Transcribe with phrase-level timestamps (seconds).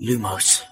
[0.00, 0.62] لوموس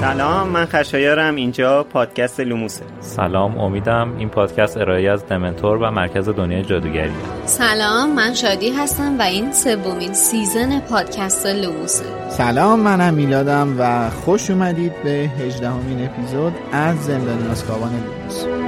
[0.00, 1.34] سلام من خشایارم.
[1.34, 2.84] اینجا پادکست لوموسه.
[3.00, 7.12] سلام امیدم این پادکست ارائه‌ایه از دمنتور و مرکز دنیای جادوگری.
[7.44, 12.04] سلام من شادی هستم و این سومین season پادکست لوموسه.
[12.30, 18.65] سلام منم میلادم و خوش اومدید به هجدهمین اپیزود از زندانی آسکابان لوموس.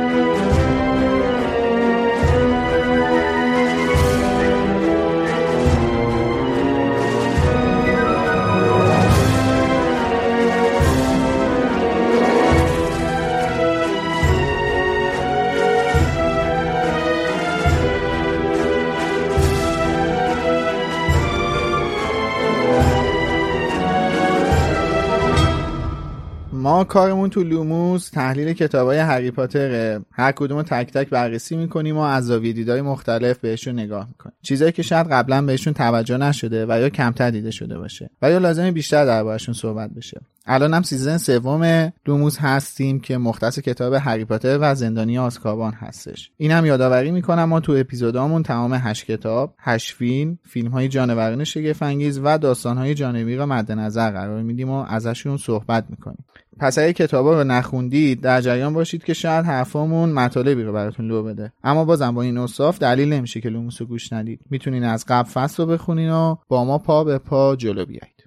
[26.79, 32.01] ما کارمون تو لوموس تحلیل کتابای هری پاتره هر کدوم تک تک بررسی می‌کنیم و
[32.01, 34.37] از زاویه دیدای مختلف بهشون نگاه می‌کنیم.
[34.43, 38.39] چیزایی که شاید قبلا بهشون توجه نشده و یا کمتر دیده شده باشه و یا
[38.39, 40.21] لازمه بیشتر دربارشون صحبت بشه.
[40.47, 46.31] الان هم season سوم لوموس هستیم که مختص کتاب هری پاتر و زندانی آسکابان هستش.
[46.37, 51.45] این هم یادآوری می‌کنم ما تو اپیزودامون تمام هشت کتاب هشت فیلم فیلم های جانوران
[51.45, 51.83] شگفت
[52.23, 56.25] و داستان های جانبی را مد نظر قرار میدیم و ازشون صحبت می‌کنیم.
[56.61, 61.23] پس اگه کتابا رو نخوندید در جریان باشید که شاید حرفامون مطالبی رو براتون لو
[61.23, 61.53] بده.
[61.65, 64.41] اما بازم با این اوصاف دلیل نمیشه که لوموس رو گوش ندید.
[64.51, 68.19] می‌تونین از قبل فصل رو بخونین و با ما پا به پا جلو بیایید.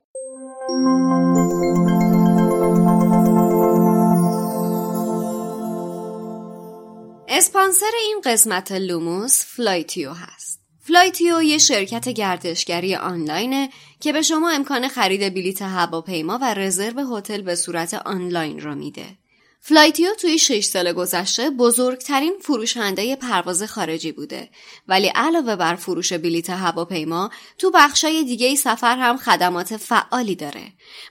[7.30, 10.51] اسپانسر این قسمت لوموس فلای‌تودی هست.
[10.92, 17.42] فلای‌تودی یه شرکت گردشگری آنلاینه که به شما امکان خرید بلیت هواپیما و رزرو هتل
[17.42, 19.06] به صورت آنلاین را میده.
[19.64, 24.50] فلای‌تودی توی 6 سال گذشته بزرگترین فروشنده پرواز خارجی بوده.
[24.88, 30.64] ولی علاوه بر فروش بلیت هواپیما تو بخشای دیگه سفر هم خدمات فعالی داره.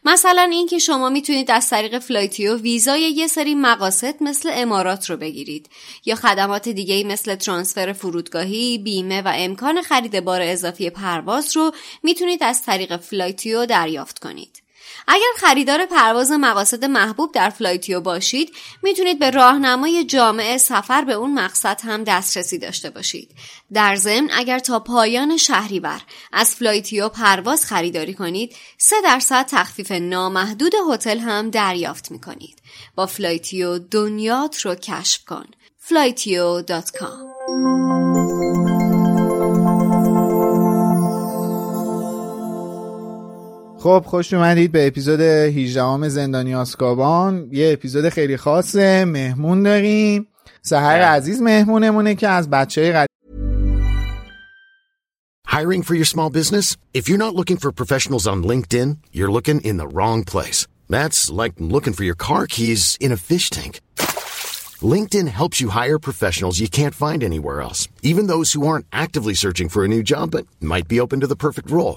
[0.04, 5.68] مثلا اینکه شما می‌تونید از طریق فلای‌تودی ویزای یه سری مقاصد مثل امارات رو بگیرید
[6.04, 11.72] یا خدمات دیگه مثل ترانسفر فرودگاهی بیمه و امکان خرید بار اضافی پرواز رو
[12.02, 14.59] می‌تونید از طریق فلایتیو دریافت کنید.
[15.12, 21.34] اگر خریدار پرواز مقاصد محبوب در فلایتیو باشید می‌تونید به راهنمای جامع سفر به اون
[21.34, 23.30] مقصد هم دسترسی داشته باشید.
[23.72, 26.00] در ضمن اگر تا پایان شهریور
[26.32, 32.58] از فلایتیو پرواز خریداری کنید 3 درصد تخفیف نامحدود هتل هم دریافت می‌کنید.
[32.94, 35.46] با فلایتیو دنیات رو کشف کن.
[35.88, 37.20] flytio.com
[43.80, 50.26] خب خوش اومدید به اپیزود 18 زندانی آزکابان یه اپیزود خیلی خاصه مهمون داریم
[50.62, 53.06] سحر عزیز مهمونمونه که از بچه قدیم
[55.48, 56.76] Hiring for your small business?
[56.98, 60.60] If you're not looking for professionals on LinkedIn, you're looking in the wrong place.
[60.94, 63.74] That's like looking for your car keys in a fish tank.
[64.94, 67.80] LinkedIn helps you hire professionals you can't find anywhere else,
[68.10, 71.30] even those who aren't actively searching for a new job but might be open to
[71.32, 71.96] the perfect role.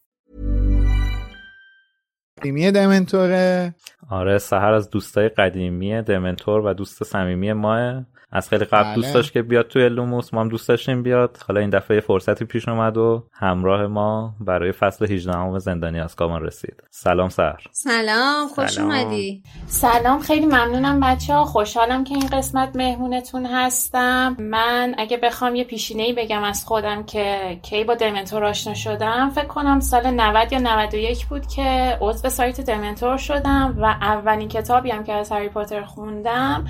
[2.41, 3.75] قدیمی دمنتوره.
[4.09, 8.95] آره سهر از دوستای قدیمی دمنتور و دوست صمیمی ماه از خیلی قبل بله.
[8.95, 11.37] دوست داشت که بیاد توی لوموس ما هم دوست داشتیم بیاد.
[11.47, 15.99] حالا این دفعه یه فرصتی پیش اومد و همراه ما برای فصل 18 همه زندانی
[15.99, 16.83] آسکابان رسید.
[16.89, 18.91] سلام سر سلام خوش سلام.
[18.91, 19.43] اومدی.
[19.67, 24.35] سلام خیلی ممنونم بچه ها خوشحالم که این قسمت مهمونتون هستم.
[24.39, 29.29] من اگه بخوام یه پیشینه ای بگم از خودم که کی با دمنتور آشنا شدم
[29.29, 34.91] فکر کنم سال 90 یا 91 بود که عضو سایت دمنتور شدم و اولین کتابی
[34.91, 36.65] هم که از هری پاتر خوندم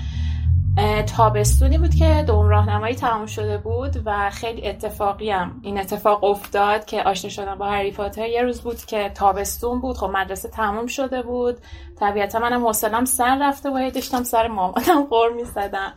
[1.16, 6.84] تابستونی بود که دوم راهنمایی تمام شده بود و خیلی اتفاقی هم این اتفاق افتاد
[6.84, 8.28] که آشنا شدم با هری پاتر.
[8.28, 11.58] یه روز بود که تابستون بود خب مدرسه تمام شده بود.
[12.00, 15.92] طبیعتا منم حوصلم سر رفته و داشتم سر مامانم غور می‌زدم.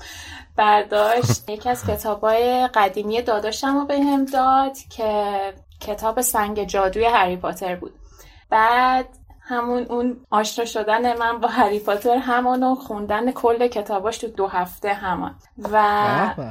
[0.56, 5.40] برداشت یکی از کتابای قدیمی داداشم رو بهم داد که
[5.80, 7.94] کتاب سنگ جادوی هری پاتر بود.
[8.50, 9.06] بعد
[9.48, 14.48] همون اون آشنا شدن من با هری پاتر همان و خوندن کل کتاباش تو دو
[14.48, 15.36] هفته همان.
[15.72, 15.80] و.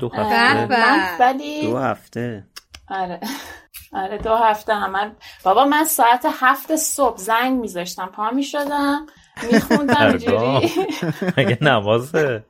[0.00, 0.66] دو هفته.
[0.66, 2.44] من ولی دو هفته.
[2.90, 3.20] آره.
[4.02, 5.12] آره دو هفته هم من
[5.44, 8.06] بابا من ساعت هفت صبح زنگ میذاشتم.
[8.06, 9.06] پا می‌شدم
[9.52, 10.06] میخوندم.
[10.06, 10.70] اینجوری.
[11.36, 12.44] مگه نوازه؟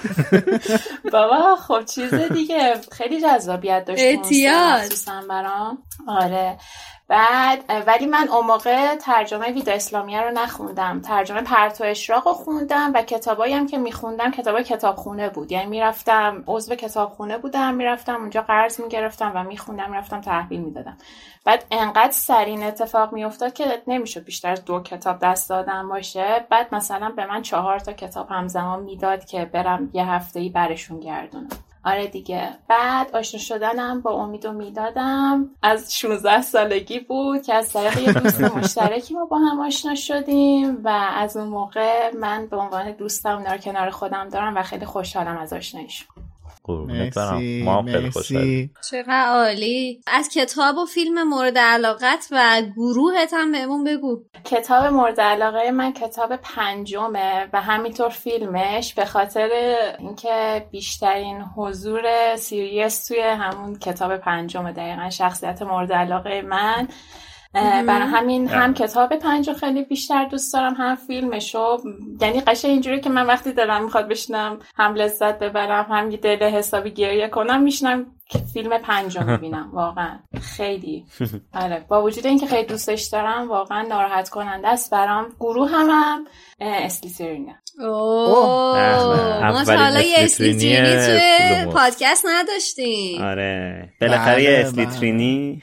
[1.12, 2.74] بابا خب چیز دیگه.
[2.92, 4.02] خیلی جذابیت داشت
[4.52, 5.78] مخصوصاً برام.
[6.08, 6.58] آره.
[7.10, 11.00] بعد ولی من اون موقع ترجمه ویدا اسلامیه رو نخوندم.
[11.00, 15.52] ترجمه پرتو اشراق رو خوندم و کتابایی هم که میخوندم کتاب کتابخونه بود.
[15.52, 20.96] یعنی می‌رفتم عضو کتابخونه بودم می‌رفتم اونجا قرض می‌گرفتم و میخوندم می‌رفتم تحویل می‌دادم.
[21.44, 26.46] بعد انقدر سرین اتفاق میافتاد که نمی‌شد بیشتر از دو کتاب دست دادم باشه.
[26.50, 31.00] بعد مثلا به من چهار تا کتاب همزمان می‌داد که برم یه هفته ای برشون
[31.00, 31.48] گردونم.
[31.84, 32.48] آره دیگه.
[32.68, 38.12] بعد آشنا شدنم با امید و می‌دادم از 16 سالگی بود که از طریق یه
[38.12, 43.36] دوست مشترکی ما با هم آشنا شدیم و از اون موقع من به عنوان دوستم
[43.36, 46.29] اونا کنار خودم دارم و خیلی خوشحالم از آشناییشون.
[46.76, 47.62] قربونت برم.
[47.64, 50.00] ما هم خیلی خوشحالیم چقدر عالی.
[50.06, 54.24] از کتاب و فیلم مورد علاقت و گروهت هم بهمون بگو.
[54.44, 59.48] کتاب مورد علاقه من کتاب پنجمه و همینطور فیلمش به خاطر
[59.98, 66.88] اینکه بیشترین حضور سیریس توی همون کتاب پنجمه دقیقا شخصیت مورد علاقه من.
[67.52, 71.78] برای همین هم کتاب پنج رو خیلی بیشتر دوست دارم هم فیلمشو.
[72.20, 76.42] یعنی قشنگ اینجوری که من وقتی دلم می‌خواد بشنم هم لذت ببرم هم یه دل
[76.42, 78.06] حسابی گریه کنم میشنم
[78.52, 79.70] فیلم پنج رو می‌بینم.
[79.80, 80.18] واقعا.
[80.40, 81.06] خیلی.
[81.54, 81.84] آره.
[81.88, 84.90] با وجود اینکه خیلی دوستش دارم واقعا ناراحت کننده است.
[84.90, 86.26] برام گروه هم هم
[86.60, 89.50] اسلیترینه اوه.
[89.52, 91.72] ما تا حالا یه اسلیترینی توی.
[91.72, 93.22] پادکست نداشتیم.
[93.22, 93.88] آره.
[94.00, 95.62] بالاخره یه بله، اسلیترینی.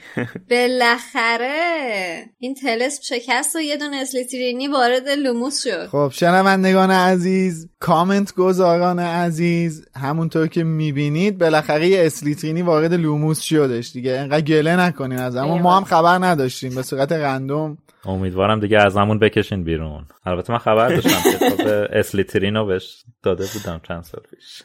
[0.50, 5.86] بالاخره این طلسم شکست و یه دونه اسلیترینی وارد لوموس شد.
[5.86, 13.92] خب شنوندگان عزیز کامنت گذاران عزیز همونطور که می‌بینید بالاخره یه اسلیترینی وارد لوموس شدش
[13.92, 14.12] دیگه.
[14.12, 17.78] انقدر گله نکنین از اما ما هم خبر نداشتیم به صورت رندوم.
[18.04, 20.06] امیدوارم دیگه از همون بکشین بیرون.
[20.26, 24.62] البته من خبر داشتم کتاب اسلیترین رو بهش داده بودم چند سال پیش.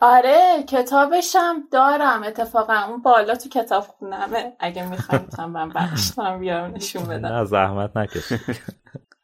[0.00, 2.22] آره کتابشم دارم.
[2.22, 4.52] اتفاقا اون بالا تو کتاب خونمه.
[4.60, 7.26] اگه می‌خوایم من بخشم بیارم نشون بدم.
[7.26, 8.40] نه زحمت نکشید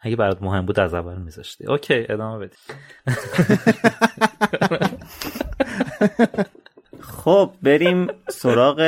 [0.00, 1.66] اگه برات مهم بود از اول میذاشتی.
[1.66, 2.56] اوکی ادامه بدی
[7.04, 8.80] خب بریم سراغ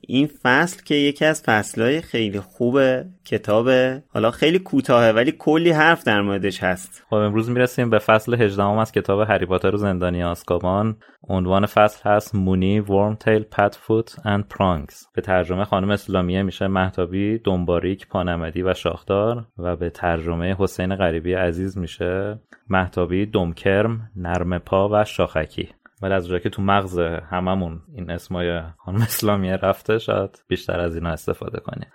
[0.00, 2.80] این فصل که یکی از فصلهای خیلی خوب
[3.24, 7.04] کتابه حالا خیلی کوتاهه ولی کلی حرف در موردش هست.
[7.10, 10.96] خب امروز می‌رسیم به فصل 18 از کتاب هری پاتر و زندانی آزکابان.
[11.28, 18.08] عنوان فصل هست مونی ورمتیل پتفوت اند پرانگز به ترجمه خانم اسلامیه میشه محتابی دنباریک
[18.08, 25.04] پانمدی و شاخدار و به ترجمه حسین غریبی عزیز میشه محتابی دمکرم نرم پا و
[25.04, 25.68] شاخکی.
[26.02, 26.98] ولی از جایی که تو مغز
[27.30, 31.88] هممون این اسمای خانم اسلامیه رفته شاید بیشتر از اینا استفاده کنیم.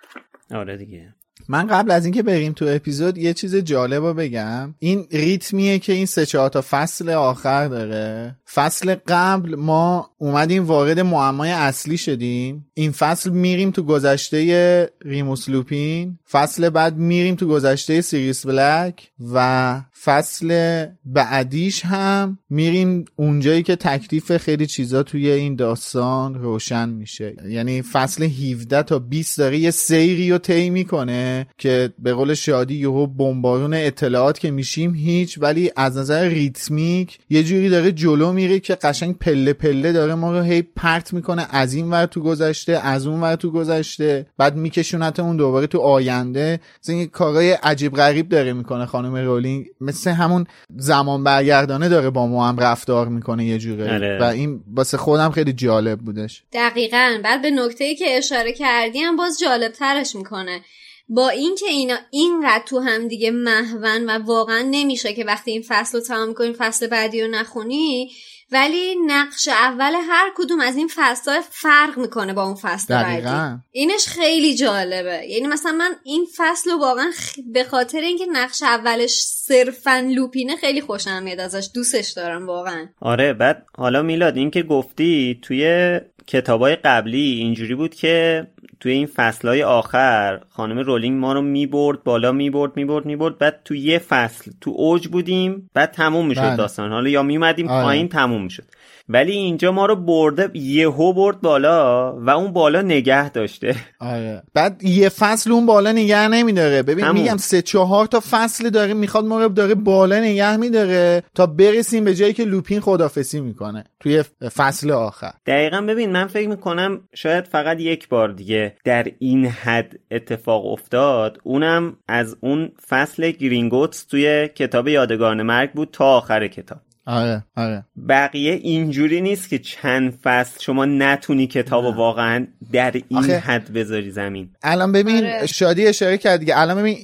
[0.51, 1.13] آره دیگه.
[1.47, 4.75] من قبل از اینکه بریم تو اپیزود یه چیز جالب رو بگم.
[4.79, 8.35] این ریتمیه که این سه چهار تا فصل آخر داره.
[8.53, 12.67] فصل قبل ما اومدیم وارد معمای اصلی شدیم.
[12.73, 16.19] این فصل میریم تو گذشته ریموس لوپین.
[16.31, 24.37] فصل بعد میریم تو گذشته سیریوس بلک و فصل بعدیش هم میریم اونجایی که تکلیف
[24.37, 27.35] خیلی چیزا توی این داستان روشن میشه.
[27.49, 32.75] یعنی فصل 17 تا 20 داره یه سیری رو طی می‌کنه که به قول شادی
[32.75, 38.59] یهو بمبارون اطلاعات که میشیم هیچ ولی از نظر ریتمیک یه جوری داره جلو میره
[38.59, 41.47] که قشنگ پله پله داره ما رو هی پرت می‌کنه.
[41.49, 45.79] از این ور تو گذشته از اون ور تو گذشته بعد میکشونت اون دوباره تو
[45.79, 46.59] آینده.
[46.87, 49.65] این کارهای عجیب غریب داره می‌کنه خانم رولینگ.
[49.95, 50.47] مثل همون
[50.77, 54.17] زمان برگردانه داره با ما هم رفتار می‌کنه یه جوره آره.
[54.21, 56.43] و این واسه خودم خیلی جالب بودش.
[56.53, 57.19] دقیقا.
[57.23, 60.61] بعد به نکته ای که اشاره کردی هم باز جالب ترش می‌کنه.
[61.09, 65.97] با اینکه اینا اینقدر تو هم دیگه محون و واقعا نمیشه که وقتی این فصل
[65.97, 68.11] رو تمام کنی فصل بعدی رو نخونی
[68.51, 73.61] ولی نقش اول هر کدوم از این فصل فرق می‌کنه با اون فصل بعدی.
[73.71, 75.25] اینش خیلی جالبه.
[75.27, 80.55] یعنی مثلا من این فصل رو واقعا خ- به خاطر اینکه نقش اولش صرفا لوپینه
[80.55, 81.69] خیلی خوشم میاد ازش.
[81.75, 82.87] دوستش دارم واقعا.
[83.01, 88.47] آره بعد حالا میلاد این که گفتی توی کتابای قبلی اینجوری بود که
[88.79, 93.75] توی این فصلهای آخر خانم رولینگ ما رو می‌برد بالا می‌برد می‌برد می‌برد بعد تو
[93.75, 96.55] یه فصل تو اوج بودیم بعد تموم می‌شد بله.
[96.55, 97.83] داستان حالا یا میمدیم آره.
[97.83, 98.63] پایین تموم می‌شد
[99.09, 103.75] ولی اینجا ما رو برده یهو برد بالا و اون بالا نگه داشته.
[103.99, 104.43] آره.
[104.53, 106.83] بعد یه فصل اون بالا نگه نمیداره.
[106.83, 107.21] ببین همون.
[107.21, 112.03] میگم سه چهار تا فصل داره می‌خواد ما رو داره بالا نگه میداره تا برسیم
[112.03, 114.23] به جایی که لوپین خدافسی می‌کنه توی
[114.55, 115.33] فصل آخر.
[115.45, 121.37] دقیقا ببین من فکر می‌کنم شاید فقط یک بار دیگه در این حد اتفاق افتاد.
[121.43, 126.77] اونم از اون فصل گرینگوتس توی کتاب یادگاران مرگ بود تا آخر کتاب.
[127.05, 127.85] آره آره.
[128.09, 134.11] بقیه اینجوری نیست که چند فصل شما نتونی کتاب واقعا در این آخه- حد بذاری
[134.11, 134.49] زمین.
[134.63, 135.45] الان ببین آره.
[135.45, 136.59] شادی اشاره کرد دیگه.
[136.59, 136.97] الان ببین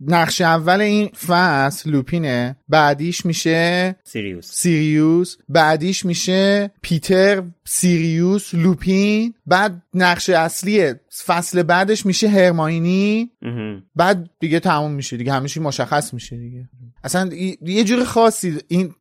[0.00, 4.50] نقش اول این فصل لوپینه بعدیش میشه سیریوس.
[4.52, 10.94] سیریوس بعدیش میشه پیتر سیریوس لوپین بعد نقش اصلی
[11.26, 13.30] فصل بعدش میشه هرماینی.
[13.96, 15.32] بعد دیگه تموم میشه دیگه.
[15.32, 16.68] همیشه مشخص میشه دیگه.
[17.04, 17.30] اصلا
[17.62, 18.60] یه جور خاصی.
[18.68, 18.94] این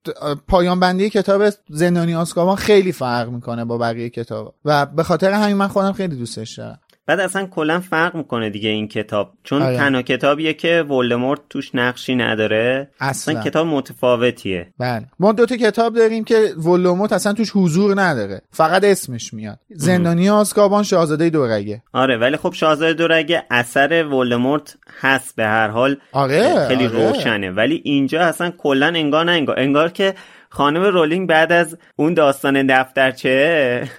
[0.47, 5.55] پایان بندی کتاب زندانی آسکابان خیلی فرق می‌کنه با بقیه کتاب و به خاطر همین
[5.55, 6.79] من خودم خیلی دوستش دارم.
[7.05, 9.33] بعد اصلا کلا فرق می‌کنه دیگه این کتاب.
[9.43, 9.77] چون آره.
[9.77, 12.89] تنها کتابیه که ولدمورت توش نقشی نداره.
[12.99, 13.49] اصلا اصلا.
[13.49, 14.73] کتاب متفاوتیه.
[14.79, 15.05] بله.
[15.19, 18.41] ما دو تا کتاب داریم که ولوموت اصلا توش حضور نداره.
[18.51, 19.59] فقط اسمش میاد.
[19.69, 21.81] زندانی آسکابان شاهزاده دورگه.
[21.93, 25.97] آره ولی خب شاهزاده دورگه اثر ولدمورت هست به هر حال.
[26.11, 27.09] آره خیلی آره.
[27.09, 27.51] روشنه.
[27.51, 30.13] ولی اینجا اصلا کلا انگار نه انگار انگار که
[30.49, 33.89] خانم رولینگ بعد از اون داستان دفترچه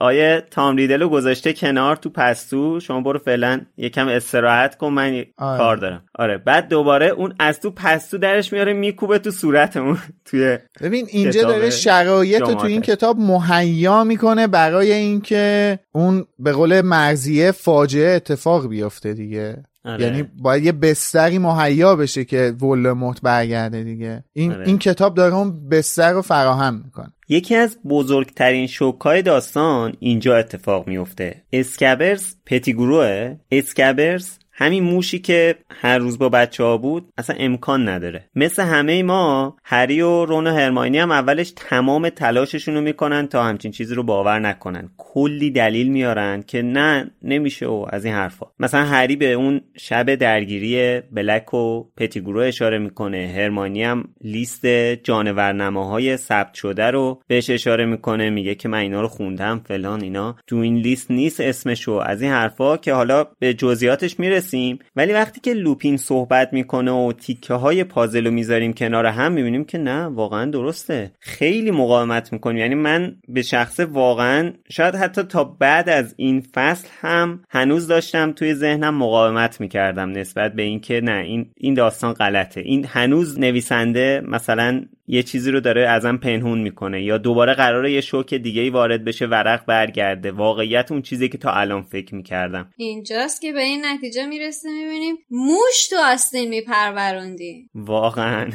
[0.00, 5.24] آیه تام ریدل رو گذاشته کنار تو پستو شما برو فعلا یکم استراحت کن من
[5.38, 5.58] آره.
[5.58, 9.98] کار دارم آره بعد دوباره اون از تو پستو درش میاره میکوبه تو صورتمون
[10.30, 12.80] توی ببین اینجا داره شرایط رو تو این.
[12.80, 20.04] کتاب مهیا می‌کنه برای اینکه اون به قول مرزیه فاجعه اتفاق بیفته دیگه آره.
[20.04, 24.66] یعنی باید یه بستری مهیا بشه که ولدمورت برگرده دیگه این آره.
[24.66, 30.88] این کتاب داره اون بستر رو فراهم می‌کنه یکی از بزرگترین شوکای داستان اینجا اتفاق
[30.88, 33.36] میفته اسکبرز پتیگروه.
[33.50, 38.24] اسکبرز همین موشی که هر روز با بچه ها بود اصلا امکان نداره.
[38.34, 43.44] مثل همه ما هری و رون و هرماینی هم اولش تمام تلاششون رو می‌کنن تا
[43.44, 44.90] همچین چیزی رو باور نکنن.
[44.96, 48.46] کلی دلیل میارن که نه نمیشه و از این حرفا.
[48.58, 53.32] مثلا هری به اون شب درگیری بلک و پتیگرو اشاره می‌کنه.
[53.36, 54.66] هرمانی هم لیست
[55.04, 58.30] جانورنماهای ثبت شده رو بهش اشاره می‌کنه.
[58.30, 60.36] میگه که من اینا رو خوندم فلان اینا.
[60.46, 61.92] تو این لیست نیست اسمشو.
[61.92, 64.20] از این حرفا که حالا به جزئیاتش
[64.54, 64.78] می‌رسیم.
[64.96, 69.64] ولی وقتی که لوپین صحبت می‌کنه و تیکه های پازل رو می‌ذاریم کنار هم می‌بینیم
[69.64, 71.12] که نه واقعا درسته.
[71.20, 72.58] خیلی مقاومت می‌کنیم.
[72.58, 78.32] یعنی من به شخصه واقعا شاید حتی تا بعد از این فصل هم هنوز داشتم
[78.32, 82.60] توی ذهنم مقاومت می‌کردم نسبت به اینکه نه این این داستان غلطه.
[82.60, 88.00] این هنوز نویسنده مثلا یه چیزی رو داره ازم پنهون می‌کنه یا دوباره قراره یه
[88.00, 90.30] شوک دیگه ای وارد بشه ورق برگرده.
[90.30, 92.70] واقعیت اون چیزی که تا الان فکر می‌کردم.
[92.76, 97.70] اینجاست که به این نتیجه می‌رسه می‌بینیم موش تو آستین میپروروندی.
[97.74, 98.50] واقعا.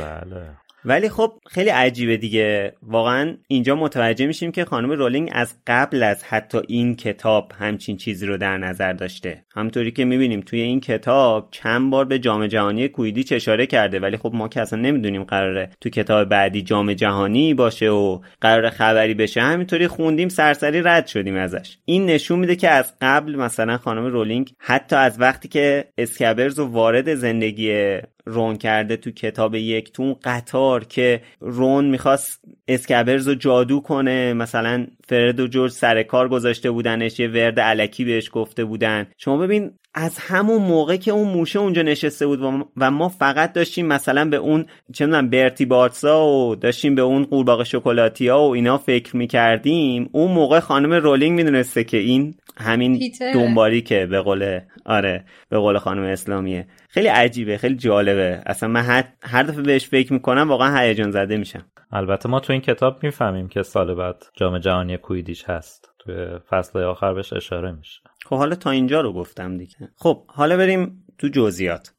[0.00, 0.50] بله.
[0.84, 2.72] ولی خب خیلی عجیبه دیگه.
[2.82, 8.26] واقعا اینجا متوجه میشیم که خانم رولینگ از قبل از حتی این کتاب همچین چیزی
[8.26, 9.44] رو در نظر داشته.
[9.54, 14.16] همطوری که می‌بینیم توی این کتاب چند بار به جام جهانی کویدیچ اشاره کرده ولی
[14.16, 19.14] خب ما که اصلا نمی‌دونیم قراره تو کتاب بعدی جام جهانی باشه و قرار خبری
[19.14, 19.40] بشه.
[19.40, 21.78] همینطوری خوندیم سرسری رد شدیم ازش.
[21.84, 26.64] این نشون میده که از قبل مثلا خانم رولینگ حتی از وقتی که اسکبرز رو
[26.64, 33.34] وارد زندگی رون کرده تو کتاب یک تو اون قطار که رون می‌خواست اسکبرز رو
[33.34, 38.64] جادو کنه مثلا فرد و جورج سر کار گذاشته بودنش یه ورد علکی بهش گفته
[38.64, 39.06] بودن.
[39.18, 43.86] شما ببین از همون موقع که اون موشه اونجا نشسته بود و ما فقط داشتیم
[43.86, 48.54] مثلا به اون چه می‌دونم برتی بارتسا و داشتیم به اون قورباغه شکلاتی ها و
[48.54, 53.34] اینا فکر می‌کردیم اون موقع خانم رولینگ می‌دونسته که این همین پیتره.
[53.34, 56.66] دنبالی که به قول آره به قول خانم اسلامیه.
[56.88, 58.42] خیلی عجیبه خیلی جالبه.
[58.46, 61.66] اصلا من هر, هر دفعه بهش فکر می‌کنم واقعا هیجان زده میشم.
[61.92, 65.91] البته ما تو این کتاب می‌فهمیم که سال بعد جام جهانی کوییدیچ هست.
[66.04, 68.00] توی فصل آخر بهش اشاره میشه.
[68.24, 69.76] خب حالا تا اینجا رو گفتم دیگه.
[69.96, 71.92] خب حالا بریم تو جزئیات.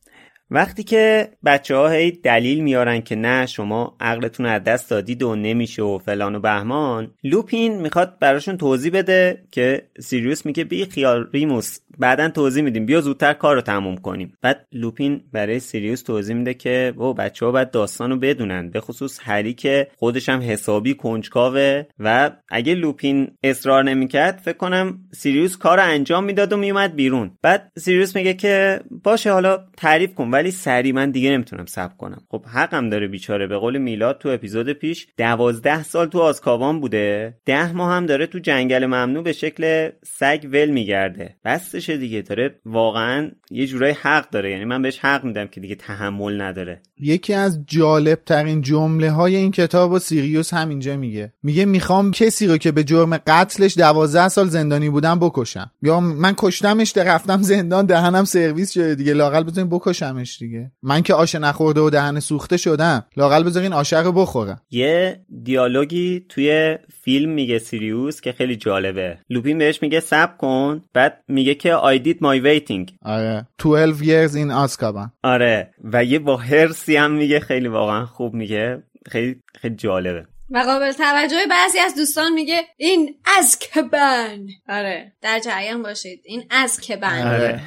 [0.51, 5.35] وقتی که بچه ها هی دلیل میارن که نه شما عقلتون از دست دادید و
[5.35, 11.29] نمیشه و فلان و بهمان لوپین می‌خواد براشون توضیح بده که سیریوس میگه بی خیال
[11.33, 12.85] ریموس بعدا توضیح میدیم.
[12.85, 14.33] بیا زودتر کار رو تموم کنیم.
[14.41, 18.69] بعد لوپین برای سیریوس توضیح میده که نه بچه ها باید داستان رو بدونن.
[18.69, 24.99] به خصوص هری که خودش هم حسابی کنجکاوه و اگه لوپین اصرار نمی‌کرد فکر کنم
[25.13, 27.31] سیریوس کار رو انجام می‌داد و میومد بیرون.
[27.41, 32.21] بعد سیریوس میگه که باشه حالا تعریف کن ولی سری من دیگه نمی‌تونم صبر کنم.
[32.29, 33.47] خب حقم داره بیچاره.
[33.47, 37.37] به قول میلاد تو اپیزود پیش دوازده سال تو آزکابان بوده.
[37.45, 41.35] ده ماه هم داره تو جنگل ممنوع به شکل سگ ول میگرده.
[41.83, 42.21] بسشه دیگه.
[42.21, 44.51] داره واقعا یه جورایی حق داره.
[44.51, 46.81] یعنی من بهش حق میدم که دیگه تحمل نداره.
[46.99, 51.33] یکی از جالب ترین جمله های این کتاب و سیریوس همینجا میگه.
[51.43, 55.71] میگه می‌خوام کسی رو که به جرم قتلش دوازده سال زندانی بودم بکشم.
[55.81, 59.13] یا من کشتمش ده رفتم زندان دهنم سرویس شده دیگه.
[59.13, 60.71] لاقل بزنین بکشمش دیگه.
[60.83, 63.05] من که آش نخورده و دهن سوخته شدم.
[63.17, 64.61] لاقل بذارین آشه رو بخورم.
[64.71, 69.17] یه دیالوگی توی فیلم میگه سیریوس که خیلی جالبه.
[69.29, 70.81] لوپین بهش میگه سب کن.
[70.93, 72.91] بعد میگه که I did my waiting.
[73.01, 73.47] آره.
[73.57, 75.09] 12 years in Azkaban.
[75.23, 75.73] آره.
[75.83, 78.83] و یه با هرسی هم میگه خیلی واقعا خوب میگه.
[79.07, 80.25] خیلی خیلی جالبه.
[80.49, 85.13] و قابل توجه بعضی از دوستان میگه این از کبن آره.
[85.21, 86.21] در جریان باشید.
[86.25, 87.61] این از کبن آره.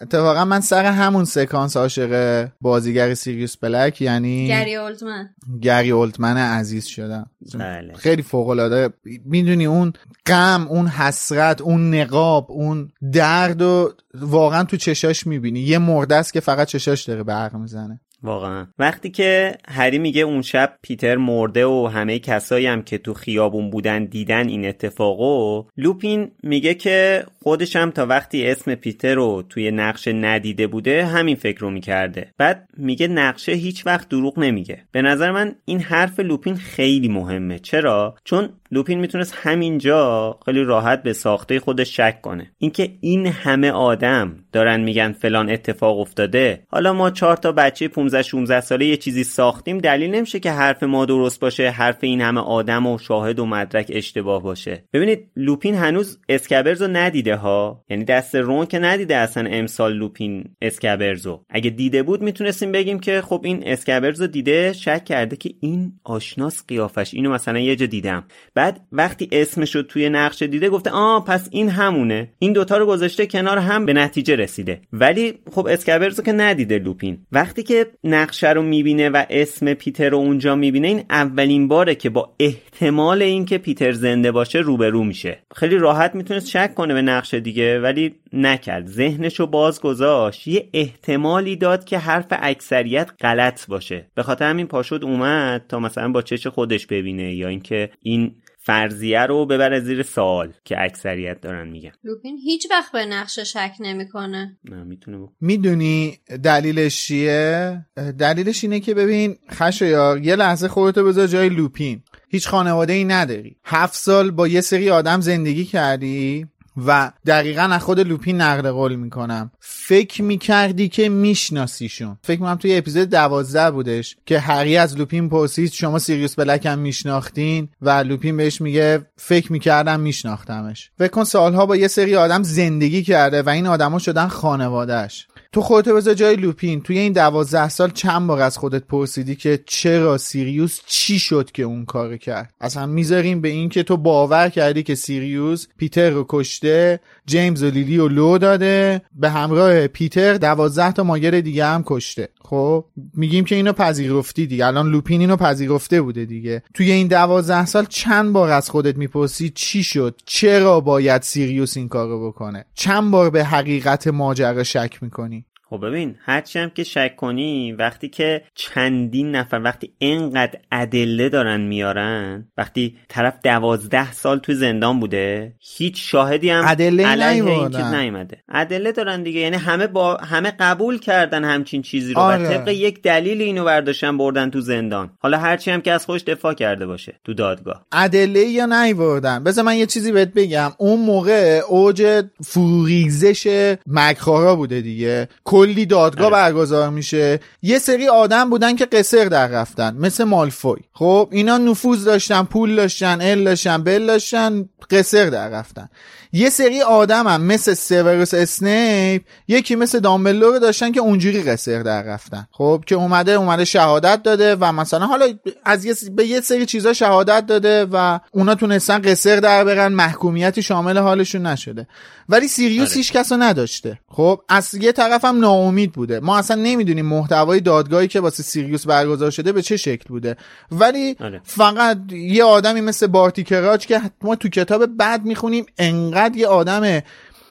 [0.00, 5.30] اتفاقا من سر همون سکانس عاشق بازیگر سیریوس بلک یعنی گری اولتمن
[5.62, 7.30] گری اولتمن عزیز شدم.
[7.54, 7.94] بله.
[7.94, 8.90] خیلی فوق العاده
[9.24, 9.92] می‌دونی اون
[10.26, 15.60] غم اون حسرت اون نقاب اون درد و واقعا تو چشاش می‌بینی.
[15.60, 18.00] یه مرده است که فقط چشاش داره برق می‌زنه.
[18.22, 18.66] واقعا.
[18.78, 23.70] وقتی که هری میگه اون شب پیتر مرده و همه کسایی هم که تو خیابون
[23.70, 29.70] بودن دیدن این اتفاقو لوپین میگه که خودش هم تا وقتی اسم پیتر رو توی
[29.70, 32.32] نقشه ندیده بوده همین فکر رو می‌کرده.
[32.38, 34.78] بعد میگه نقشه هیچ وقت دروغ نمیگه.
[34.92, 37.58] به نظر من این حرف لوپین خیلی مهمه.
[37.58, 42.50] چرا؟ چون لوپین می‌تونست همینجا خیلی راحت به ساخته خودش شک کنه.
[42.58, 48.22] اینکه این همه آدم دارن میگن فلان اتفاق افتاده حالا ما چهار تا بچه 15
[48.22, 52.40] 16 ساله یه چیزی ساختیم دلیل نمیشه که حرف ما درست باشه حرف این همه
[52.40, 54.84] آدم و شاهد و مدرک اشتباه باشه.
[54.92, 57.84] ببینید لوپین هنوز اسکبرز رو ندیده ها.
[57.90, 63.20] یعنی دست رون که ندیده اصلا امسال لوپین اسکبرزو اگه دیده بود می‌تونستیم بگیم که
[63.20, 67.14] خب این اسکبرز رو دیده شک کرده که این آشناس قیافش.
[67.14, 68.24] اینو مثلا یه جا دیدم.
[68.62, 72.28] بعد وقتی اسمش رو توی نقشه دیده گفته آ پس این همونه.
[72.38, 74.80] این دوتا رو گذاشته کنار هم به نتیجه رسیده.
[74.92, 77.18] ولی خب اسکبرز رو که ندیده لوپین.
[77.32, 82.10] وقتی که نقشه رو می‌بینه و اسم پیتر رو اونجا می‌بینه این اولین باره که
[82.10, 85.38] با احتمال اینکه پیتر زنده باشه روبرو میشه.
[85.54, 88.86] خیلی راحت می‌تونست شک کنه به نقشه دیگه ولی نکرد.
[88.86, 90.48] ذهنش رو باز گذاشت.
[90.48, 94.06] یه احتمالی داد که حرف اکثریت غلط باشه.
[94.14, 99.20] به خاطر همین پاشد اومد تا مثلا با چش خودش ببینه یا اینکه این فرضیه
[99.20, 101.92] رو ببره زیر سوال که اکثریت دارن میگن.
[102.04, 104.58] لوپین هیچ وقت به نقشه شک نمی‌کنه.
[104.64, 105.36] نه می‌تونه بکنه.
[105.40, 107.86] می‌دونی دلیلش چیه؟
[108.18, 112.02] دلیلش اینه که ببین خشایار یه لحظه خودتو بذار جای لوپین.
[112.28, 113.56] هیچ خانواده ای نداری.
[113.64, 116.46] هفت سال با یه سری آدم زندگی کردی.
[116.86, 119.50] و دقیقا از خود لوپین نقل قول می‌کنم.
[119.60, 122.18] فکر می‌کردی که میشناسیشون.
[122.22, 126.78] فکر می‌کنم توی اپیزود دوازده بودش که هری از لوپین پرسید شما سیریوس بلک هم
[126.78, 130.90] میشناختین؟ و لوپین بهش میگه فکر می‌کردم میشناختمش.
[130.98, 135.60] فکر کن سالها با یه سری آدم زندگی کرده و این آدما شدن خانوادهش تو
[135.60, 136.80] خودتو بذار جای لوپین.
[136.80, 141.62] توی این دوازده سال چند بار از خودت پرسیدی که چرا سیریوس چی شد که
[141.62, 146.26] اون کار کرد؟ اصلا می‌ذاریم به این که تو باور کردی که سیریوس پیتر رو
[146.28, 151.82] کشته جیمز و لیلی و لو داده به همراه پیتر دوازده تا ماگر دیگه هم
[151.86, 152.28] کشته.
[152.40, 152.84] خب
[153.14, 154.66] میگیم که اینو پذیرفتی دیگه.
[154.66, 156.62] الان لوپین اینو پذیرفته بوده دیگه.
[156.74, 161.88] توی این دوازده سال چند بار از خودت می‌پرسی چی شد؟ چرا باید سیریوس این
[161.88, 165.41] کارو بکنه؟ چند بار به حقیقت ماجرا شک می‌کنی؟
[165.72, 171.60] خب ببین هرچی هم که شک کنی وقتی که چندین نفر وقتی اینقدر ادله دارن
[171.60, 177.82] میارن وقتی طرف دوازده سال تو زندان بوده هیچ شاهدی هم ادله علیه این نیوردن.
[177.82, 178.42] چیز نیومده.
[178.48, 182.48] ادله دارن دیگه یعنی همه با همه قبول کردن همچین چیزی رو آره.
[182.48, 185.10] و طبق یک دلیل اینو برداشتن بردن تو زندان.
[185.18, 187.86] حالا هرچی هم که از خودش دفاع کرده باشه تو دادگاه.
[187.92, 190.72] ادله یا نیوردن؟ بذار من یه چیزی بهت بگم.
[190.78, 195.28] اون موقع اوج فروریزش مکرارا بوده دیگه.
[195.62, 196.34] کلی دادگاه آره.
[196.34, 197.40] برگزار میشه.
[197.62, 200.80] یه سری آدم بودن که قصر در رفتن مثل مالفوی.
[200.92, 205.88] خب اینا نفوذ داشتن پول داشتن ال داشتن بل داشتن قصر در رفتن.
[206.32, 212.02] یه سری آدم هم مثل سیوروس اسنیپ یکی مثل دامبلور داشتن که اونجوری قصر در
[212.02, 212.46] رفتن.
[212.52, 215.26] خب که اومده اومده شهادت داده و مثلا حالا
[215.64, 219.92] از یه س- به یه سری چیزا شهادت داده و اونا تونستن قسر در برن
[219.92, 221.86] محکومیتی شامل حالشون نشده.
[222.28, 222.96] ولی سیریوس آره.
[222.96, 223.98] هیچ کسو نداشته.
[224.08, 226.20] خب از یه طرف هم ناامید بوده.
[226.20, 230.36] ما اصلا نمی‌دونیم محتوای دادگاهی که واسه سیریوس برگزار شده به چه شکل بوده.
[230.72, 231.40] ولی آره.
[231.44, 237.02] فقط یه آدمی مثل بارتی کراچ که ما تو کتاب بعد می‌خونیم انقدر یه آدم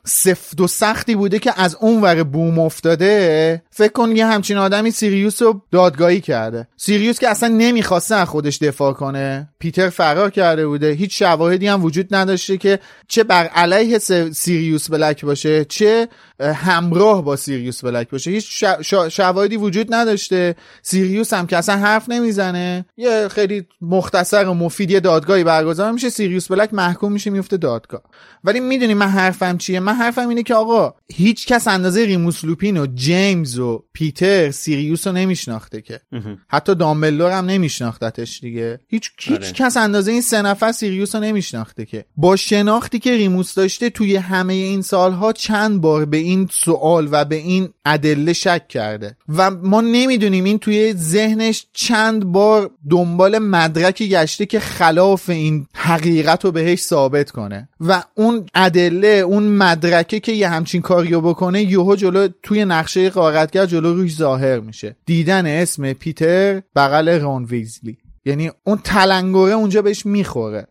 [0.05, 4.91] سفت و سختی بوده که از اون ور بوم افتاده فکر کن یه همچین آدمی
[4.91, 6.67] سیریوس رو دادگاهی کرده.
[6.77, 9.49] سیریوس که اصلا نمی‌خواسته از خودش دفاع کنه.
[9.59, 10.91] پیتر فرار کرده بوده.
[10.91, 13.97] هیچ شواهدی هم وجود نداشته که چه بر علیه
[14.31, 16.07] سیریوس بلک باشه چه
[16.41, 18.31] همراه با سیریوس بلک باشه.
[18.31, 18.63] هیچ
[19.11, 20.55] شواهدی وجود نداشته.
[20.81, 22.85] سیریوس هم که اصلا حرف نمی‌زنه.
[22.97, 26.09] یه خیلی مختصر و مفید یه دادگاهی برگزار میشه.
[26.09, 28.01] سیریوس بلک محکوم میشه میفته دادگاه.
[28.43, 32.77] ولی می‌دونی من حرفم چیه؟ من حرفم اینه که آقا هیچ کس اندازه ریموس لوپین
[32.77, 35.99] و جیمز و پیتر سیریوس رو نمیشناخته که.
[36.47, 38.79] حتی دامبلدور هم نمیشناختتش دیگه.
[38.87, 39.51] هیچ هیچ آره.
[39.51, 42.05] کس اندازه این سه نفر سیریوس رو نمیشناخته که.
[42.17, 47.25] با شناختی که ریموس داشته توی همه این سالها چند بار به این سوال و
[47.25, 49.17] به این ادله شک کرده.
[49.29, 56.45] و ما نمی‌دونیم این توی ذهنش چند بار دنبال مدرکی گشته که خلاف این حقیقت
[56.45, 57.69] رو بهش ثابت کنه.
[57.79, 63.65] و اون ادله اون مدرکه که یه همچین کاریو بکنه یهو جلو توی نقشه قارتگر
[63.65, 64.95] جلو روش ظاهر میشه.
[65.05, 67.97] دیدن اسم پیتر بغل رون ویزلی.
[68.25, 70.67] یعنی اون تلنگره اونجا بهش می‌خوره.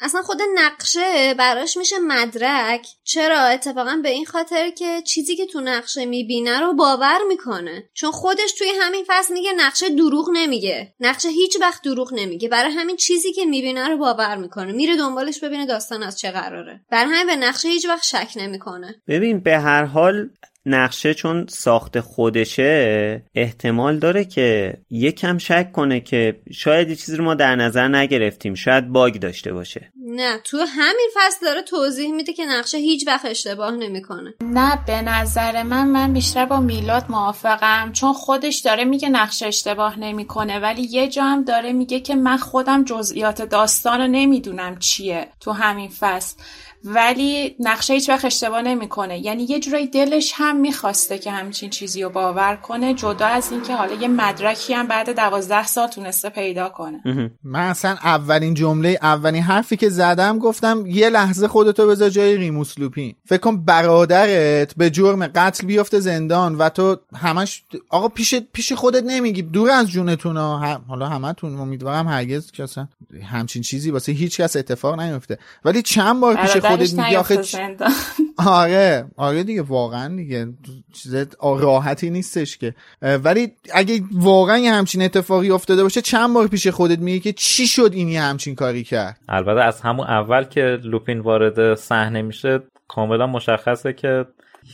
[0.00, 2.86] اصلا خود نقشه براش میشه مدرک.
[3.04, 7.88] چرا؟ اتفاقا به این خاطر که چیزی که تو نقشه می‌بینه رو باور می‌کنه.
[7.94, 10.94] چون خودش توی همین فصل میگه نقشه دروغ نمیگه.
[11.00, 12.48] نقشه هیچ وقت دروغ نمیگه.
[12.48, 14.72] برای همین چیزی که می‌بینه رو باور می‌کنه.
[14.72, 16.80] میره دنبالش ببینه داستان از چه قراره.
[16.90, 19.02] برای همین به نقشه هیچ وقت شک نمی‌کنه.
[19.08, 20.30] ببین به هر حال
[20.66, 27.24] نقشه چون ساخت خودشه احتمال داره که یکم شک کنه که شاید یه چیزی رو
[27.24, 28.54] ما در نظر نگرفتیم.
[28.54, 29.92] شاید باگ داشته باشه.
[30.06, 34.34] نه تو همین فصل داره توضیح میده که نقشه هیچ وقت اشتباه نمی‌کنه.
[34.42, 37.92] نه به نظر من من بیشتر با میلاد موافقم.
[37.92, 42.36] چون خودش داره میگه نقشه اشتباه نمی‌کنه ولی یه جا هم داره میگه که من
[42.36, 46.36] خودم جزئیات داستان رو نمی‌دونم چیه تو همین فصل.
[46.84, 49.18] ولی نقشه هیچ وقت اشتباه نمی‌کنه.
[49.18, 53.74] یعنی یه جورایی دلش هم می‌خواسته که همچین چیزی رو باور کنه جدا از اینکه
[53.74, 57.30] حالا یه مدرکی هم بعد دوازده سال تونسته پیدا کنه.
[57.44, 62.78] من اصلا اولین جمله اولین حرفی که زدم گفتم یه لحظه خودتو بذار جای ریموس
[62.78, 63.14] لوپین.
[63.26, 69.02] فکر کن برادرت به جرم قتل بیفته زندان و تو همش آقا پیش پیش خودت
[69.06, 69.42] نمیگی.
[69.42, 70.58] دور از جونتون ها.
[70.58, 72.88] هم- حالا همتون امیدوارم هرگز که اصلا
[73.32, 75.38] همچین چیزی واسه هیچ کس اتفاق نیفته.
[75.64, 77.56] ولی چند بار پیش خودت میگی آخه چ-.
[78.46, 80.46] آره آره دیگه واقعا دیگه.
[80.92, 82.74] چیز راحتی نیستش که.
[83.02, 87.66] ولی اگه واقعا یه همچین اتفاقی افتاده باشه چند بار پیش خودت میگی که چی
[87.66, 92.60] شد این یه همچین کاری کرد؟ البته از همون اول که لوپین وارد صحنه میشه
[92.88, 94.24] کاملا مشخصه که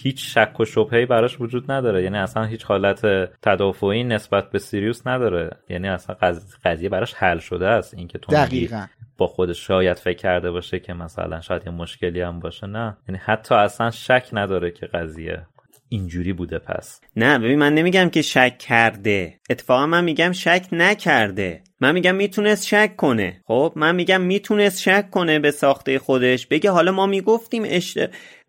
[0.03, 2.03] هیچ شک و شبهه‌ای براش وجود نداره.
[2.03, 3.01] یعنی اصلا هیچ حالت
[3.43, 5.51] تدافعی نسبت به سیریوس نداره.
[5.71, 7.95] یعنی اصلا قض- قضیه براش حل شده است.
[7.95, 8.87] اینکه تو دقیقا.
[9.19, 12.97] با خودش شاید فکر کرده باشه که مثلا شاید یه مشکلی هم باشه نه.
[13.09, 15.47] یعنی حتی اصلا شک نداره که قضیه
[15.89, 17.01] اینجوری بوده پس.
[17.17, 19.38] نه ببین من نمیگم که شک کرده.
[19.51, 21.63] اتفاقا من میگم شک نکرده.
[21.81, 23.41] من میگم می‌تونست شک کنه.
[23.47, 26.47] خب من میگم می‌تونست شک کنه به ساخته خودش.
[26.47, 27.99] بگه حالا ما می‌گفتیم اشت...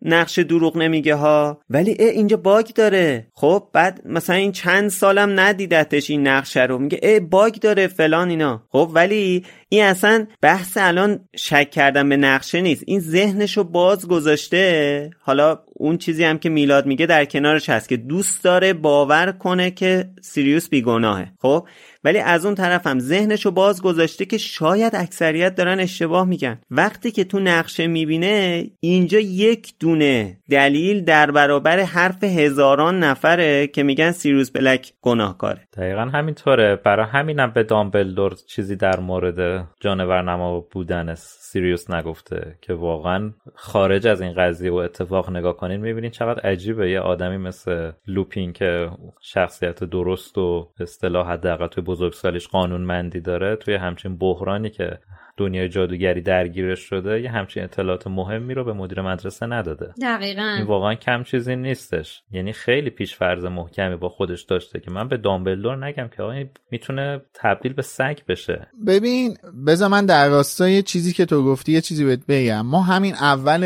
[0.02, 1.60] نقش دروغ نمیگه ها.
[1.70, 3.26] ولی اه اینجا باگ داره.
[3.34, 6.78] خب بعد مثلا این چند سالم ندیدتش این نقشه رو.
[6.78, 8.62] میگه اه باگ داره فلان اینا.
[8.68, 12.84] خب ولی این اصلا بحث الان شک کردن به نقشه نیست.
[12.86, 15.10] این ذهنش رو باز گذاشته.
[15.20, 19.70] حالا اون چیزی هم که میلاد میگه در کنارش هست که دوست داره باور کنه
[19.70, 21.68] که سیریوس بیگناهه خب؟
[22.04, 26.60] ولی از اون طرف هم ذهنشو باز گذاشته که شاید اکثریت دارن اشتباه میگن.
[26.70, 33.82] وقتی که تو نقشه می‌بینه اینجا یک دونه دلیل در برابر حرف هزاران نفره که
[33.82, 35.60] میگن سیروس بلک گناهکاره.
[35.76, 36.76] دقیقا همینطوره.
[36.76, 44.06] برای همینم به دامبلدور چیزی در مورد جانور نما بودن سیریوس نگفته که واقعا خارج
[44.06, 46.90] از این قضیه و اتفاق نگاه کنین می‌بینین چقدر عجیبه.
[46.90, 53.74] یه آدمی مثل لوپین که شخصیت درست و اصطلاح حداقل توی بزرگسالیش قانونمندی داره توی
[53.74, 54.98] همچین بحرانی که
[55.36, 59.94] دنیای جادوگری درگیرش شده یه همچین اطلاعات مهمی رو به مدیر مدرسه نداده.
[60.02, 60.54] دقیقا.
[60.56, 62.22] این واقعا کم چیزی نیستش.
[62.30, 66.44] یعنی خیلی پیش فرض محکمی با خودش داشته که من به دامبلدور نگم که آقا
[66.70, 68.66] می‌تونه تبدیل به سگ بشه.
[68.86, 72.66] ببین بذار من در راستای چیزی که تو گفتی یه چیزی بهت بگم.
[72.66, 73.64] ما همین اول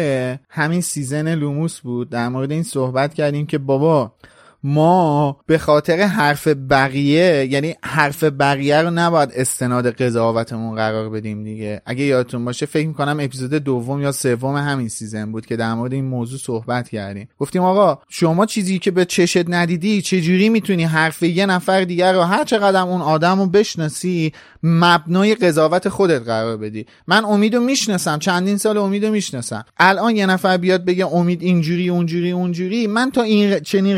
[0.50, 4.12] همین season لوموس بود در مورد این صحبت کردیم که بابا
[4.66, 11.82] ما به خاطر حرف بقیه یعنی حرف بقیه رو نباید استناد قضاوتمون قرار بدیم دیگه.
[11.86, 15.92] اگه یادتون باشه فکر می‌کنم اپیزود دوم یا سوم همین سیزن بود که در مورد
[15.92, 17.28] این موضوع صحبت کردیم.
[17.38, 22.20] گفتیم آقا شما چیزی که به چشت ندیدی چجوری می‌تونی حرف یه نفر دیگر رو
[22.20, 28.56] هر چقدر اون آدم رو بشناسی مبنای قضاوت خودت قرار بدی؟ من امیدو می‌شناسم چندین
[28.56, 29.64] سال امیدو می‌شناسم.
[29.78, 32.86] الان یه نفر بیاد بگه امید اینجوری اونجوری اونجوری.
[32.86, 33.96] من تا این چنین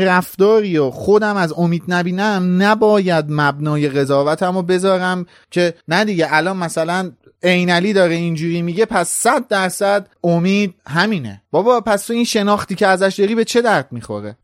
[0.57, 6.57] رفتاری و خودم از امید نبینم نباید مبنای قضاوتم رو بذارم که نه دیگه الان
[6.57, 7.11] مثلا
[7.43, 11.41] عینلی داره اینجوری میگه پس صد درصد امید همینه.
[11.51, 14.37] بابا پس تو این شناختی که ازش داری به چه درد می‌خوره؟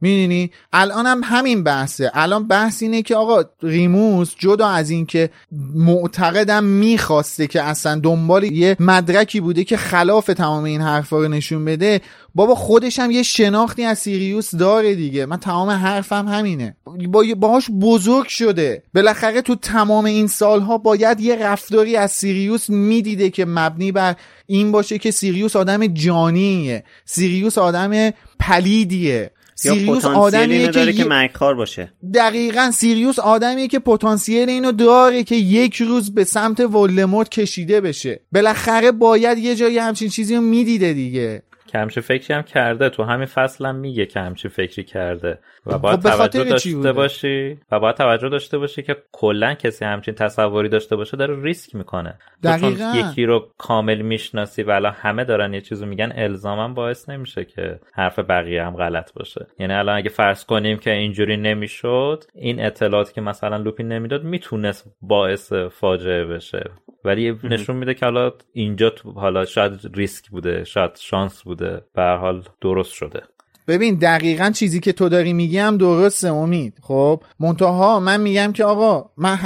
[0.00, 2.10] می‌دونی؟ الان هم همین بحثه.
[2.14, 5.30] الان بحث اینه که آقا ریموس جدا از این که
[5.74, 11.64] معتقدم می‌خواسته که اصلا دنبال یه مدرکی بوده که خلاف تمام این حرفا رو نشون
[11.64, 12.00] بده
[12.34, 15.26] بابا خودش هم یه شناختی از سیریوس داره دیگه.
[15.26, 16.76] من تمام حرفم همینه.
[17.08, 18.82] با باهاش بزرگ شده.
[18.94, 24.16] بالاخره تو تمام این سالها باید یه رفتاری از سیریوس می‌دیده که مبنی بر
[24.46, 26.84] این باشه که سیریوس آدم جانیه.
[27.04, 29.30] سیریوس آدم پلیدیه.
[29.54, 31.92] سیریوس آدمیه که, داره که مرگخوار باشه.
[32.14, 38.20] دقیقا سیریوس آدمیه که پتانسیل اینو داره که یک روز به سمت ولدمورت کشیده بشه.
[38.32, 41.42] بالاخره باید یه جایی همچین چیزی رو می‌دیده دیگه.
[41.70, 42.88] که همچین فکری هم کرده.
[42.88, 45.38] تو همین فصل هم میگه که همچین فکری کرده.
[45.66, 50.14] و باید خب توجه داشته باشی؟ و باید توجه داشته باشی که کلا کسی همچین
[50.14, 52.18] تصوری داشته باشه داره ریسک می‌کنه.
[52.42, 52.92] دقیقا.
[52.96, 57.80] یکی رو کامل می‌شناسی و الان همه دارن یه چیزو میگن الزاما باعث نمیشه که
[57.94, 59.46] حرف بقیه هم غلط باشه.
[59.58, 64.86] یعنی الان اگه فرض کنیم که اینجوری نمی‌شد این اطلاعاتی که مثلا لوپین نمی‌داد می‌تونست
[65.02, 66.70] باعث فاجعه بشه.
[67.04, 71.59] ولی نشون میده که حالا اینجا حالا شاید ریسک بوده شاید شانس بوده.
[71.94, 73.22] به حال درست شده.
[73.70, 76.74] ببین دقیقا چیزی که تو داری میگی هم درسته امید.
[76.82, 79.38] خب منتها من میگم که آقا من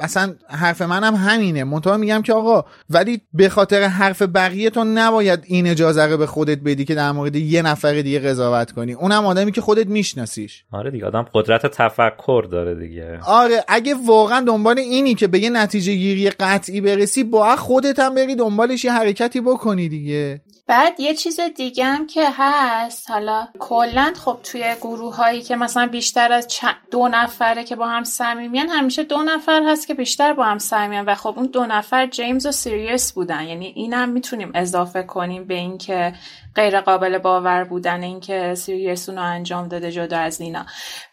[0.00, 1.64] اصلا حرف منم همینه.
[1.64, 6.26] منتها میگم که آقا ولی به خاطر حرف بقیه تو نباید این اجازه رو به
[6.26, 8.92] خودت بدی که در مورد یه نفر دیگه قضاوت کنی.
[8.92, 10.64] اونم آدمی که خودت میشناسیش.
[10.72, 13.20] آره دیگه آدم قدرت تفکر داره دیگه.
[13.26, 18.14] آره اگه واقعا دنبال اینی که به یه نتیجه گیری قطعی برسی با خودت هم
[18.14, 20.40] بری دنبالش یه حرکتی بکنی دیگه.
[20.70, 25.86] بعد یه چیز دیگه هم که هست حالا کلا خب توی گروه هایی که مثلا
[25.86, 26.48] بیشتر از
[26.90, 31.04] دو نفره که با هم صمیمیان همیشه دو نفر هست که بیشتر با هم صمیمیان
[31.04, 33.44] و خب اون دو نفر جیمز و سیریس بودن.
[33.44, 36.12] یعنی اینم می‌تونیم اضافه کنیم به اینکه
[36.54, 40.66] غیر قابل باور بودن اینکه سیریس اونو انجام داده جدا از اینا.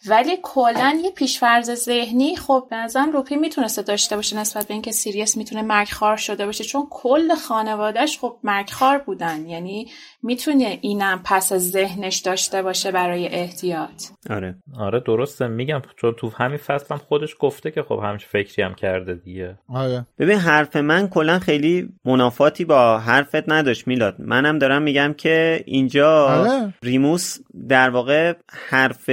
[0.06, 5.38] ولی کلا یه پیشفرض ذهنی خب نظرم روپی می‌تونسته داشته باشه نسبت به اینکه سیریس
[5.38, 9.45] می‌تونه مرگخوار شده باشه چون کل خانوادهش خب مرگخوار بودن.
[9.45, 9.91] یعنی
[10.28, 14.04] می‌تونه اینم پس از ذهنش داشته باشه برای احتیاط.
[14.30, 14.56] آره.
[14.78, 15.48] آره درسته.
[15.48, 19.58] میگم چون تو همین فصل هم خودش گفته که خب همش فکری هم کرده دیگه.
[19.70, 20.06] آره.
[20.20, 24.16] ببین حرف من کلا خیلی منافاتی با حرفت نداشت میلاد.
[24.20, 26.74] منم دارم میگم که اینجا آره.
[26.84, 27.38] ریموس
[27.70, 28.34] در واقع
[28.70, 29.10] حرف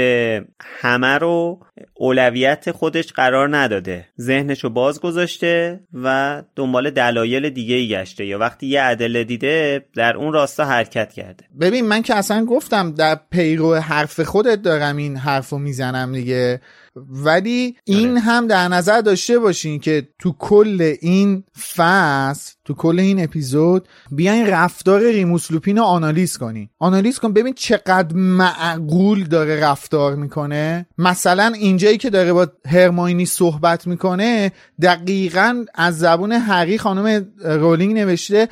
[0.60, 1.60] همه رو
[1.94, 4.08] اولویت خودش قرار نداده.
[4.20, 8.26] ذهنش رو باز گذاشته و دنبال دلایل دیگه ای گشته.
[8.26, 11.44] یا وقتی یه ادله دیده در اون راستا حرکت کرده.
[11.60, 16.60] ببین من که اصلا گفتم در پیرو حرف خودت دارم این حرف رو می‌زنم دیگه.
[16.96, 18.20] ولی این آره.
[18.20, 24.46] هم در نظر داشته باشین که تو کل این فصل تو کل این اپیزود بیاین
[24.46, 26.68] رفتار ریموس لوپین رو آنالیز کنین.
[26.78, 27.32] آنالیز کن.
[27.32, 30.86] ببین چقدر معقول داره رفتار می‌کنه.
[30.98, 38.48] مثلا اینجایی که داره با هرماینی صحبت می‌کنه دقیقا از زبون هری خانم رولینگ نوشته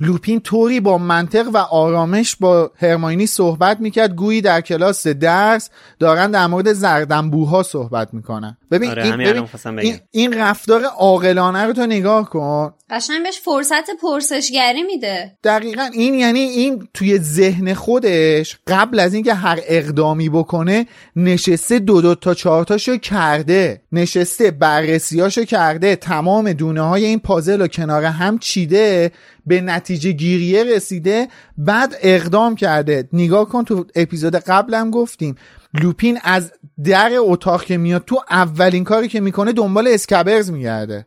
[0.00, 6.30] لوپین طوری با منطق و آرامش با هرماینی صحبت می‌کرد گویی در کلاس درس دارن
[6.30, 8.56] در مورد زردنبوها صحبت می‌کنن.
[8.70, 9.98] ببین, آره، این, ببین این.
[10.10, 12.74] این رفتار عاقلانه رو تو نگاه کن.
[12.90, 15.36] قشنگ بهش فرصت پرسشگری میده.
[15.44, 22.00] دقیقا این یعنی این توی ذهن خودش قبل از اینکه هر اقدامی بکنه نشسته دو
[22.00, 28.04] دو تا چهار تاشو کرده نشسته بررسیاشو کرده تمام دونه های این پازل رو کنار
[28.04, 29.12] هم چیده
[29.46, 31.28] به نتیجه گیریه رسیده
[31.58, 33.08] بعد اقدام کرده.
[33.12, 35.34] نگاه کن تو اپیزود قبلم گفتیم.
[35.82, 36.52] لوپین از
[36.84, 41.06] در اتاق که میاد تو اولین کاری که می‌کنه دنبال اسکبرز میگرده.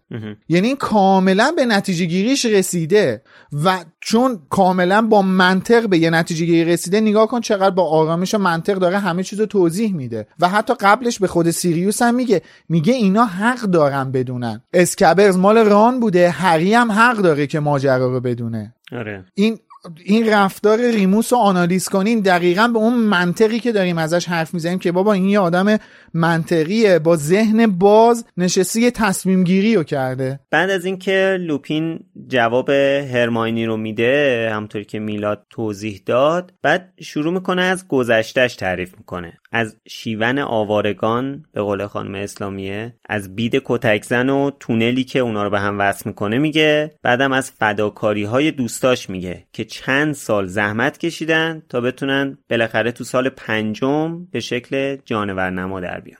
[0.50, 3.22] یعنی این کاملا به نتیجه گیریش رسیده
[3.64, 8.36] و چون کاملا با منطق به یه نتیجه گیری رسیده نگاه کن چقدر با آرامش
[8.36, 10.28] و منطق داره همه چیز رو توضیح میده.
[10.40, 14.62] و حتی قبلش به خود سیریوس هم میگه میگه اینا حق دارن بدونن.
[14.74, 18.74] اسکبرز مال ران بوده هری هم حق داره که ماجرا رو بدونه.
[18.92, 19.26] آره.
[19.34, 19.60] این
[20.06, 24.80] این رفتار ریموس رو آنالیز کنین دقیقا به اون منطقی که داریم ازش حرف می‌زنیم
[24.80, 25.78] که بابا این یه آدم
[26.14, 30.40] منطقیه با ذهن باز نشسته یه تصمیم گیری رو کرده.
[30.52, 37.34] بعد از اینکه لوپین جواب هرماینی رو میده همطوری که میلاد توضیح داد بعد شروع
[37.34, 39.39] می‌کنه از گذشتش تعریف می‌کنه.
[39.52, 45.50] از شیون آوارگان به قول خانم اسلامیه از بید کتکزن و تونلی که اونا رو
[45.50, 50.98] به هم وصل می‌کنه میگه بعدم از فداکاری های دوستاش میگه که چند سال زحمت
[50.98, 56.20] کشیدن تا بتونن بالاخره تو سال پنجم به شکل جانور نما در بیان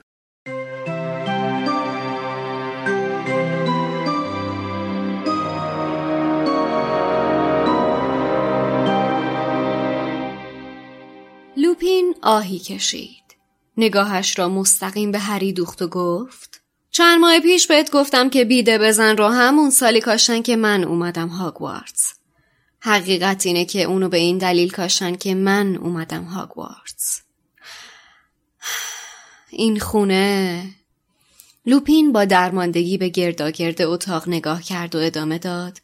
[11.56, 13.19] لوپین آهی کشید.
[13.76, 18.78] نگاهش را مستقیم به هری دوخت و گفت چند ماه پیش بهت گفتم که بیده
[18.78, 22.14] بزن رو همون سالی کاشتن که من اومدم هاگوارتس.
[22.80, 27.20] حقیقت اینه که اونو به این دلیل کاشتن که من اومدم هاگوارتس.
[29.50, 30.64] این خونه
[31.66, 35.78] لوپین با درماندگی به گرداگرد اتاق نگاه کرد و ادامه داد.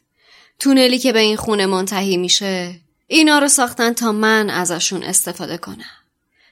[0.59, 5.96] تونلی که به این خونه منتهی میشه اینا رو ساختن تا من ازشون استفاده کنم.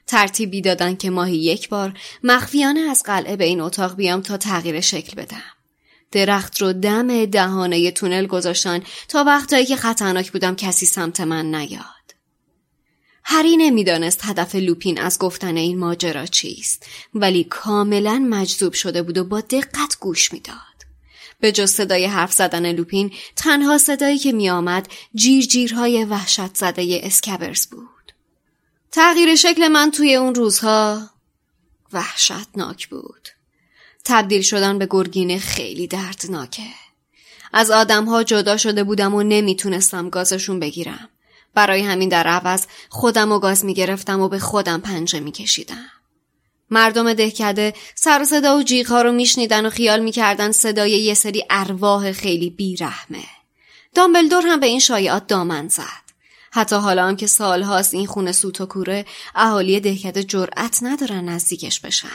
[0.07, 4.81] ترتیبی دادن که ماهی یک بار مخفیانه از قلعه به این اتاق بیام تا تغییر
[4.81, 5.55] شکل بدم.
[6.11, 11.85] درخت رو دم دهانه تونل گذاشتن تا وقتایی که خطرناک بودم کسی سمت من نیاد.
[13.23, 19.23] هری نمی‌دانست هدف لوپین از گفتن این ماجرا چیست ولی کاملا مجذوب شده بود و
[19.23, 20.55] با دقت گوش می‌داد.
[21.39, 26.99] به جز صدای حرف زدن لوپین تنها صدایی که می آمد جیر جیرهای وحشت زده
[27.03, 27.94] اسکبرز بود.
[28.95, 31.09] تغییر شکل من توی اون روزها
[31.93, 33.29] وحشتناک بود.
[34.05, 36.63] تبدیل شدن به گرگین خیلی دردناکه.
[37.53, 41.09] از آدمها جدا شده بودم و نمی‌تونستم گازشون بگیرم.
[41.53, 45.91] برای همین در عوض خودم و گاز می‌گرفتم و به خودم پنجه میکشیدم.
[46.71, 51.43] مردم دهکده سر و صدا و جیغها رو میشنیدن و خیال می‌کردن صدای یه سری
[51.49, 53.25] ارواح خیلی بیرحمه.
[53.95, 56.04] دامبلدور هم به این شایعات دامن زد.
[56.55, 61.79] حتی حالا هم که سالهاست این خونه سوت و کوره اهالی دهکده جرأت ندارن نزدیکش
[61.79, 62.07] بشن.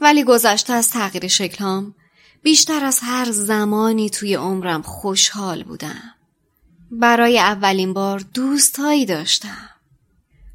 [0.00, 1.94] ولی گذشته از تغییر شکلام
[2.42, 6.14] بیشتر از هر زمانی توی عمرم خوشحال بودم.
[6.90, 9.68] برای اولین بار دوستهایی داشتم.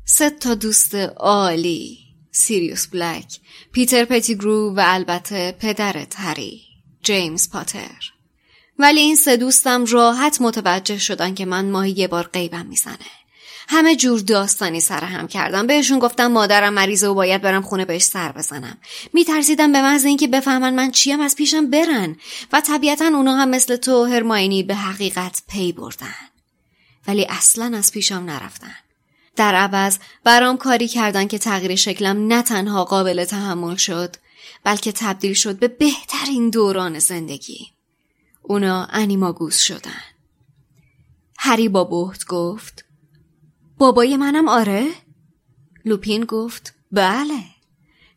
[0.06, 1.98] سه تا دوست عالی.
[2.32, 3.40] سیریوس بلک،
[3.72, 6.62] پیتر پتیگرو و البته پدرت هری،
[7.04, 8.17] جیمز پاتر.
[8.80, 12.98] ولی این سه دوستم راحت متوجه شدن که من ماهی یه بار قیبم می‌زنه.
[13.70, 15.68] همه جور داستانی سر هم کردم.
[15.68, 18.78] بهشون گفتم مادرم مریضه و باید برم خونه بهش سر بزنم.
[19.14, 22.16] میترسیدم به محض اینکه بفهمن من چیم از پیشم برن
[22.54, 26.16] و طبیعتا اونا هم مثل تو هرماینی به حقیقت پی بردن.
[27.08, 28.76] ولی اصلا از پیشم نرفتن.
[29.36, 34.16] در عوض برام کاری کردن که تغییر شکلم نه تنها قابل تحمل شد
[34.64, 37.77] بلکه تبدیل شد به بهترین دوران زندگی.
[38.50, 40.02] اونا انیماگوس شدن.
[41.40, 42.86] هری با بهت گفت
[43.78, 44.88] بابای منم آره؟
[45.86, 47.44] لوپین گفت بله.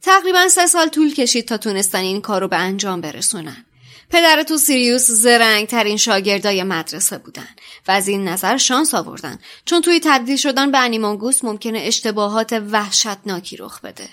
[0.02, 3.66] تقریبا سه سال طول کشید تا تونستن این کارو به انجام برسونن.
[4.10, 7.48] پدر تو سیریوس زرنگ ترین شاگردای مدرسه بودن
[7.88, 13.56] و از این نظر شانس آوردن چون توی تبدیل شدن به انیمانگوس ممکنه اشتباهات وحشتناکی
[13.56, 14.08] رخ بده.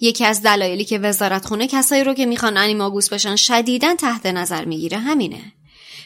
[0.00, 4.98] یکی از دلایلی که وزارتخونه کسایی رو که می‌خوان انیماگوس بشن شدیدا تحت نظر می‌گیره
[4.98, 5.52] همینه.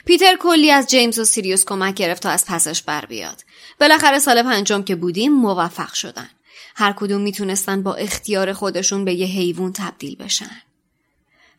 [0.05, 3.45] پیتر کلی از جیمز و سیریوس کمک گرفت تا از پسش بر بیاد.
[3.81, 6.29] بالاخره سال پنجم که بودیم موفق شدن.
[6.75, 10.63] هر کدوم می‌تونستن با اختیار خودشون به یه حیوان تبدیل بشن.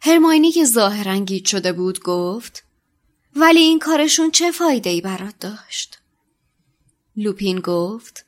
[0.01, 2.63] هرماینی که ظاهرا گیج شده بود گفت
[3.35, 5.99] ولی این کارشون چه فایده ای برات داشت؟
[7.15, 8.25] لوپین گفت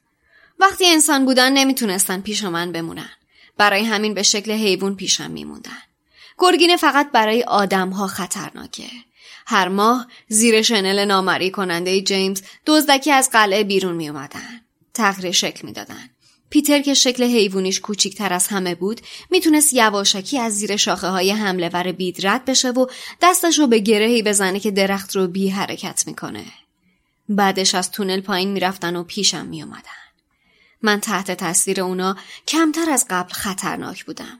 [0.59, 3.09] وقتی انسان بودن نمی‌تونستن پیش من بمونن
[3.57, 5.77] برای همین به شکل حیوان پیشم میموندن
[6.37, 8.87] گرگینه فقط برای آدم ها خطرناکه
[9.47, 14.61] هر ماه زیر شنل نامری کننده جیمز دزدکی از قلعه بیرون می اومدن.
[14.93, 16.09] تغییر شکل می‌دادن.
[16.49, 21.69] پیتر که شکل حیوانیش کوچیکتر از همه بود می‌تونست یواشکی از زیر شاخه های حمله
[21.69, 22.85] ور بید رد بشه و
[23.21, 26.45] دستش رو به گرهی بزنه که درخت رو بی حرکت می‌کنه.
[27.29, 30.04] بعدش از تونل پایین می‌رفتن و پیشم میومدن.
[30.81, 32.17] من تحت تاثیر اونا
[32.47, 34.39] کمتر از قبل خطرناک بودم.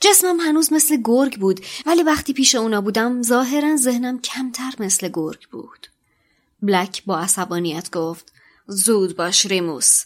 [0.00, 5.48] جسمم هنوز مثل گرگ بود ولی وقتی پیش اونا بودم ظاهرا ذهنم کمتر مثل گرگ
[5.50, 5.86] بود.
[6.62, 8.32] بلک با عصبانیت گفت
[8.66, 10.04] زود باش ریموس.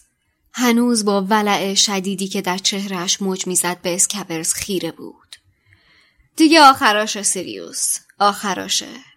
[0.52, 5.36] هنوز با ولع شدیدی که در چهرهش موج می‌زد به اسکبرز خیره بود.
[6.36, 7.98] دیگه آخراش سیریوس.
[8.18, 9.07] آخراشه.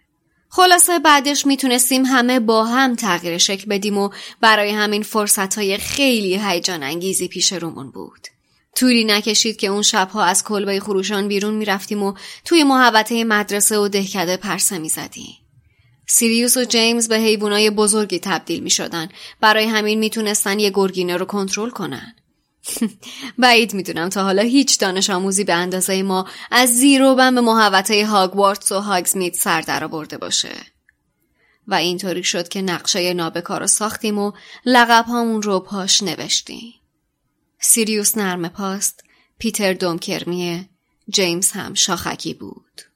[0.54, 6.40] خلاصه بعدش می‌تونستیم همه با هم تغییر شکل بدیم و برای همین فرصت های خیلی
[6.44, 8.28] هیجان انگیزی پیش رومون بود.
[8.76, 13.88] طولی نکشید که اون شبها از کلبه خروشان بیرون می‌رفتیم و توی محوطه مدرسه و
[13.88, 15.34] دهکده پرسه می‌زدیم.
[16.08, 19.08] سیریوس و جیمز به حیوانای بزرگی تبدیل می شدن.
[19.40, 22.14] برای همین می‌تونستن یه گرگینه رو کنترل کنن.
[23.38, 28.06] بعید می‌دونم تا حالا هیچ دانش آموزی به اندازه ما از زیرو بم به محوطه
[28.06, 30.54] هاگوارتس و هاگزمیت سر در برده باشه.
[31.68, 34.32] و اینطوری شد که نقشه نابکار رو ساختیم و
[34.66, 36.74] لقب هامون رو پاش نوشتیم.
[37.60, 39.04] سیریوس نرم پاست،
[39.38, 40.68] پیتر دومکرمیه،
[41.08, 42.91] جیمز هم شاخکی بود.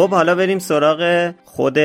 [0.00, 1.78] خب حالا بریم سراغ خود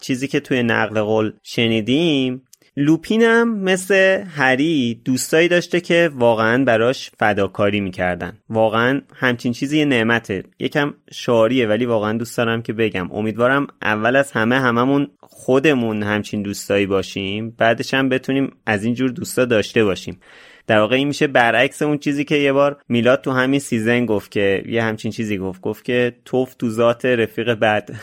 [0.00, 2.42] چیزی که توی نقل قول شنیدیم.
[2.76, 8.38] لوپینم مثل هری دوستایی داشته که واقعا براش فداکاری می‌کردن.
[8.48, 10.42] واقعا همچین چیزی یه نعمته.
[10.58, 13.12] یکم شعاریه ولی واقعا دوست دارم که بگم.
[13.12, 19.10] امیدوارم اول از همه هممون خودمون همچین دوستایی باشیم بعدش هم بتونیم از این جور
[19.10, 20.20] دوستا داشته باشیم.
[20.66, 24.30] در واقع این میشه برعکس اون چیزی که یه بار میلاد تو همین سیزن گفت
[24.30, 25.60] که یه همچین چیزی گفت.
[25.60, 27.90] گفت که توف تو ذات رفیق بد.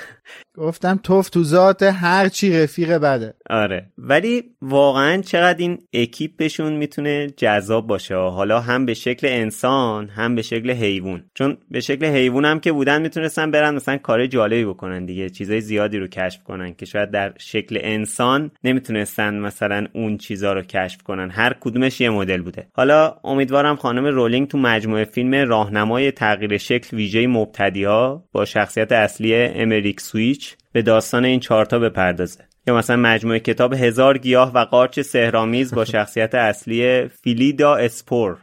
[0.58, 3.34] گفتم تف تو ذات هر چی رفیق بده.
[3.50, 3.86] آره.
[3.98, 8.16] ولی واقعا چقدر این اکیپ بهشون می‌تونه جذاب باشه.
[8.16, 11.24] حالا هم به شکل انسان هم به شکل حیوان.
[11.34, 15.30] چون به شکل حیوان هم که بودن می‌تونستن برن مثلا کار جالبی بکنن دیگه.
[15.30, 20.62] چیزای زیادی رو کشف کنن که شاید در شکل انسان نمی‌تونستن مثلا اون چیزا رو
[20.62, 21.30] کشف کنن.
[21.30, 22.68] هر کدومش یه مدل بوده.
[22.74, 28.92] حالا امیدوارم خانم رولینگ تو مجموعه فیلم راهنمای تغییر شکل ویژه مبتدی ها با شخصیت
[28.92, 32.44] اصلی امریک سویچ به داستان این چهارتا بپردازه.
[32.68, 38.38] یا مثلا مجموعه کتاب هزار گیاه و قارچ سحرآمیز با شخصیت اصلی فیلیدا اسپور.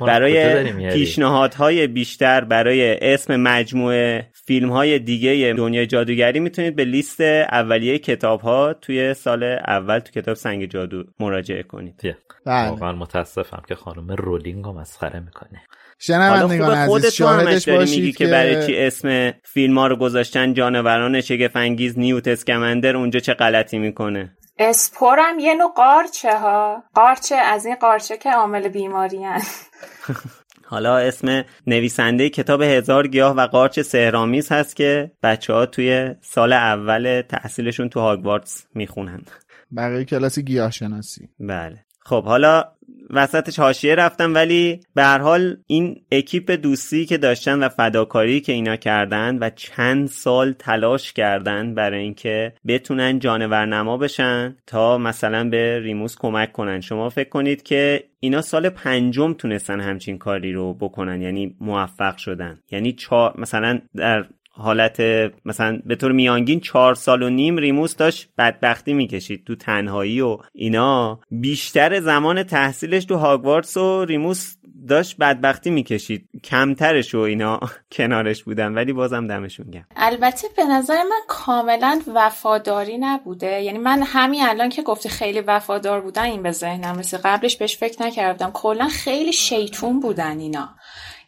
[0.00, 7.98] برای پیشنهادهای بیشتر برای اسم مجموعه فیلم های دیگه دنیای جادوگری می‌تونید به لیست اولیه
[7.98, 12.16] کتاب ها توی سال اول تو کتاب سنگ جادو مراجعه کنید.
[12.46, 12.68] بله.
[12.68, 15.62] واقعا متاسفم که خانم رولینگ رو مسخره می‌کنه.
[15.98, 21.98] شنوندگان عزیز شاهدش باشید میگی که برای چی اسم فیلم ها رو گذاشتن؟ جانوران شگفنگیز
[21.98, 26.82] نیوت اسکمندر اونجا چه غلطی می‌کنه؟ اسپورم یه نوع قارچه ها.
[26.94, 29.40] قارچه از این قارچه که عامل بیماری هن.
[30.72, 36.52] حالا اسم نویسنده کتاب هزار گیاه و قارچ سهرامیز هست که بچه ها توی سال
[36.52, 39.22] اول تحصیلشون تو هاگوارتس می‌خونن.
[39.70, 41.84] برای کلاس گیاه شناسی بله.
[42.00, 42.64] خب حالا
[43.10, 48.52] وسطش حاشیه رفتم ولی به هر حال این اکیپ دوستی که داشتن و فداکاری که
[48.52, 55.80] اینا کردن و چند سال تلاش کردن برای اینکه بتونن جانورنما بشن تا مثلا به
[55.80, 56.80] ریموس کمک کنن.
[56.80, 62.60] شما فکر کنید که اینا سال پنجم تونستن همچین کاری رو بکنن یعنی موفق شدن.
[62.70, 64.24] یعنی چهار مثلا در
[64.54, 65.00] حالت
[65.44, 70.38] مثلا به طور میانگین چهار سال و نیم ریموس داشت بدبختی می‌کشید تو تنهایی و
[70.52, 71.20] اینا.
[71.30, 74.56] بیشتر زمان تحصیلش تو هاگوارتس و ریموس
[74.88, 76.28] داشت بدبختی می‌کشید.
[76.44, 77.60] کمترش و اینا
[77.92, 79.86] کنارش بودن ولی بازم دمشون گرم.
[79.96, 83.62] البته به نظر من کاملا وفاداری نبوده.
[83.62, 87.76] یعنی من همین الان که گفتی خیلی وفادار بودن این به ذهنم مثل قبلش بهش
[87.76, 88.50] فکر نکردم.
[88.50, 90.68] کلا خیلی شیطون بودن اینا.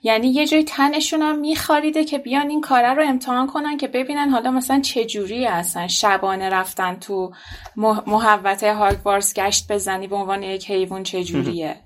[0.05, 4.29] یعنی یه جای تنشون هم میخاریده که بیان این کاره رو امتحان کنن که ببینن
[4.29, 5.87] حالا مثلا چه جوری هستن.
[5.87, 7.33] شبانه رفتن تو
[8.07, 11.77] محوطه هاگوارس گشت بزنی به عنوان یک حیوان چه جوریه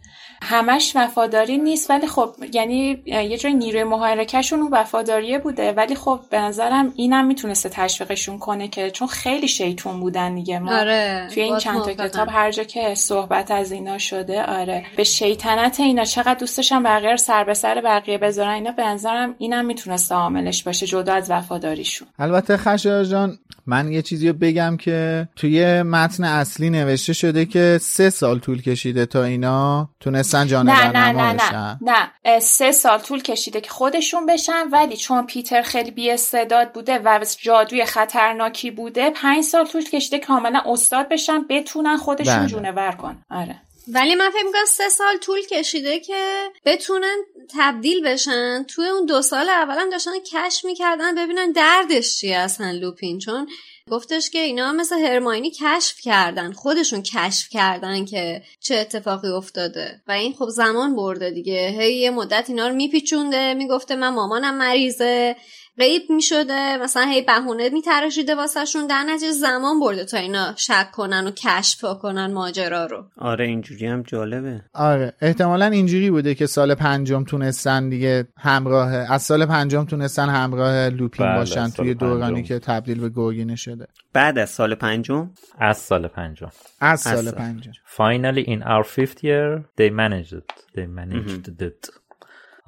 [0.43, 5.73] همش وفاداری نیست ولی خب یعنی یه جای نیروی محرکشون اون وفاداریه بوده.
[5.73, 10.59] ولی خب به نظرم اینم می‌تونسته تشویقشون کنه که چون خیلی شیطون بودن دیگه.
[10.59, 11.29] ما آره.
[11.35, 14.87] توی این چند تا کتاب هر جا که صحبت از اینا شده آره.
[14.97, 19.35] به شیطنت اینا چقدر دوستشم بقیه سر به سر بقیه بقیه بذارن اینا به نظرم
[19.39, 22.09] اینم می‌تونسته عاملش باشه جدا از وفاداریشون.
[22.19, 27.79] البته خشایار جان من یه چیزی رو بگم که توی متن اصلی نوشته شده که
[27.83, 31.79] سه سال طول کشیده تا اینا تونستن جانور نه نه نه نه
[32.25, 32.41] نه.
[32.41, 37.25] سه سال طول کشیده که خودشون بشن ولی چون پیتر خیلی بی استعداد بوده و
[37.41, 42.47] جادوی خطرناکی بوده پنج سال طول کشیده کاملا استاد بشن بتونن خودشون بله.
[42.47, 43.23] جونور کن.
[43.31, 43.68] آره.
[43.95, 47.17] ولی من فکر می‌کنم سه سال طول کشیده که بتونن
[47.59, 48.65] تبدیل بشن.
[48.65, 53.19] توی اون دو سال اولا داشتن کشف می‌کردن ببینن دردش چیه اصلا لوپین.
[53.19, 53.49] چون
[53.91, 56.53] گفتش که اینا مثل هرماینی کشف کردن.
[56.53, 60.03] خودشون کشف کردن که چه اتفاقی افتاده.
[60.07, 61.77] و این خب زمان برده دیگه.
[61.81, 63.55] هی یه مدت اینا رو میپیچونده.
[63.55, 65.37] می‌گفته من مامانم مریضه.
[65.79, 68.87] غیب می‌شده مثلا هی بهونه میتراشیده واسهشون.
[68.87, 73.05] در نتیجه زمان برده تا اینا شک کنن و کشف کنن ماجرا رو.
[73.19, 74.61] آره اینجوری هم جالبه.
[74.75, 80.89] آره احتمالا اینجوری بوده که سال پنجم تونستن دیگه همراه از سال پنجم تونستن همراه
[80.89, 82.49] لوپین بله، باشن توی دورانی پنجم.
[82.49, 83.87] که تبدیل به گرگینه شده.
[84.13, 86.51] بعد از سال پنجم؟ از سال پنجم.
[86.81, 87.31] از سال سال.
[87.31, 87.73] پنجم.
[87.97, 90.53] Finally in our fifth year they managed it.
[90.77, 91.98] They managed it.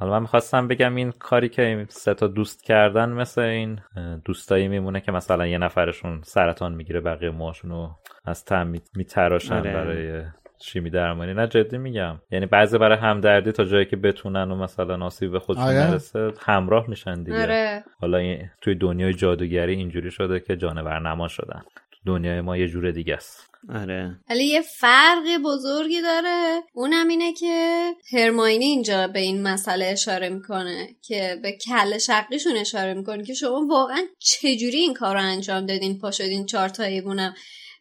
[0.01, 3.81] حالا من می‌خواستم بگم این کاری که این سه تا دوست کردن مثل این
[4.25, 7.91] دوستایی میمونه که مثلا یه نفرشون سرطان می‌گیره بقیه موهاشون رو
[8.25, 9.75] از تم میتراشن آره.
[9.75, 10.23] برای
[10.63, 11.35] شیمی درمانی.
[11.35, 12.21] نه جدی میگم.
[12.31, 15.91] یعنی بعضی برای همدردی تا جایی که بتونن و مثلا آسیب به خودشون آره.
[15.91, 17.43] نرسه همراه میشن دیگه.
[17.43, 17.85] آره.
[18.01, 21.63] حالا این توی دنیای جادوگری اینجوری شده که جانور نما شدن
[22.07, 23.50] دنیای ما یه جور دیگه است.
[23.69, 24.17] آره.
[24.31, 26.63] ولی یه فرق بزرگی داره.
[26.75, 32.95] اونم اینه که هرماینی اینجا به این مسئله اشاره می‌کنه که به کل شقیشون اشاره
[32.95, 36.83] می‌کنه که شما واقعا چجوری این کار رو انجام دادین پا شدین چهار تا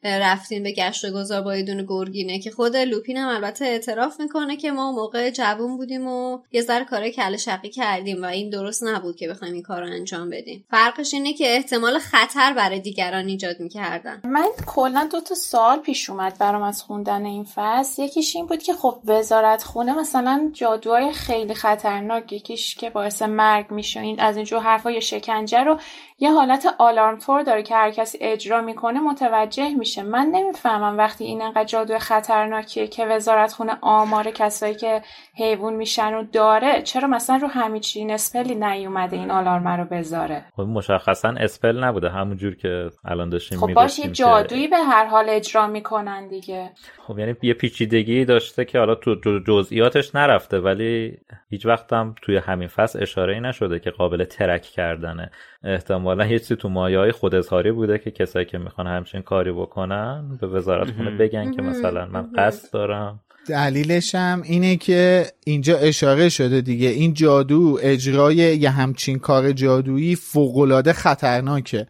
[0.03, 4.19] رفتین به گشت و گذار با یه دونه گرگینه که خود لوپین هم البته اعتراف
[4.19, 8.49] می‌کنه که ما موقع جوون بودیم و یه ذره کار کل شقی کردیم و این
[8.49, 10.65] درست نبود که بخوایم این کار انجام بدیم.
[10.71, 14.21] فرقش اینه که احتمال خطر برای دیگران ایجاد می‌کردن.
[14.23, 18.03] من کلا دو تا سوال پیش اومد برام از خوندن این فصل.
[18.03, 23.71] یکیش این بود که خب وزارت خونه مثلا جادوهای خیلی خطرناک یکیش که باعث مرگ
[23.71, 25.79] میشه این از اینجور حرفا یا شکنجه رو
[26.19, 29.88] یه حالت آلارم تور داره که هر کسی اجرا می‌کنه متوجه میشه.
[29.97, 35.01] من نمی‌فهمم وقتی این انقدر جادوی خطرناکیه که وزارت خونه آمار کسایی که
[35.39, 40.61] حیوان میشن رو داره چرا مثلا رو همیچین اسپلی نیومده این آلارم رو بذاره؟ خب
[40.63, 45.05] مشخصا اسپل نبوده همونجور که الان داشتیم خب باش یه می‌گفتیم که- جادویی به هر
[45.05, 46.69] حال اجرا می‌کنن دیگه.
[47.07, 49.15] خب یعنی یه پیچیدگی داشته که حالا تو
[49.47, 51.17] جزئیاتش نرفته ولی
[51.49, 55.31] هیچ وقت هم توی همین فصل اشاره ای نشده که قابل ترک کردنه.
[55.63, 59.51] احتمالا یه چیزی تو مایه های خود اظهاری بوده که کسایی که می‌خوان همچین کاری
[59.51, 63.19] بکنن به وزارت خونه بگن که مثلا من قصد دارم.
[63.49, 66.87] دلیلش هم اینه که اینجا اشاره شده دیگه.
[66.87, 71.87] این جادو اجرای یه همچین کار جادویی فوقالعاده خطرناکه.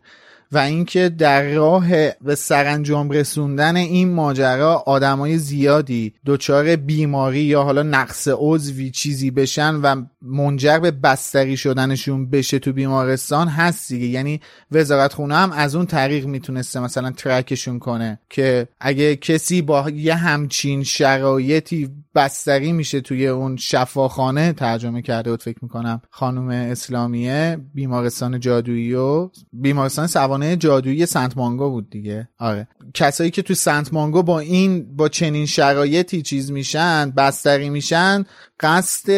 [0.52, 1.88] و اینکه در راه
[2.22, 9.76] به سرانجام رسوندن این ماجرا آدمای زیادی دچار بیماری یا حالا نقص عضوی چیزی بشن
[9.76, 14.06] و منجر به بستری شدنشون بشه تو بیمارستان هست دیگه.
[14.06, 14.40] یعنی
[14.72, 20.16] وزارت خونه هم از اون طریق می‌تونسته مثلا ترکشون کنه که اگه کسی با یه
[20.16, 28.40] همچین شرایطی بستری میشه توی اون شفاخانه ترجمه کرده بود فکر می‌کنم خانم اسلامیه بیمارستان
[28.40, 30.08] جادویی و بیمارستان
[30.40, 32.30] سوانه جادویی سنت مانگو بود دیگه.
[32.40, 32.68] آره.
[32.94, 38.26] کسایی که تو سنت مانگو با این با چنین شرایطی چیز میشن بستری میشن
[38.60, 39.10] قصد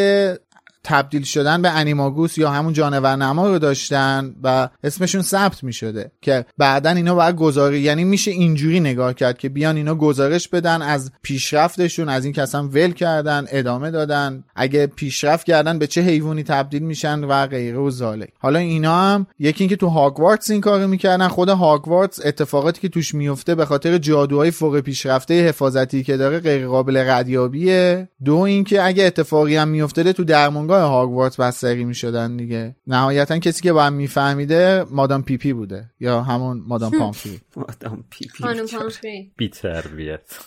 [0.83, 6.11] تبدیل شدن به انیماگوس یا همون جانور نما رو داشتن و اسمشون ثبت می شده
[6.21, 10.81] که بعدا اینا باید گزاری یعنی میشه اینجوری نگاه کرد که بیان اینا گزارش بدن
[10.81, 14.43] از پیشرفتشون از این اصلا ول کردن ادامه دادن.
[14.55, 19.27] اگه پیشرفت کردن به چه حیوانی تبدیل میشن و غیره و زالک حالا اینا هم
[19.39, 21.27] یکی اینکه تو هاگوارتس این کارو می‌کردن.
[21.27, 26.67] خود هاگوارتس اتفاقاتی که توش میفته به خاطر جادوهای فوق پیشرفته حفاظتی که داره غیر
[26.67, 28.09] قابل ردیابیه.
[28.25, 32.75] دو اینکه اگه اتفاقی هم میافتاده تو درمانگاه هاگوارتس بستری می‌شدن دیگه.
[32.87, 37.41] نهایتا کسی که باید میفهمیده مادام پیپی بوده یا همون مادام پامفری
[38.09, 38.65] پی پی بیچاره.
[38.79, 40.39] پامفری بی تربیت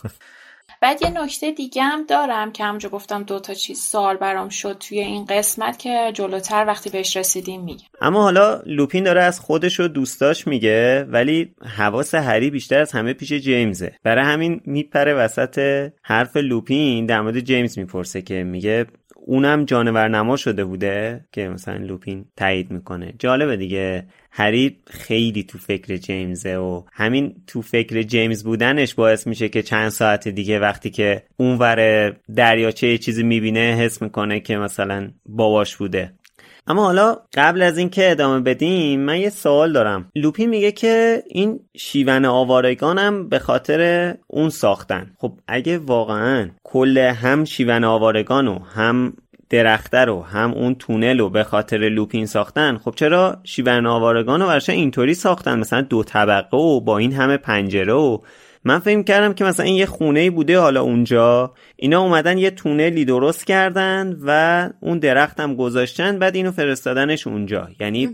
[0.80, 4.76] بعد یه نکته دیگه هم دارم که همونجا گفتم دو تا چیز سوال برام شد
[4.80, 7.84] توی این قسمت که جلوتر وقتی بهش رسیدیم میگم.
[8.00, 13.12] اما حالا لوپین داره از خودش و دوستاش میگه ولی حواس هری بیشتر از همه
[13.12, 13.92] پیش جیمزه.
[14.02, 18.86] برای همین میپره وسط حرف لوپین در مورد جیمز می‌پرسه که میگه
[19.26, 23.14] اونم جانور نما شده بوده که مثلا لوپین تایید می‌کنه.
[23.18, 24.06] جالبه دیگه.
[24.30, 29.88] هری خیلی تو فکر جیمزه و همین تو فکر جیمز بودنش باعث میشه که چند
[29.88, 36.12] ساعت دیگه وقتی که اونور دریاچه چیزی می‌بینه حس می‌کنه که مثلا باباش بوده.
[36.66, 40.10] اما حالا قبل از اینکه ادامه بدیم من یه سوال دارم.
[40.14, 45.10] لوپی میگه که این شیون آوارگانم به خاطر اون ساختن.
[45.18, 49.12] خب اگه واقعا کل هم شیون آوارگان و هم
[49.50, 54.46] درخته رو هم اون تونل رو به خاطر لوپین ساختن خب چرا شیون آوارگان رو
[54.46, 58.18] ورشه اینطوری ساختن؟ مثلا دو طبقه و با این همه پنجره و
[58.64, 61.54] من فکر کردم که مثلا این یه خونه بوده حالا اونجا.
[61.76, 67.68] اینا اومدن یه تونلی درست کردن و اون درخت هم گذاشتن بعد اینو فرستادنش اونجا.
[67.80, 68.10] یعنی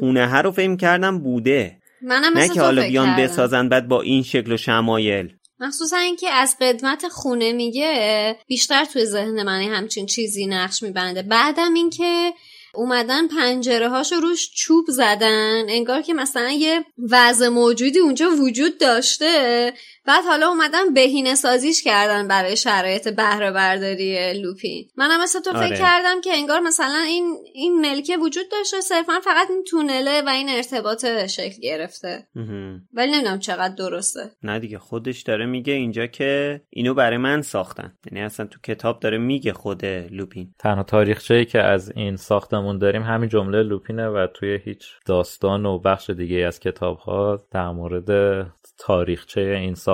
[0.00, 1.78] خونه ها رو فکر کردم بوده.
[2.02, 5.32] منم نه که حالا بیان بسازن بعد با این شکل و شمایل.
[5.60, 11.22] مخصوصا اینکه از قدمت خونه میگه بیشتر توی ذهن من همچین چیزی نقش میبنده.
[11.22, 12.32] بعدم اینکه
[12.74, 19.72] اومدن پنجره هاشو روش چوب زدن انگار که مثلا یه وضع موجودی اونجا وجود داشته.
[20.06, 24.88] بعد حالا اومدن بهینه سازیش کردن برای شرایط بهره برداری لوپین.
[24.96, 25.66] منم مثل تو آره.
[25.66, 30.28] فکر کردم که انگار مثلا این این ملکه وجود داشته صرفا فقط این تونله و
[30.28, 32.26] این ارتباط شکل گرفته.
[32.92, 34.20] ولی نمی‌دونم چقدر درسته.
[34.42, 37.92] نه دیگه خودش داره میگه اینجا که اینو برای من ساختن.
[38.10, 40.54] یعنی اصلا تو کتاب داره میگه خود لوپین.
[40.58, 45.78] تنها تاریخچه‌ای که از این ساختمون داریم همین جمله لوپینه و توی هیچ داستان و
[45.78, 48.10] بخش دیگه از کتاب ها در مورد
[48.78, 49.93] تاریخچه این ساختمون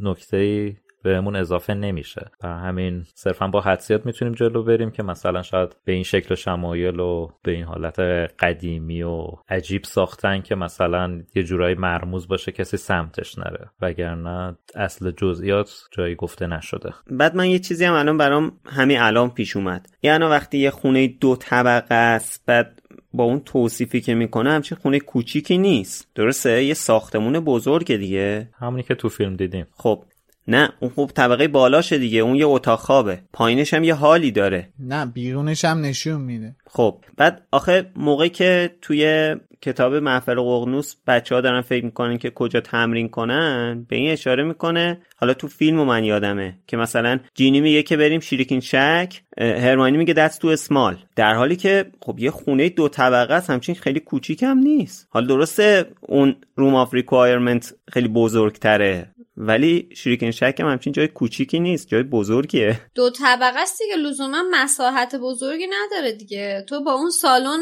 [0.00, 5.76] نکته بهمون اضافه نمیشه و همین صرفا با حدسیات می‌تونیم جلو بریم که مثلا شاید
[5.84, 8.00] به این شکل شمایل و به این حالت
[8.38, 13.70] قدیمی و عجیب ساختن که مثلا یه جورایی مرموز باشه کسی سمتش نره.
[13.80, 16.94] وگرنه اصل جزئیات جایی گفته نشده.
[17.10, 19.86] بعد من یه چیزی هم الان برام همین الان پیش اومد.
[20.02, 25.00] یعنی وقتی یه خونه دو طبقه است بعد با اون توصیفی که می‌کنه همچین خونه
[25.00, 26.08] کوچیکی نیست.
[26.14, 28.48] درسته؟ یه ساختمون بزرگ دیگه.
[28.58, 29.66] همونی که تو فیلم دیدیم.
[29.76, 30.02] خب
[30.48, 32.20] نه اون خوب طبقه بالاشه دیگه.
[32.20, 33.18] اون یه اتاق خوابه.
[33.32, 34.68] پایینش هم یه حالی داره.
[34.78, 36.56] نه بیرونش هم نشون میده.
[36.66, 42.30] خب بعد آخه موقعی که توی کتاب محفل ققنوس بچه ها دارن فکر می‌کنن که
[42.30, 45.00] کجا تمرین کنن به این اشاره می‌کنه.
[45.16, 50.14] حالا تو فیلم من یادمه که مثلا جینی میگه که بریم Shrieking Shack هرماینی میگه
[50.14, 54.42] that's too small در حالی که خب یه خونه دو طبقه است همچین خیلی کوچیک
[54.42, 55.08] هم نیست.
[55.10, 59.10] حالا درسته اون Room of Requirement خیلی بزرگتره.
[59.36, 62.80] ولی شریکن شک هم همچین جای کوچیکی نیست جای بزرگیه.
[62.94, 66.64] دو طبقه است دیگه لزوما مساحت بزرگی نداره دیگه.
[66.68, 67.60] تو با اون سالن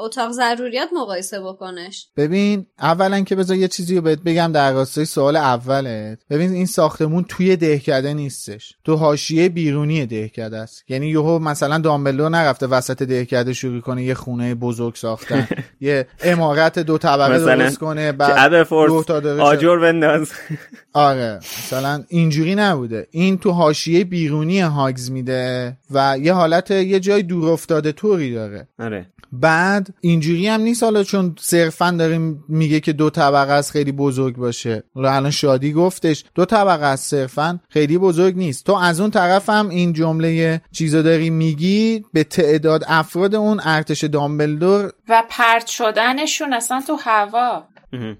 [0.00, 2.08] اتاق ضروریات مقایسه بکنش.
[2.16, 6.18] ببین اولا که بذار یه چیزی رو بهت بگم در راستای سوال اولت.
[6.30, 8.74] ببین این ساختمون توی دهکده نیستش.
[8.84, 10.90] تو حاشیه بیرونی دهکده است.
[10.90, 15.48] یعنی یهو مثلا دامبلدور نرفته وسط دهکده شروع کنه یه خونه بزرگ ساختن.
[15.80, 20.32] یه امارت دو طبقه درست کنه بعد دو تا آجر بنداز.
[20.94, 23.06] آره مثلا اینجوری نبوده.
[23.10, 28.68] این تو حاشیه بیرونی هاگز میده و یه حالت یه جای دور افتاده طوری داره.
[28.78, 29.06] آره.
[29.32, 34.36] بعد اینجوری هم نیست حالا چون صرفا داریم میگه که دو طبقه است خیلی بزرگ
[34.36, 34.82] باشه.
[34.94, 38.66] حالا الان شادی گفتش دو طبقه است صرفا خیلی بزرگ نیست.
[38.66, 44.04] تو از اون طرف هم این جمله چیزا داری میگی به تعداد افراد اون ارتش
[44.04, 47.64] دامبلدور و پرت شدنشون اصلا تو هوا.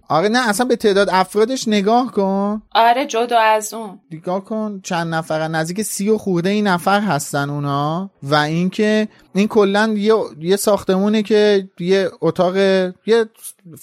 [0.08, 2.62] آره نه اصلا به تعداد افرادش نگاه کن.
[2.74, 4.00] آره جدا از اون.
[4.10, 8.10] نگاه کن چند نفر نزدیک سی و خورده این نفر هستن اونا.
[8.22, 13.24] و اینکه این کلا یه یه ساختمونه که یه اتاق یه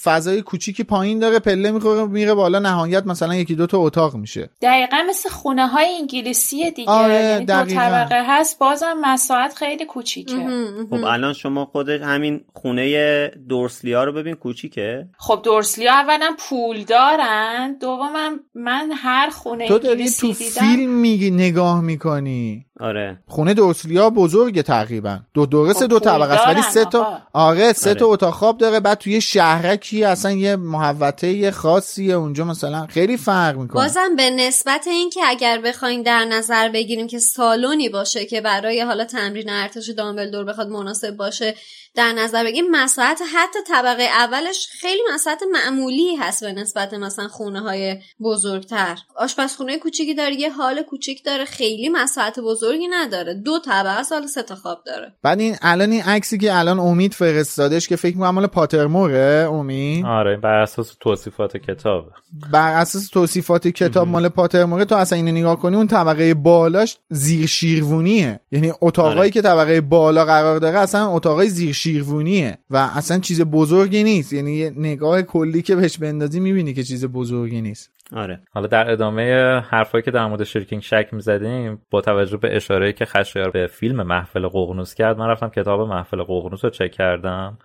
[0.02, 4.50] فضای کوچیکی پایین داره پله می‌خوره میره بالا نهایت مثلا یکی دو تا اتاق میشه.
[4.62, 6.90] دقیقا مثل خونه های انگلیسی دیگه.
[6.90, 10.48] آره یعنی دو طبقه هست بازم مساحت خیلی کوچیکه.
[10.90, 15.40] خب الان شما خودش همین خونه دورسلیا رو ببین کوچیکه؟ خب
[15.82, 21.80] دورسلیا اولا پول دارن دومم من هر خونه تو داری تو دیدم فیلم میگی نگاه
[21.80, 22.66] می‌کنی.
[22.80, 23.18] آره.
[23.28, 25.18] خونه دورسلیا بزرگه تقریبا.
[25.34, 26.48] دو درسته خب دو پول طبقه است.
[26.48, 27.18] ولی سه تا آقا.
[27.32, 27.98] آره سه آره.
[27.98, 28.80] تا اتاق خواب داره.
[28.80, 32.14] بعد توی شهرکی اصلا یه محوطه خاصیه.
[32.14, 33.82] اونجا مثلا خیلی فرق می‌کنه.
[33.82, 39.04] بازم به نسبت اینکه اگر بخوایم در نظر بگیریم که سالونی باشه که برای حالا
[39.04, 41.54] تمرین ارتش دامبلدور بخواد مناسب باشه
[41.94, 47.60] در نظر بگیریم مساحت حتی طبقه اولش خیلی مساحت معمولی هست به نسبت مثلا خونه
[47.60, 48.98] های بزرگتر.
[49.16, 53.34] آشپزخونه کوچیکی داره یه حال کوچیک داره خیلی مساحت بزرگ بزرگی نداره.
[53.34, 55.12] دو طبقه سال سه تا خواب داره.
[55.22, 60.06] بعد این الان این عکسی که الان امید فرستادش که فکر می‌کنم مال پاترموره امید؟
[60.06, 62.04] آره بر اساس توصیفات کتاب.
[62.52, 67.46] بر اساس توصیفات کتاب مال پاترموره تو اصلا اینو نگاه کنی اون طبقه بالاش زیر
[67.46, 69.30] شیروونیه یعنی اتاقایی آره.
[69.30, 74.32] که طبقه بالا قرار داره اصلا اتاقای زیر شیروونیه و اصلا چیز بزرگی نیست.
[74.32, 77.90] یعنی یه نگاه کلی که بهش بندازی می‌بینی که چیز بزرگی نیست.
[78.12, 78.40] آره.
[78.52, 83.04] حالا در ادامه حرفایی که در مورد شرکینگ شک می‌زدیم با توجه به اشاره که
[83.04, 87.58] خشایار به فیلم محفل ققنوس کرد من رفتم کتاب محفل ققنوس رو چک کردم.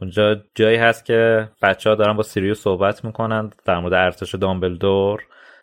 [0.00, 5.22] اونجا جایی هست که بچه ها دارن با سیریوس صحبت می‌کنن در مورد ارتش دامبلدور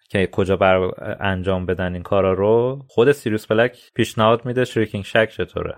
[0.09, 2.81] که کجا بر انجام بدن این کارا رو.
[2.87, 5.75] خود سیریوس بلک پیشنهاد میده شریکینگ شک چطوره.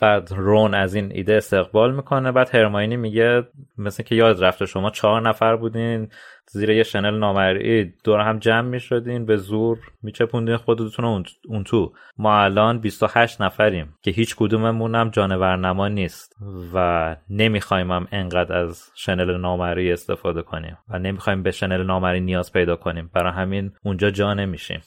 [0.00, 3.42] بعد رون از این ایده استقبال می‌کنه بعد هرماینی میگه
[3.78, 6.08] مثل که یاد رفته شما چهار نفر بودین
[6.52, 7.92] زیر یه شنل نامرئی.
[8.04, 11.92] دور هم جمع می‌شدین به زور میچپوندین خودتون اون, تو.
[12.18, 16.36] ما الان 28 نفریم که هیچ کدوممون هم جانورنما نیست
[16.74, 22.52] و نمی‌خوایم هم انقدر از شنل نامرئی استفاده کنیم و نمی‌خوایم به شنل نامرئی نیاز
[22.52, 23.10] پیدا کنیم.
[23.14, 24.80] برای همین اونجا جا نمیشیم.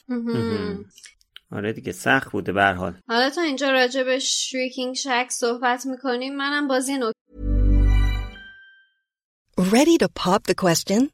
[1.52, 2.94] آره دیگه سخت بوده به هر حال.
[3.08, 7.14] حالا تا اینجا راجع به شریکینگ شک صحبت می‌کنیم منم باز یه نکته
[9.58, 11.13] Ready to pop the question?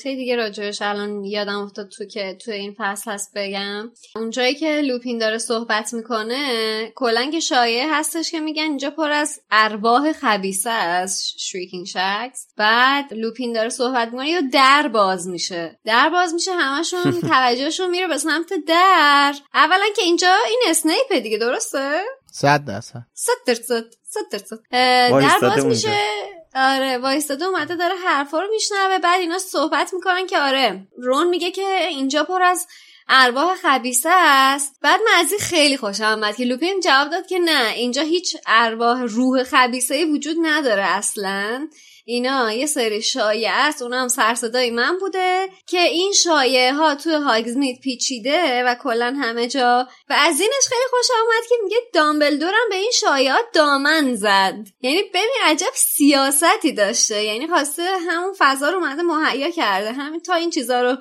[0.00, 3.90] نکته دیگه راجبش الان یادم افتاد تو که تو این فصل هست بگم.
[4.16, 9.40] اونجایی که لوپین داره صحبت می‌کنه کلا که شایعه هستش که میگن اینجا پر از
[9.50, 15.78] ارواح خبیسه از شریکینگ شکس بعد لوپین داره صحبت می‌کنه یا در باز میشه.
[15.84, 19.34] در باز میشه همشون توجهشون میره به سمت در.
[19.54, 22.00] اولا که اینجا این اسنیپه دیگه درسته؟
[22.32, 23.02] صد درصد.
[23.14, 24.58] صد درصد صد درصد.
[24.70, 25.64] در باز اونجا.
[25.64, 26.39] میشه.
[26.54, 31.50] آره وایستاده اومده داره حرفا رو میشنوه بعد اینا صحبت می‌کنن که آره رون میگه
[31.50, 32.66] که اینجا پر از
[33.08, 34.78] ارواح خبیسه است.
[34.82, 39.42] بعد این خیلی خوشم آمد که لوپین جواب داد که نه اینجا هیچ ارواح روح
[39.42, 41.68] خبیسه وجود نداره اصلا.
[42.10, 43.82] اینا یه سری شایعه است.
[43.82, 49.88] اونم سرصدای من بوده که این شایعه ها توی هاگزمید پیچیده و کلا همه جا.
[50.10, 54.54] و از اینش خیلی خوش آمد که میگه دامبلدورم به این شایعات دامن زد.
[54.82, 57.24] یعنی ببین عجب سیاستی داشته.
[57.24, 59.92] یعنی خواسته همون فضا رو اومده مهیا کرده.
[59.92, 60.96] همین تا این چیزا رو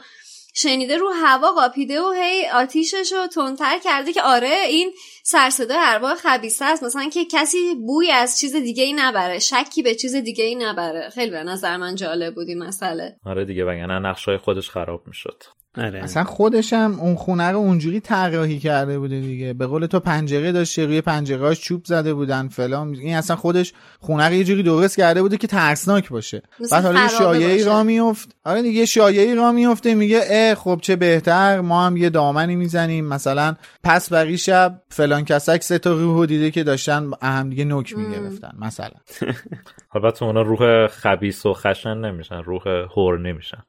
[0.55, 4.91] شنیده رو هوا قاپیده و هی آتیشش رو تندتر کرده که آره این
[5.23, 6.83] سرصدای ارواح خبیسه است.
[6.83, 11.09] مثلا که کسی بوی از چیز دیگه ای نبره شکی به چیز دیگه ای نبره.
[11.09, 13.15] خیلی به نظر من جالب بود این مسئله.
[13.25, 15.43] آره دیگه وگرنه نقشای خودش خراب می‌شد.
[15.77, 16.03] آره.
[16.03, 19.53] اصلا خودشم اون خونه رو اونجوری طراحی کرده بوده دیگه.
[19.53, 22.95] به قول تو پنجره داشته روی پنجرهاش چوب زده بودن فلان.
[22.95, 26.41] این اصلا خودش خونه رو یه جوری درست کرده بوده که ترسناک باشه.
[26.71, 27.63] بعد حالا یه شایعی.
[27.63, 31.97] را میفت آره دیگه یه شایعی را میفته میگه اه خب چه بهتر ما هم
[31.97, 33.05] یه دامنی می‌زنیم.
[33.05, 37.97] مثلا پس بقی شب فلان کسک سه تا روحو دیده که داشتن هم دیگه نوک
[37.97, 38.89] می‌گرفتن مثلا.
[39.95, 43.63] البته اونا روح خبیس و خشن نمیشن روح هور نمیشن.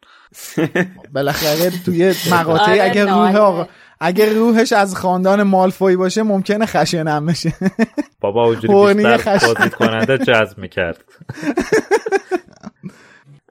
[1.14, 3.36] بالاخره توی مقاطعی آره، اگه روح.
[3.36, 3.68] آقا
[4.00, 7.52] اگه روحش از خاندان مالفوی باشه ممکنه خشنم بشه.
[8.20, 9.46] بابا اونجوری بیشتر خشن.
[9.46, 11.04] بازدید کننده جذب می‌کرد.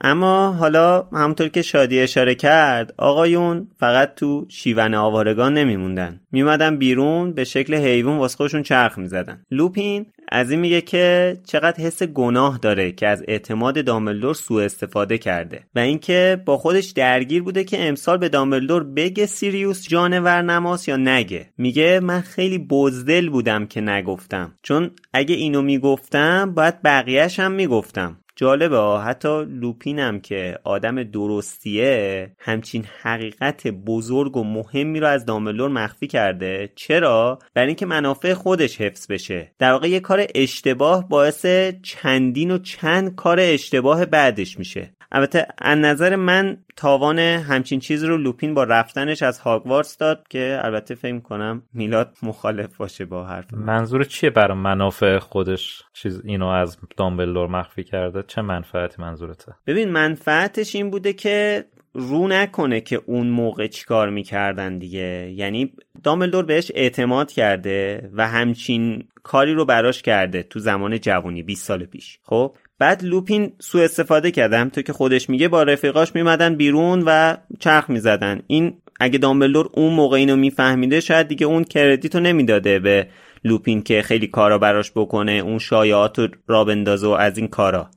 [0.01, 6.19] اما حالا همونطور که شادی اشاره کرد آقایون فقط تو شیون آوارگان نمیموندن.
[6.31, 9.45] میومدن بیرون به شکل حیوان واسه خودشون چرخ می‌زدن.
[9.51, 15.17] لوپین از این میگه که چقدر حس گناه داره که از اعتماد دامبلدور سوء استفاده
[15.17, 20.87] کرده و اینکه با خودش درگیر بوده که امسال به دامبلدور بگه سیریوس جانور نماس
[20.87, 21.49] یا نگه.
[21.57, 24.55] میگه من خیلی بزدل بودم که نگفتم.
[24.63, 28.17] چون اگه اینو می‌گفتم باید بقیهش هم می‌گفتم.
[28.39, 35.69] جالبه ها حتی لوپینم که آدم درستیه همچین حقیقت بزرگ و مهمی رو از دامبلور
[35.69, 36.69] مخفی کرده.
[36.75, 39.51] چرا؟ برای اینکه منافع خودش حفظ بشه.
[39.59, 41.45] در واقع یه کار اشتباه باعث
[41.83, 44.93] چندین و چند کار اشتباه بعدش میشه.
[45.11, 50.59] البته از نظر من تاوان همچین چیز رو لوپین با رفتنش از هاگوارتس داد که
[50.63, 56.47] البته فکر کنم میلاد مخالف باشه با حرف منظور چیه برای منافع خودش چیز اینو
[56.47, 63.01] از دامبلدور مخفی کرده؟ چه منفعتی منظورته؟ ببین منفعتش این بوده که رو نکنه که
[63.05, 65.31] اون موقع چیکار می‌کردن دیگه.
[65.35, 71.65] یعنی دامبلدور بهش اعتماد کرده و همچین کاری رو براش کرده تو زمان جوانی 20
[71.65, 72.19] سال پیش.
[72.23, 77.37] خب؟ بعد لوپین سوء استفاده کردم تو که خودش میگه با رفیقاش میمدن بیرون و
[77.59, 78.41] چرخ می‌زدن.
[78.47, 83.07] این اگه دامبلدور اون موقع اینو میفهمیده شاید دیگه اون کردیتو نمی‌داده به
[83.43, 87.89] لوپین که خیلی کارا براش بکنه اون شایعات رو را و از این کارا.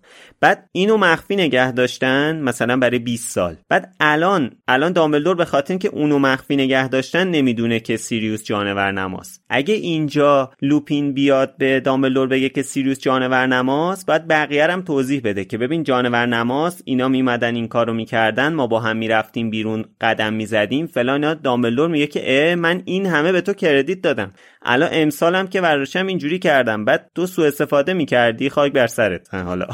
[0.42, 3.56] بعد اینو مخفی نگه داشتن مثلا برای 20 سال.
[3.68, 8.92] بعد الان الان دامبلدور به خاطر که اونو مخفی نگه داشتن نمی‌دونه که سیریوس جانور
[8.92, 9.44] نماست.
[9.50, 15.20] اگه اینجا لوپین بیاد به دامبلدور بگه که سیریوس جانور نماست بعد بقیه هم توضیح
[15.24, 19.84] بده که ببین جانور نماست اینا میمدن این کارو می‌کردن ما با هم می‌رفتیم بیرون
[20.00, 24.32] قدم می‌زدیم فلان دامبلدور میگه که اه من این همه به تو کردیت دادم.
[24.62, 26.84] الان امسالم که ورشم اینجوری کردم.
[26.84, 29.34] بعد تو سوء استفاده می‌کردی خاک بر سرت.
[29.34, 29.66] حالا.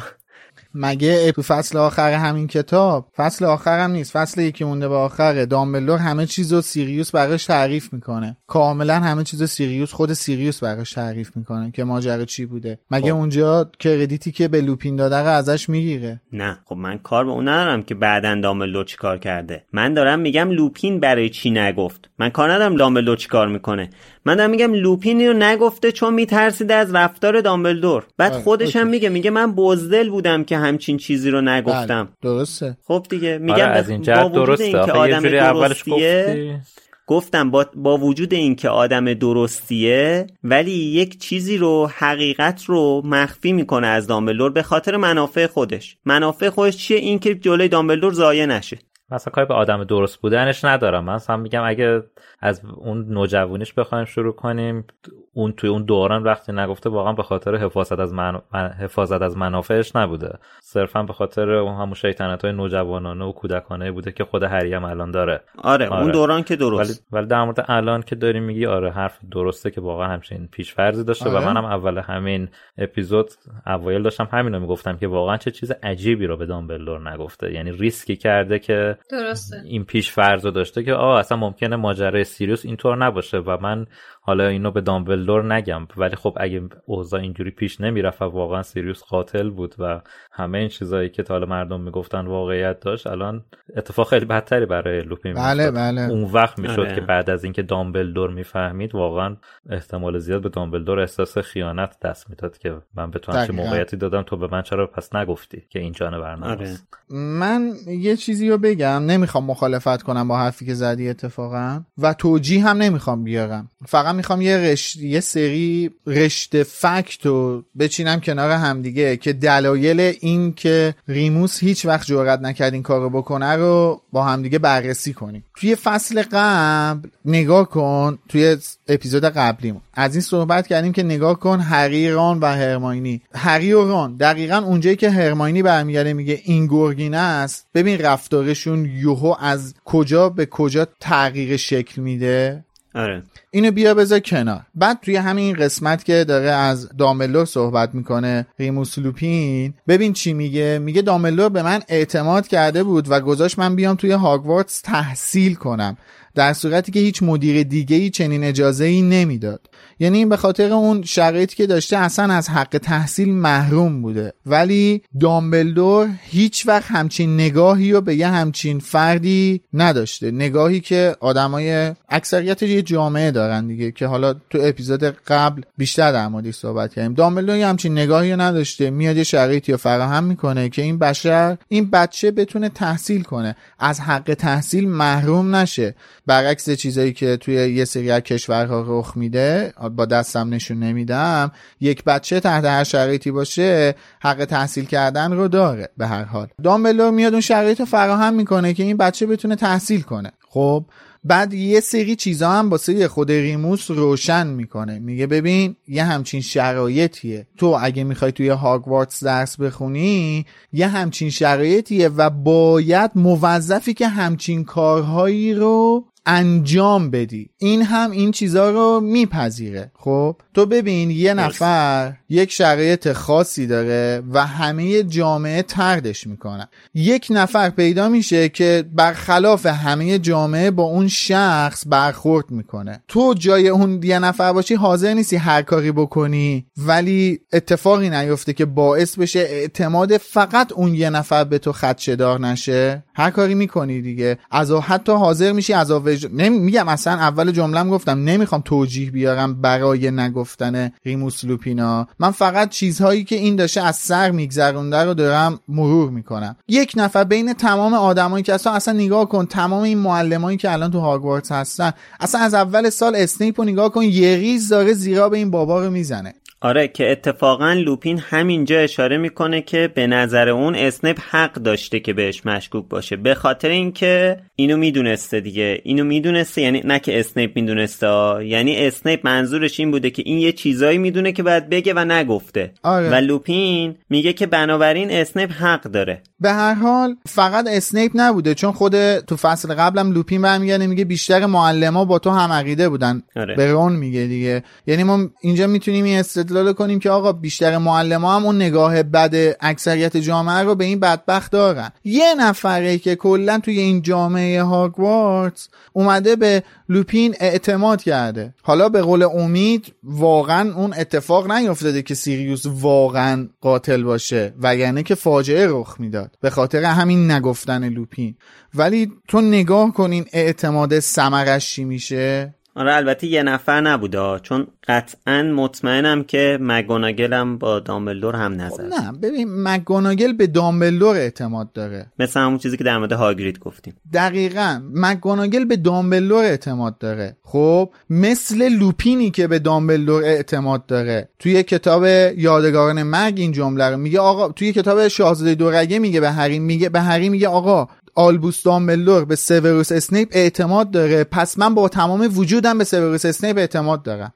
[0.81, 4.13] مگه تو فصل آخر همین کتاب؟ فصل آخر هم نیست.
[4.13, 5.47] فصل یکی مونده به آخره.
[5.47, 8.37] دامبلدور همه چیز رو سیریوس براش تعریف می‌کنه.
[8.47, 12.79] کاملا همه چیز سیریوس خود سیریوس براش تعریف می‌کنه که ماجرا چی بوده.
[12.91, 13.19] مگه خب.
[13.19, 16.59] اونجا credit ی که به لوپین داده رو ازش می‌گیره؟ نه.
[16.65, 19.65] خب من کار به اون ندارم که بعدا دامبلدور چیکار کرده.
[19.73, 22.11] من دارم میگم لوپین برای چی نگفت.
[22.19, 23.91] من کار ندارم دامبلدور چیکار می‌کنه.
[24.25, 28.07] من دارم میگم لوپین رو نگفته چون میترسیده از رفتار دامبلدور.
[28.17, 32.05] بعد آره، خودش هم میگه میگه من بزدل بودم که همچین چیزی رو نگفتم.
[32.05, 32.77] بله، درسته.
[32.87, 34.71] خب دیگه میگم آره از این جهت درسته.
[34.71, 36.61] که آدم درستیه
[37.07, 43.87] گفتم با, با وجود اینکه آدم درستیه ولی یک چیزی رو حقیقت رو مخفی می‌کنه
[43.87, 45.97] از دامبلور به خاطر منافع خودش.
[46.05, 48.79] منافع خودش چیه؟ اینکه جلوی دامبلدور ضایع نشه.
[49.11, 51.05] مثلا کاری به آدم درست بودنش ندارم.
[51.05, 52.03] من اصلا میگم اگه
[52.41, 54.85] از اون نوجوانیش بخوایم شروع کنیم
[55.33, 58.41] اون توی اون دوران وقتی نگفته واقعا به خاطر حفاظت از من...
[58.81, 60.39] حفاظت از منافعش نبوده.
[60.71, 64.85] صرفا به خاطر اون همون شیطنت های نوجوانانه و کودکانه بوده که خود هری هم
[64.85, 65.41] الان داره.
[65.59, 66.03] آره, آره.
[66.03, 66.91] اون دوران که درست.
[66.91, 71.05] ولی, ولی در مورد الان که داری میگی آره حرف درسته که واقعا همچین پیشفرضی
[71.05, 71.47] داشته آره.
[71.47, 72.49] و منم اول همین
[72.79, 73.31] اپیزود
[73.67, 77.53] اوایل داشتم همینو می‌گفتم که واقعا چه چیز عجیبی رو به دامبلدور نگفته.
[77.53, 79.57] یعنی ریسکی کرده که درسته.
[79.65, 83.87] این پیشفرض داشته که آه اصلا ممکنه ماجرای سیریوس اینطور نباشه و من
[84.21, 85.89] حالا اینو به دامبلدور نگم.
[85.97, 90.01] ولی خب اگه اوضاع اینجوری پیش نمی‌رفت واقعا سیریوس قاتل بود و
[90.33, 93.45] همه این چیزایی که تا مردم می‌گفتن واقعیت داشت الان
[93.77, 96.01] اتفاق خیلی بدتری برای لوپین بله بله.
[96.01, 96.95] اون وقت می‌شد آره.
[96.95, 99.37] که بعد از اینکه دامبلدور می‌فهمید واقعا
[99.71, 104.23] احتمال زیاد به دامبلدور احساس خیانت دست می‌داد که من به تو همچین موقعیتی دادم
[104.23, 106.77] تو به من چرا پس نگفتی که این جانور آره.
[107.11, 112.65] من یه چیزی رو بگم نمی‌خوام مخالفت کنم با حرفی که زدی اتفاقا و توجیه
[112.65, 119.17] هم نمی‌خوام بیارم فقط می‌خوام یه رشت یه سری رشته فکت رو بچینم کنار همدیگه
[119.17, 124.59] که دلایل این که ریموس هیچ وقت جرئت نکرد این کارو بکنه رو با همدیگه
[124.59, 125.45] بررسی کنیم.
[125.57, 128.57] توی فصل قبل نگاه کن توی
[128.89, 129.81] اپیزود قبلیمون.
[129.95, 133.23] از این صحبت کردیم که نگاه کن هری ران و هرماینی.
[133.35, 134.17] هری و ران.
[134.17, 137.67] دقیقا اونجایی که هرماینی برمیگرده میگه این گرگینه است.
[137.75, 142.65] ببین رفتارشون یوهو از کجا به کجا تغییر شکل میده.
[142.99, 143.23] آره.
[143.51, 144.61] اینو بیا بذار کنار.
[144.75, 150.79] بعد توی همین قسمت که داره از داملور صحبت می‌کنه ریموس لوپین ببین چی میگه.
[150.79, 155.97] میگه داملور به من اعتماد کرده بود و گذاشت من بیام توی هاگوارتس تحصیل کنم.
[156.35, 159.61] در صورتی که هیچ مدیر دیگه ای چنین اجازه ای نمی‌داد.
[160.01, 164.33] یعنی به خاطر اون شرایطی که داشته اصلا از حق تحصیل محروم بوده.
[164.47, 170.31] ولی دامبلدور هیچ وقت همچین نگاهی رو به یه همچین فردی نداشته.
[170.31, 176.29] نگاهی که آدمای اکثریت یه جامعه دارن دیگه که حالا تو اپیزود قبل بیشتر در
[176.29, 177.15] موردش صحبت کردیم.
[177.15, 178.91] دامبلدور همچین نگاهی رو نداشته.
[178.91, 183.57] میاد یه شرایطی رو فراهم می‌کنه که این بشر این بچه بتونه تحصیل کنه.
[183.79, 185.95] از حق تحصیل محروم نشه.
[186.27, 192.05] برعکس چیزایی که توی یه سری از کشورها رخ میده با دستم نشون نمیدم یک
[192.05, 196.49] بچه تحت هر شرایطی باشه حق تحصیل کردن رو داره به هر حال.
[196.63, 200.33] دامبلور میاد اون شرایط رو فراهم می‌کنه که این بچه بتونه تحصیل کنه.
[200.49, 200.85] خب
[201.25, 204.99] بعد یه سری چیزا هم واسه خود ریموس روشن می‌کنه.
[204.99, 207.47] میگه ببین یه همچین شرایطیه.
[207.57, 214.65] تو اگه می‌خوای توی هاگوارتس درس بخونی یه همچین شرایطیه و باید موظفی که همچین
[214.65, 217.51] کارهایی رو انجام بدی.
[217.59, 219.93] این هم این چیزا رو میپذیره.
[219.95, 226.69] خب؟ تو ببین یه نفر یک شرایط خاصی داره و همه جامعه تردش می‌کنن.
[226.95, 233.03] یک نفر پیدا میشه که برخلاف همه جامعه با اون شخص برخورد می‌کنه.
[233.09, 238.65] تو جای اون یه نفر باشی حاضر نیستی هر کاری بکنی ولی اتفاقی نیفته که
[238.65, 243.05] باعث بشه اعتماد فقط اون یه نفر به تو خدشدار نشه.
[243.15, 244.39] هر کاری می‌کنی دیگه.
[244.51, 245.91] از حتی حاضر میشی از
[246.25, 246.59] نمی...
[246.59, 252.09] میگم اصلا اول جملم گفتم نمی‌خوام توجیه بیارم برای نگفتن ریموس لوپینا.
[252.19, 256.57] من فقط چیزهایی که این داشته از سر میگذرونده رو دارم مرور می‌کنم.
[256.69, 260.91] یک نفر بین تمام آدمایی که اصلا اصلا نگاه کن تمام این معلمایی که الان
[260.91, 265.37] تو هاگوارتس هستن اصلا از اول سال اسنیپ رو نگاه کن یه ریز داره زیرآب
[265.37, 266.35] این بابا رو می‌زنه.
[266.61, 272.13] آره که اتفاقا لوپین همینجا اشاره می‌کنه که به نظر اون اسنپ حق داشته که
[272.13, 273.17] بهش مشکوک باشه.
[273.17, 275.81] به خاطر اینکه اینو می‌دونسته دیگه.
[275.85, 278.07] اینو می‌دونسته یعنی نه که اسنیپ می‌دونسته
[278.45, 282.73] یعنی اسنیپ منظورش این بوده که این یه چیزایی می‌دونه که باید بگه و نگفته.
[282.83, 283.11] آره.
[283.11, 286.23] و لوپین میگه که بنابراین اسنیپ حق داره.
[286.41, 291.47] به هر حال فقط اسنیپ نبوده چون خود تو فصل قبلم لوپین برمیگرده میگه بیشتر
[291.47, 293.23] معلما با تو هم عقیده بودن.
[293.37, 293.55] آره.
[293.55, 294.63] به رون میگه دیگه.
[294.87, 296.19] یعنی ما اینجا می‌تونیم این
[296.49, 301.01] استدلال کنیم که آقا بیشتر معلما هم اون نگاه بد اکثریت جامعه رو به این
[301.01, 301.91] بدبخت دارن.
[302.05, 308.55] یه نفره که کلا توی این جامعه هاگوارتس اومده به لوپین اعتماد کرده.
[308.63, 315.15] حالا به قول امید واقعا اون اتفاق نیفتاده که سیریوس واقعا قاتل باشه وگرنه که
[315.15, 318.35] فاجعه رخ می‌داد به خاطر همین نگفتن لوپین.
[318.75, 325.43] ولی تو نگاه کنین اعتماد سمرش چی میشه؟ آره البته یه نفر نبوده چون قطعا
[325.43, 332.07] مطمئنم که مگوناگل هم با دامبلدور هم نظر نه ببین مگوناگل به دامبلدور اعتماد داره.
[332.19, 333.95] مثل همون چیزی که در مورد هاگرید گفتیم.
[334.13, 337.37] دقیقا مگوناگل به دامبلدور اعتماد داره.
[337.43, 341.29] خب مثل لوپینی که به دامبلدور اعتماد داره.
[341.39, 342.05] توی کتاب
[342.37, 346.89] یادگاران مرگ این جمله رو میگه آقا توی کتاب شاهزاده دورگه میگه به هری میگه
[346.89, 347.89] به هری میگه آقا
[348.19, 351.25] آلبوس دامبلدور به سیوروس اسنیپ اعتماد داره.
[351.25, 354.33] پس من با تمام وجودم به سیوروس اسنیپ اعتماد دارم.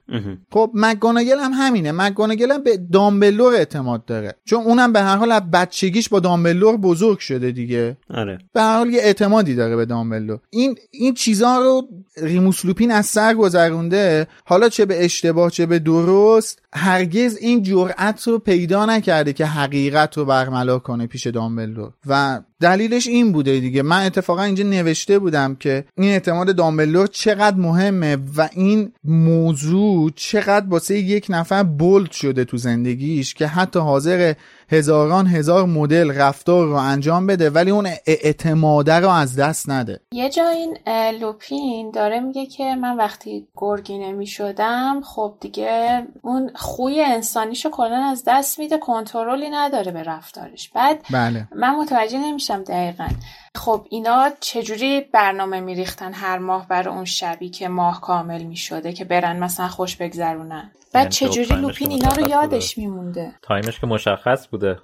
[0.51, 1.93] خب مگوناگل هم همینه.
[1.93, 4.35] مگوناگل هم به دامبلدور اعتماد داره.
[4.45, 7.97] چون اونم به هر حال از بچگیش با دامبلدور بزرگ شده دیگه.
[8.11, 8.39] آره.
[8.53, 13.07] به هر حال یه اعتمادی داره به دامبلور این این چیزها رو ریموس لوپین از
[13.07, 14.27] سر گذرونده.
[14.45, 20.19] حالا چه به اشتباه چه به درست هرگز این جرأت رو پیدا نکرده که حقیقت
[20.19, 21.93] رو برملا کنه پیش دامبلدور.
[22.07, 23.83] و دلیلش این بوده دیگه.
[23.83, 30.67] من اتفاقا اینجا نوشته بودم که این اعتماد دامبلدور چقدر مهمه و این موضوع چقدر
[30.69, 34.35] واسه یک نفر بولد شده تو زندگیش که حتی حاضر
[34.73, 40.01] هزاران هزار مدل رفتار رو انجام بده ولی اون اعتماده رو از دست نده.
[40.13, 40.79] یه جا این
[41.21, 48.23] لوپین داره میگه که من وقتی گرگینه می‌شدم خب دیگه اون خوی انسانیشو کلا از
[48.27, 50.69] دست میده کنترلی نداره به رفتارش.
[50.69, 51.49] بعد بله.
[51.57, 53.09] من متوجه نمیشم دقیقا.
[53.57, 59.05] خب اینا چجوری برنامه میریختن هر ماه برای اون شبی که ماه کامل می‌شده که
[59.05, 64.79] برن مثلا خوش بگذرونن؟ بعد چجوری لوپین اینا رو یادش میمونده؟ تایمش که مشخص بوده؟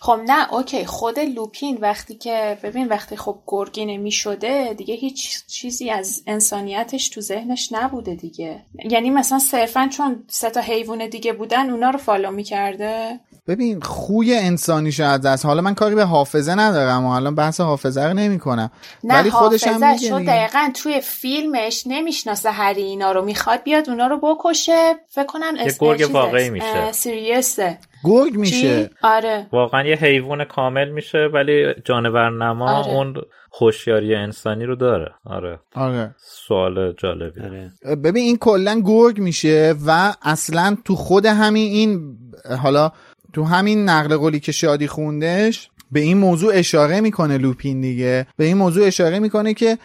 [0.00, 5.46] خب نه okay خود لوپین وقتی که ببین وقتی خب گرگینه می شده دیگه هیچ
[5.46, 8.62] چیزی از انسانیتش تو ذهنش نبوده دیگه.
[8.90, 14.34] یعنی مثلا صرفا چون سه تا حیوان دیگه بودن اونا رو follow می‌کرده؟ ببین خوی
[14.34, 18.38] انسانی از دست حالا من کاری به حافظه ندارم و حالا بحث حافظه رو نمی
[18.38, 18.70] کنم
[19.04, 20.32] نه ولی خودش هم حافظه میگه.
[20.32, 26.10] دقیقا توی فیلمش نمی‌شناسه هری اینا رو می‌خواد بیاد اونا رو بکشه فکر کنم گرگ.
[26.10, 26.66] واقعی میشه.
[26.66, 32.88] اه، سیریوسه گرگ میشه؟ آره واقعا یه حیوان کامل میشه ولی جانور نما آره.
[32.94, 33.14] اون
[33.60, 37.70] هوشیاری انسانی رو داره آره آره سوال جالبی آره.
[38.04, 42.16] ببین این کلا گرگ میشه و اصلا تو خود همین این
[42.62, 42.92] حالا
[43.32, 48.26] تو همین نقل قولی که شادی خوندش به این موضوع اشاره می‌کنه لوپین دیگه.
[48.36, 49.78] به این موضوع اشاره می‌کنه که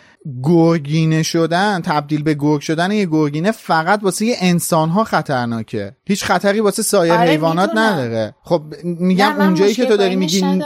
[0.43, 6.24] گرگینه شدن تبدیل به گرگ شدن یه گرگینه فقط واسه یه انسان ها خطرناکه هیچ
[6.24, 7.70] خطری واسه سایر آره، حیوانات.
[7.76, 10.61] نداره خب میگم اونجایی که تو داری میگی.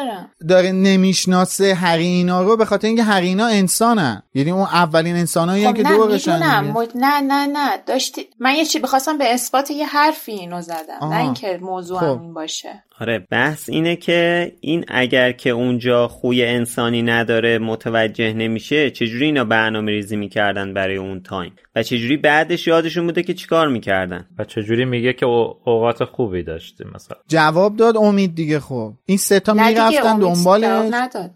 [0.49, 5.83] داره نمی‌شناسه هرینا رو به خاطر اینکه هرینا انسانن یعنی اون اولین انسانایی خب که
[5.83, 6.61] دورشن.
[6.61, 10.75] مد- نه نه نه داشتی من یه چی بخواستم به اثبات یه حرفی اینو زدم
[11.01, 11.13] آها.
[11.13, 12.21] نه اینکه موضوع خب.
[12.21, 18.89] این باشه آره بحث اینه که این اگر که اونجا خوی انسانی نداره متوجه نمیشه
[18.91, 21.53] چجوری اینا اینا برنامه ریزی می‌کردن برای اون تایم.
[21.75, 26.87] و چجوری بعدش یادشون بوده که چیکار می‌کردن؟ و چجوری میگه که اوقات خوبی داشتیم
[26.95, 27.17] مثلا.
[27.27, 28.93] جواب داد امید دیگه خب.
[29.05, 30.91] این سه تا می‌رفتن دنبال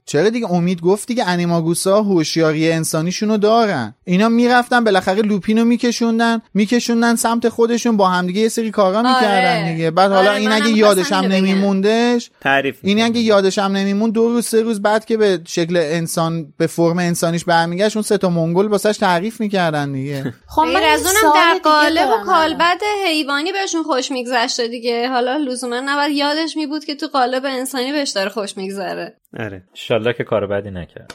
[0.06, 3.96] چرا دیگه امید گفت دیگه انیماگوسا هوشیاری انسانیشونو دارن.
[4.04, 9.74] اینا می‌رفتن بالاخره لوپینو میکشوندن میکشوندن سمت خودشون با همدیگه یه سری کارا می‌کردن آره.
[9.74, 9.92] دیگه.
[9.92, 14.28] بعد حالا آره این اگه یادش هم نمیموندش تعریف این اگه یادش هم نمیمون دو
[14.30, 18.30] روز سه روز بعد که به شکل انسان به فرم انسانیش برمیگشت اون سه تا
[18.30, 20.24] منگل واسش تعریف می‌کردن دیگه.
[20.56, 25.10] خب من از اونم در قالب و کالبد حیوانی بهشون خوش میگذشته دیگه.
[25.10, 29.18] حالا لزوما نباید یادش میبود که تو قالب انسانی بهش داره خوش میگذره.
[29.40, 29.64] آره.
[29.90, 31.14] ان که کار بدی نکرد.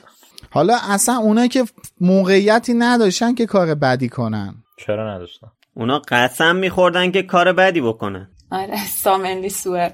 [0.50, 1.64] حالا اصلا اونایی که
[2.00, 4.54] موقعیتی نداشتن که کار بدی کنن.
[4.86, 8.30] چرا نداشتن؟ اونا قسم میخوردن که کار بدی بکنن.
[8.52, 9.92] آره سامنلی سوئر.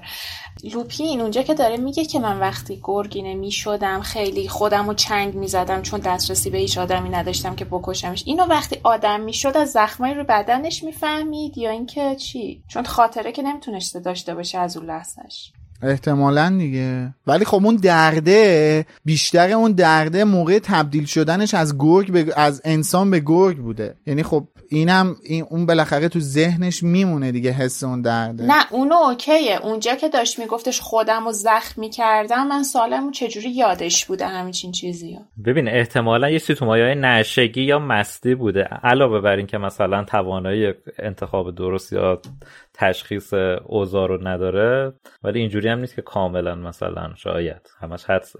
[0.63, 5.81] لوپین اونجا که داره میگه که من وقتی گرگینه می‌شدم خیلی خودم رو چنگ می‌زدم
[5.81, 8.23] چون دسترسی به هیچ آدمی نداشتم که بکشمش.
[8.25, 13.41] اینو وقتی آدم می‌شد از زخمایی رو بدنش می‌فهمید یا اینکه چی؟ چون خاطره که
[13.41, 15.51] نمی‌تونسته داشته باشه از اون لحظش
[15.81, 17.13] احتمالا دیگه.
[17.27, 23.11] ولی خب اون درده بیشتر اون درده موقع تبدیل شدنش از گرگ به از انسان
[23.11, 23.95] به گرگ بوده.
[24.05, 28.43] یعنی خب اینم این اون بالاخره تو ذهنش میمونه دیگه حس اون درده.
[28.43, 29.59] نه اونو اوکیه.
[29.63, 35.19] اونجا که داشت میگفتش خودم رو زخم می‌کردم من سالمو چجوری یادش بوده همچین چیزی
[35.45, 38.63] ببین احتمالا یه سیتومایی نشگی یا مستی بوده.
[38.83, 42.21] علاوه بر این که مثلا توانایی انتخاب درست یا
[42.77, 43.33] تشخیص
[43.65, 48.35] اوضاع رو نداره ولی اینجوری هم نیست که کاملا مثلا شاید همش حدس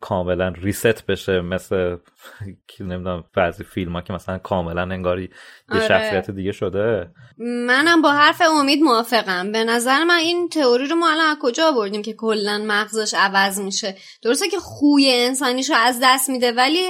[0.00, 1.96] کاملا ریست بشه مثل
[2.80, 5.88] نمی‌دونم بعضی فیلم ها که مثلا کاملا انگاری یه آره.
[5.88, 7.10] شخصیت دیگه شده.
[7.38, 9.52] منم با حرف امید موافقم.
[9.52, 13.60] به نظر من این تئوری رو ما الان از کجا آوردیم که کلا مغزش عوض
[13.60, 16.86] میشه؟ درسته که خوی انسانیش رو از دست میده ولی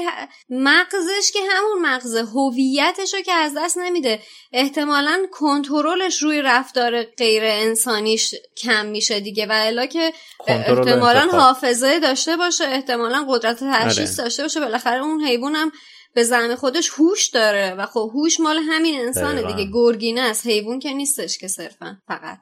[0.51, 4.19] مغزش که همون مغز هویتش رو که از دست نمیده.
[4.53, 10.13] احتمالا کنترلش روی رفتار غیر انسانیش کم میشه دیگه و الا که
[10.47, 14.25] احتمالا حافظه داشته باشه احتمالا قدرت تشخیص آره.
[14.25, 15.73] داشته باشه بالاخره اون حیوان هم
[16.15, 19.71] به زعم خودش هوش داره و خب هوش مال همین انسانه دیگه.
[19.73, 20.47] گرگینه است.
[20.47, 22.39] حیوان که نیستش که صرفا فقط.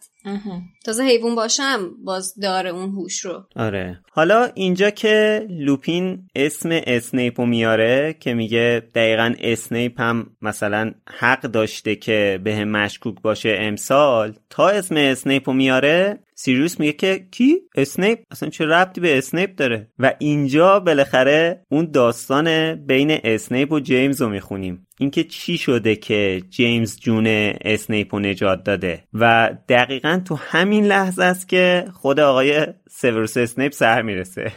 [0.84, 3.44] تازه حیوان باشم باز داره اون هوش رو.
[3.56, 4.00] آره.
[4.12, 11.96] حالا اینجا که لوپین اسم اسنیپو میاره که میگه دقیقا اسنیپ هم مثلا حق داشته
[11.96, 18.18] که به هم مشکوک باشه امثال تا اسم اسنیپو میاره سیریوس میگه که کی؟ اسنیپ.
[18.30, 24.22] اصلا چه ربطی به اسنیپ داره؟ و اینجا بالاخره اون داستان بین اسنیپ و جیمز
[24.22, 24.86] رو می‌خونیم.
[24.98, 27.26] اینکه چی شده که جیمز جون
[27.60, 29.04] اسنیپ رو نجات داده.
[29.14, 34.52] و دقیقا تو همین لحظه است که خود آقای سیوروس اسنیپ سر می‌رسه.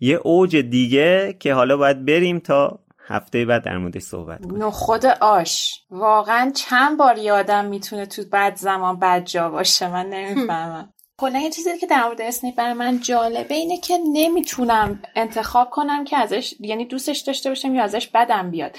[0.00, 4.70] یه اوج دیگه که حالا باید بریم تا هفته بعد در موردش صحبت کنیم.
[4.70, 5.74] خود آش.
[5.90, 10.92] واقعا چند بار یادم می‌تونه تو بعد زمان بد جا باشه من نمی‌فهمم.
[11.20, 16.04] کلا یه چیزی که در مورد اسنیپ برای من جالبه اینه که نمی‌تونم انتخاب کنم
[16.04, 18.76] که ازش یعنی دوستش داشته باشم یا ازش بدم بیاد.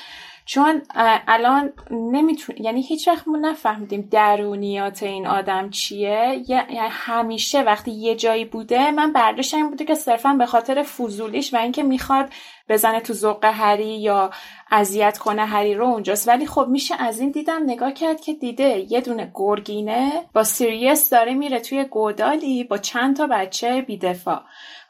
[0.50, 0.82] چون
[1.28, 6.44] الان نمیتون یعنی هیچ وقت ما نفهمیدیم درونیات این آدم چیه.
[6.48, 11.54] یعنی همیشه وقتی یه جایی بوده من برداشتم این بوده که صرفا به خاطر فضولیش
[11.54, 12.30] و اینکه می‌خواد
[12.70, 14.32] بزنه تو ذوق هری یا
[14.72, 16.28] اذیت کنه هری رو اونجاست.
[16.28, 21.10] ولی خب میشه از این دیدم نگاه کرد که دیده یه دونه گرگینه با سیریوس
[21.10, 24.42] داره میره توی گودالی با چند تا بچه بیدفاع.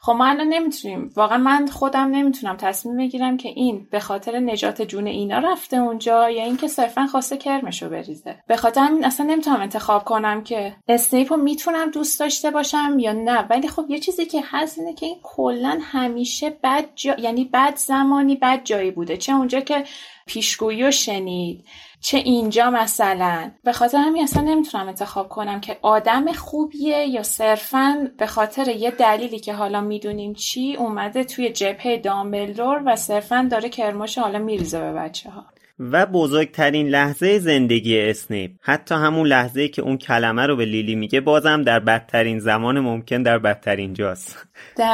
[0.02, 1.10] خب ما الان نمی‌تونیم.
[1.16, 6.30] واقعا من خودم نمی‌تونم تصمیم بگیرم که این به خاطر نجات جون اینا رفته اونجا
[6.30, 8.42] یا اینکه صرفا خواسته کرمشو بریزه.
[8.46, 13.12] به خاطر همین اصلا نمی‌تونم انتخاب کنم که اسنیپ رو می‌تونم دوست داشته باشم یا
[13.12, 13.46] نه.
[13.50, 17.14] ولی خب یه چیزی که هست اینه که این کلا همیشه بد جا...
[17.18, 19.16] یعنی بد زمانی بد جایی بوده.
[19.16, 19.84] چه اونجا که
[20.26, 21.64] پیشگویی شنید
[22.00, 23.50] چه اینجا مثلا.
[23.64, 28.90] به خاطر همین اصلا نمی‌تونم انتخاب کنم که آدم خوبیه یا صرفا به خاطر یه
[28.90, 34.80] دلیلی که حالا می‌دونیم چی اومده توی جبهه دامبلدور و صرفا داره کرماش حالا میریزه
[34.80, 35.46] به بچه ها
[35.78, 38.50] و بزرگترین لحظه زندگی اسنیپ.
[38.60, 43.22] حتی همون لحظه که اون کلمه رو به لیلی میگه بازم در بدترین زمان ممکن
[43.22, 44.46] در بدترین جاست.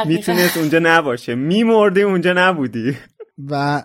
[0.05, 1.35] می‌تونست اونجا نباشه.
[1.35, 2.97] میمردی اونجا نبودی.
[3.49, 3.83] و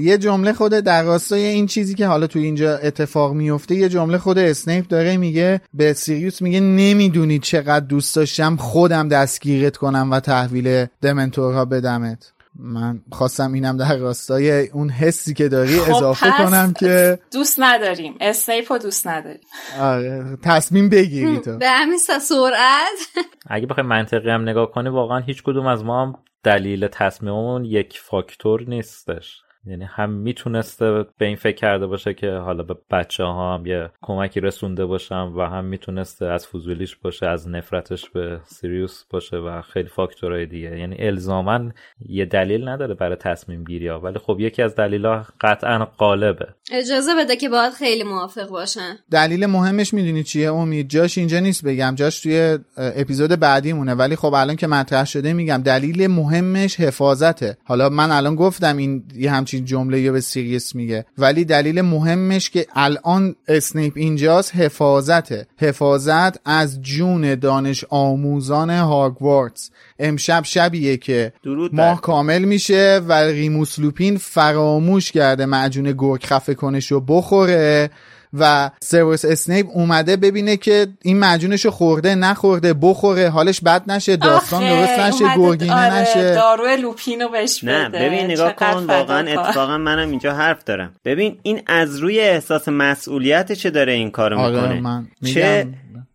[0.00, 4.18] یه جمله خود در راستای این چیزی که حالا تو اینجا اتفاق میفته یه جمله
[4.18, 10.20] خود اسنیپ داره میگه به سیریوس میگه نمی‌دونی چقدر دوست داشتم خودم دستگیرت کنم و
[10.20, 12.32] تحویل دمنتورها بدمت.
[12.60, 18.14] من خواستم اینم در راستای اون حسی که داری خب اضافه کنم که دوست نداریم.
[18.20, 19.40] اسنیپ دوست نداریم.
[19.80, 21.58] آره تصمیم بگیری تو.
[21.58, 23.26] به همین سرعت.
[23.46, 26.14] اگه بخوای منطقی هم نگاه کنی واقعا هیچ کدوم از ما هم
[26.44, 29.42] دلیل تصمیممون یک فاکتور نیستش.
[29.66, 33.90] یعنی هم می‌تونسته به این فکر کرده باشه که حالا به بچه ها هم یه
[34.02, 39.62] کمکی رسونده باشم و هم می‌تونسته از فضولیش باشه از نفرتش به سیریوس باشه و
[39.62, 40.78] خیلی فاکتورهای دیگه.
[40.78, 41.72] یعنی الزاما
[42.08, 47.10] یه دلیل نداره برای تصمیم گیری ها ولی خب یکی از دلیلا قطعا غالبه اجازه
[47.18, 48.96] بده که باید خیلی موافق باشن.
[49.10, 54.16] دلیل مهمش می‌دونی چیه امید؟ جاش اینجا نیست بگم جاش توی اپیزود بعدی مونه ولی
[54.16, 57.56] خب الان که مطرح شده میگم دلیل مهمش حفاظته.
[57.64, 61.04] حالا من الان گفتم این یه همچین جمله به سیریوس میگه.
[61.18, 65.46] ولی دلیل مهمش که الان اسنیپ اینجاست حفاظته.
[65.58, 71.32] حفاظت از جون دانش آموزان هاگوارتس امشب شبیه که
[71.72, 77.90] ماه کامل میشه و ریموس لوپین فراموش کرده معجون گرگ خفه کنشو بخوره.
[78.34, 84.68] و سرویس اسنیپ اومده ببینه که این معجونش خورده نخورده بخوره حالش بد نشه داستان
[84.68, 86.34] درست نشه گرگینه آره نشه.
[86.34, 87.72] دارو لوپینو بهش بده.
[87.72, 90.92] نه ببین نگاه کن واقعا اتفاقا منم اینجا حرف دارم.
[91.04, 94.80] ببین این از روی احساس مسئولیتشه داره این کارو آره می‌کنه.
[94.80, 95.66] من چه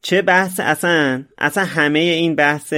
[0.06, 2.74] چه بحث اصلا؟ اصلا همه این بحث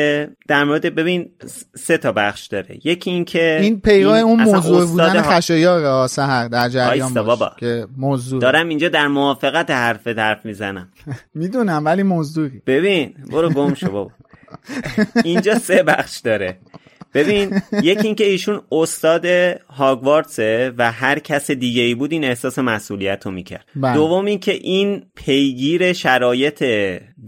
[0.47, 1.29] در مورد ببین
[1.75, 2.79] سه تا بخش داره.
[2.83, 7.39] یکی این که این پیراه اون موضوع بودن ها- خشایار سهر در جریان باش.
[7.59, 8.41] که موضوع.
[8.41, 10.89] دارم اینجا در موافقت حرف حرف می‌زنم.
[11.35, 12.61] می‌دونم ولی موضوعی.
[12.67, 14.11] ببین برو گم شو بابا.
[15.23, 16.57] اینجا سه بخش داره.
[17.15, 19.25] ببین یکی اینکه ایشون استاد
[19.69, 23.93] هاگوارتسه و هر کس دیگه ای بود این احساس مسئولیت رو می‌کرد بله.
[23.93, 26.63] دوم اینکه این پیگیر شرایط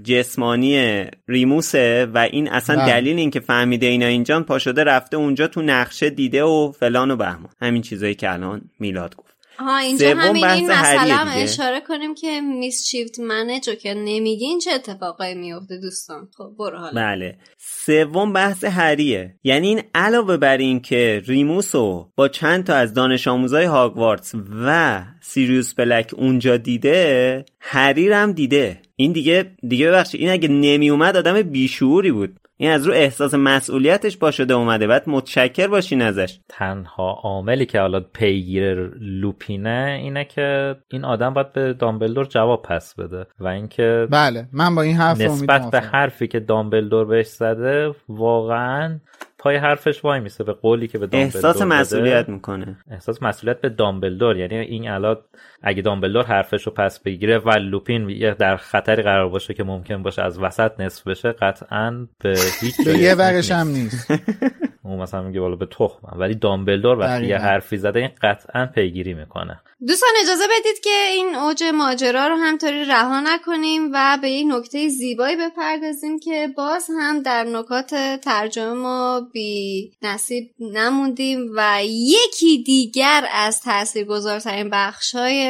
[0.03, 2.85] جسمانی ریموسه و این اصلا بله.
[2.85, 7.11] دلیل این که فهمیده اینا اینجان پا شده رفته اونجا تو نقشه دیده و فلان
[7.11, 9.27] و بهمان همین چیزایی که الان میلاد گفت
[9.59, 10.67] ها اینجا همین این
[11.03, 11.43] دیگه.
[11.43, 16.27] اشاره کنیم که میس شیفت منج رو که نمیگین چه اتفاقایی میفته دوستان.
[16.38, 17.01] خب برو حالا.
[17.01, 17.38] بله.
[17.57, 23.27] سوم بحث هریه یعنی این علاوه بر این که ریموسو با چند تا از دانش
[23.27, 24.35] آموزای هاگوارتس
[24.65, 28.81] و سیریوس بلک اونجا دیده هری هم دیده.
[28.95, 32.39] این دیگه دیگه ببخشید این اگه نمی اومد آدم بیشعوری بود.
[32.59, 37.79] این از رو احساس مسئولیتش با شده اومده بعد متشکر باشین ازش تنها عاملی که
[37.79, 44.07] حالا پیگیر لوپینه اینه که این آدم باید به دامبلدور جواب پس بده و اینکه
[44.11, 45.79] بله من با این حرف امید نسبت به.
[45.79, 48.99] حرفی که دامبلدور بهش زده واقعا
[49.39, 51.61] پای حرفش وای میسه به قولی که به دامبلدور احساس.
[51.61, 55.17] مسئولیت می‌کنه احساس مسئولیت به دامبلدور یعنی این الان
[55.61, 60.03] اگه دامبلدور حرفش رو پس بگیره و لوپین یه در خطری قرار باشه که ممکن
[60.03, 64.11] باشه از وسط نصف بشه قطعا به هیچ یه ورش هم نیست.
[64.88, 67.38] اون مثلا میگه بالا به تخمم ولی دامبلدور وقتی یه.
[67.38, 69.59] حرفی زده این قطعا پیگیری می‌کنه.
[69.88, 74.88] دوستان اجازه بدید که این اوج ماجرا رو همطوری رها نکنیم و به یک نکته
[74.88, 83.25] زیبایی بپردازیم که باز هم در نکات ترجمه ما بی نصیب نموندیم و یکی دیگر
[83.34, 85.47] از تاثیرگذارترین بخشای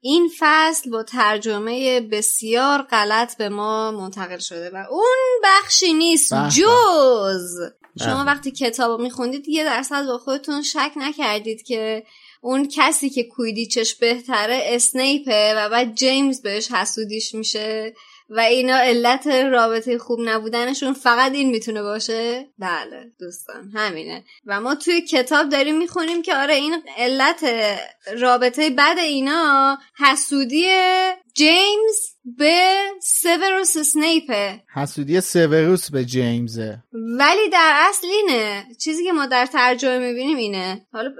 [0.00, 6.40] این فصل با ترجمه بسیار غلط به ما منتقل شده و اون بخشی نیست به
[6.40, 6.48] به.
[6.48, 7.56] جز
[8.04, 8.24] شما.
[8.26, 12.04] وقتی کتاب رو میخوندید یه درصد با خودتون شک نکردید که
[12.40, 17.94] اون کسی که کویدیچش بهتره اسنیپه و بعد جیمز بهش حسودیش میشه
[18.30, 24.24] و اینا علت رابطه خوب نبودنشون فقط این می‌تونه باشه؟ بله دوستان همینه.
[24.46, 27.44] و ما توی کتاب داریم می‌خونیم که آره این علت
[28.20, 30.68] رابطه بد اینا حسودی
[31.34, 38.66] جیمز به سیوروس اسنیپه حسودی سیوروس به جیمزه ولی در اصل اینه.
[38.78, 40.86] چیزی که ما در ترجمه می‌بینیم اینه.
[40.92, 41.14] حالا ب...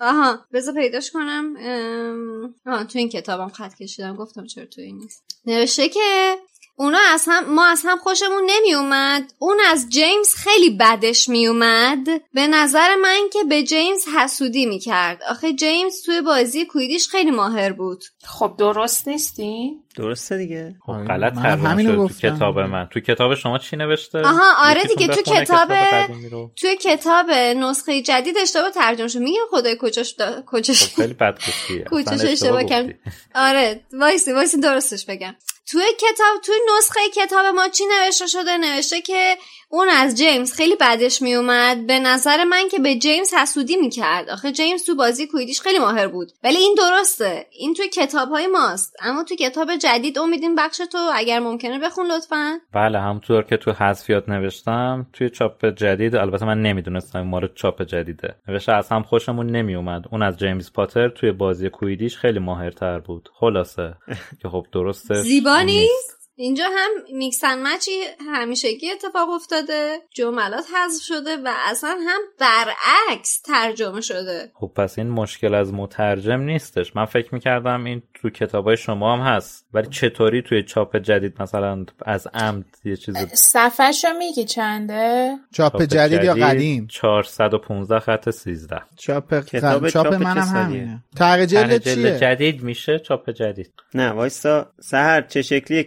[0.00, 1.54] آها بذار پیداش کنم.
[1.58, 4.16] ام، آها تو این کتابم خط کشیدم.
[4.16, 5.24] گفتم چرا تو این نیست.
[5.46, 6.36] نوشته که
[6.78, 11.46] اونا از هم ما از هم خوشمون نمی اومد اون از جیمز خیلی بدش می
[11.46, 17.08] اومد به نظر من که به جیمز حسودی می کرد آخه جیمز توی بازی کویدیش
[17.08, 18.04] خیلی ماهر بود.
[18.24, 20.74] خب درست نیستی؟ درسته دیگه.
[20.86, 22.36] خب آره، غلط ترجمه شده تو گفتم.
[22.36, 22.88] کتاب من.
[22.92, 26.50] تو کتاب شما چی نوشته؟ آها، آره دیگه، تو کتاب-.
[26.56, 29.18] توی کتاب نسخه جدید اشتباه ترجمه شد.
[29.18, 30.42] میگم خدای کجاش دا...
[30.46, 31.38] کجاش خب خیلی بد
[32.06, 32.64] اصلا اشتباه.
[32.64, 32.94] کردم
[33.34, 35.34] آره وایسی وایسی درستش بگم.
[35.70, 39.36] توی کتاب توی نسخه کتاب ما چی نوشته شده؟ نوشته که
[39.68, 41.86] اون از جیمز خیلی بدش میومد.
[41.86, 44.30] به نظر من که به جیمز حسودی می‌کرد.
[44.30, 46.32] آخه جیمز تو بازی کویدیش خیلی ماهر بود.
[46.44, 47.46] ولی این درسته.
[47.52, 48.96] این توی کتاب های ماست.
[49.02, 52.58] اما توی کتاب جدید امیدین بخش تو اگر ممکنه بخون لطفا.
[52.72, 57.82] بله همونطور که تو حذفیات نوشتم توی چاپ جدید البته من نمی‌دونستم این مورد چاپ
[57.82, 58.34] جدیده.
[58.48, 63.28] نوشته از هم خوشمون نمیومد اون از جیمز پاتر توی بازی کویدیش خیلی ماهرتر بود.
[63.34, 63.94] خلاصه.
[64.42, 65.14] که خب درسته.
[65.14, 67.90] زیبا نیست اینجا هم میکسن مچی
[68.34, 74.50] همیشگی اتفاق افتاده جملات حذف شده و اصلا هم برعکس ترجمه شده.
[74.54, 76.96] خب پس این مشکل از مترجم نیستش.
[76.96, 79.66] من فکر می‌کردم این تو کتابای شما هم هست.
[79.74, 85.82] ولی چطوری توی چاپ جدید مثلا از عمد یه چیز صفحش رو میگی چنده؟ چاپ
[85.82, 91.04] جدید یا قدیم؟ 415 خط 13 چاپ کتاب چاپ چاپ منم سالیه؟ همینه.
[91.16, 93.72] تغییر جلد چیه؟ جدید میشه؟ چاپ جدید.
[93.94, 95.82] نه وایسا سهر چه شکلیه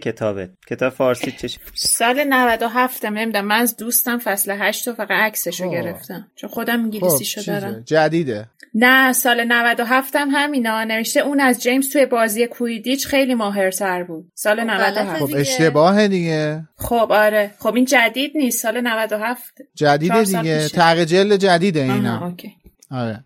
[0.46, 5.60] کتابت کتاب فارسی شکلی سال 97 نمی‌دونم من از دوستم فصل 8 رو فقط عکسش
[5.60, 5.72] رو خب.
[5.74, 6.30] گرفتم.
[6.36, 7.60] چون خودم خب انگلیسیشو چیزه.
[7.60, 7.82] دارم.
[7.86, 8.46] جدیده.
[8.74, 10.84] نه سال 97 هم همینا.
[10.84, 14.30] نوشته اون از جیمز توی بازی کویدیچ خیلی ماهرتر بود.
[14.34, 15.18] سال خب، 97 غلطه.
[15.18, 15.38] خب دیگه.
[15.40, 16.68] اشتباه دیگه.
[16.76, 17.50] خب آره.
[17.58, 18.62] خب این جدید نیست.
[18.62, 20.68] سال 97 جدیده چهار سال دیگه.
[20.68, 22.52] تغییر جلد جدیده آها، اینا اوکی.
[22.90, 23.24] آره.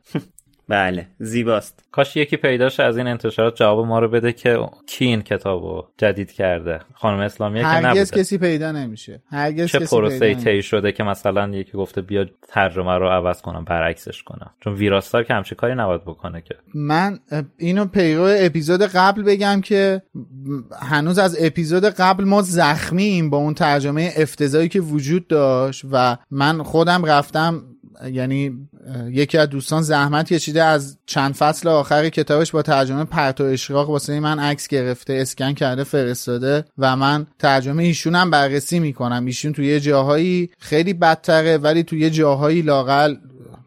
[0.69, 1.85] بله زیباست.
[1.93, 6.33] کاش یکی پیداش از این انتشارات جواب ما رو بده که کی این کتابو جدید
[6.33, 6.81] کرده.
[6.95, 8.21] خانم اسلامیه که هرگز نبوده.
[8.21, 9.23] کسی پیدا نمیشه.
[9.31, 13.65] هرگز چه کسی پروسه طی شده که مثلا یکی گفته بیا ترجمه رو عوض کنم
[13.65, 14.51] برعکسش کنم.
[14.61, 16.55] چون ویراستار که همچین کاری نباید بکنه که.
[16.75, 17.19] من
[17.57, 20.03] اینو پیرو اپیزود قبل بگم که
[20.83, 26.63] هنوز از اپیزود قبل ما زخمیم با اون ترجمه افتضایی که وجود داشت و من
[26.63, 27.63] خودم رفتم
[28.13, 28.69] یعنی
[29.11, 33.91] یکی از دوستان زحمت کشیده از چند فصل آخر کتابش با ترجمه پرت و اشراق
[33.91, 39.25] واسه من عکس گرفته اسکن کرده فرستاده و من ترجمه ایشون هم بررسی می‌کنم.
[39.25, 43.17] ایشون توی یه جاهایی خیلی بدتره ولی توی یه جاهایی لاقل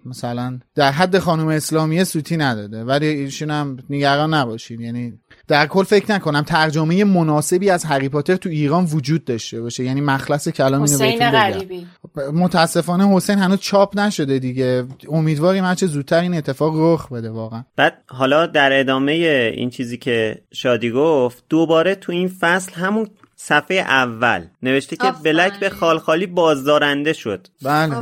[0.05, 2.83] مثلا در حد خانم اسلامیه سوتی نداده.
[2.83, 8.35] ولی ایشون هم نگران نباشید یعنی در کل فکر نکنم ترجمه مناسبی از هری پاتر
[8.35, 9.83] تو ایران وجود داشته باشه.
[9.83, 11.87] یعنی مخلص کلام اینو بهتون بگم.
[12.33, 14.83] متاسفانه حسین هنوز چاپ نشده دیگه.
[15.09, 17.63] امیدواریم هرچه زودتر این اتفاق رخ بده واقعا.
[17.75, 19.11] بعد حالا در ادامه
[19.57, 23.07] این چیزی که شادی گفت دوباره تو این فصل همون
[23.39, 24.47] صفحه اول.
[24.63, 25.11] نوشته که.
[25.23, 27.47] بلک به خالخالی بازدارنده شد.
[27.61, 27.99] بله.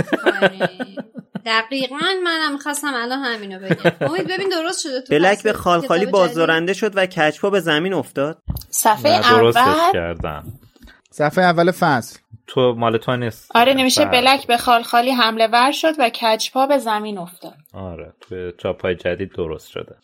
[1.45, 3.91] دقیقا منم می‌خواستم الان همینو بگم.
[4.02, 8.38] امید ببین درست شده تو بلک به خالخالی بازدارنده شد و کچپا به زمین افتاد.
[8.70, 10.44] صفحه اول؟ کردن
[11.12, 12.20] صفحه اول فصل.
[12.48, 13.52] تو مال تو نیست.
[13.56, 14.22] آره نمیشه بله.
[14.22, 17.53] بلک به خالخالی حمله ور شد و کچپا به زمین افتاد.
[17.74, 19.95] آره تو چاپ های جدید درست شده.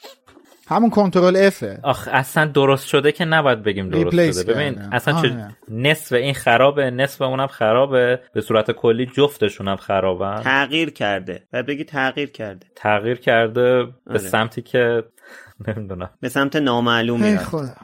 [0.71, 4.53] همون کنترل افه آخ اصلا درست شده که نباید بگیم درست شده.
[4.53, 4.89] ببین کردن.
[4.93, 5.47] اصلا چه.
[5.69, 8.19] نصف این خرابه نصف اونم خرابه.
[8.33, 11.43] به صورت کلی جفتشونم خرابن تغییر کرده.
[11.51, 12.65] بعد بگی تغییر کرده.
[12.75, 14.17] تغییر کرده به آره.
[14.19, 15.03] سمتی که
[15.67, 16.09] نمی‌دونم.
[16.21, 17.75] به سمت نامعلومی خدا.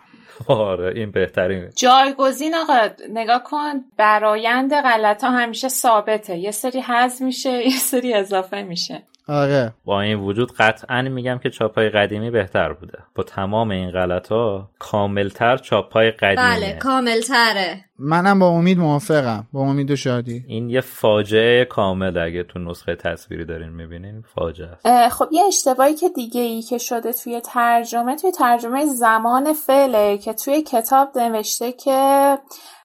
[0.47, 1.69] آره این بهترین.
[1.75, 3.73] جایگزین آقا نگاه کن.
[3.97, 6.37] برایند غلط ها همیشه ثابته.
[6.37, 9.03] یه سری حذف میشه یه سری اضافه میشه.
[9.27, 9.73] آره.
[9.85, 12.99] با این وجود قطعا میگم که چاپای قدیمی بهتر بوده.
[13.15, 16.37] با تمام این غلط ها کاملتر چاپای قدیمیه.
[16.37, 19.47] بله کامل تره منم با امید موافقم.
[19.53, 20.43] با امید و شادی.
[20.47, 24.23] این یه فاجعه کامل اگه تو نسخه تصویری دارین می‌بینین.
[24.35, 25.09] فاجعه است.
[25.09, 30.33] خب یه اشتباهی که دیگه ای که شده توی ترجمه توی ترجمه زمان فعله که
[30.33, 32.37] توی کتاب نوشته که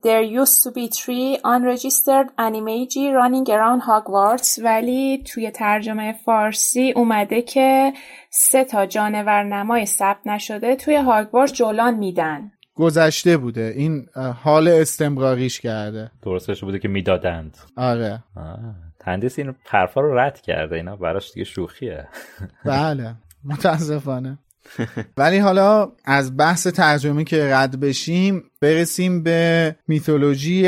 [0.04, 4.58] There used to be three unregistered animagi running around Hogwarts.
[4.64, 7.92] ولی توی ترجمه فارسی اومده که
[8.30, 12.51] سه تا جانور نمای ثبت نشده توی هاگوارتس جولان میدن.
[12.74, 13.72] گذشته بوده.
[13.76, 14.06] این
[14.42, 16.10] حال استمراریش کرده.
[16.22, 17.56] درستش بوده که می‌دادند.
[17.76, 18.24] آره.
[19.00, 20.76] تندیس این حرفا رو رد کرده.
[20.76, 22.08] اینا براش دیگه شوخیه.
[22.64, 23.14] بله.
[23.44, 24.38] متاسفانه.
[25.16, 30.64] ولی حالا از بحث ترجمه که رد بشیم برسیم به میتولوژی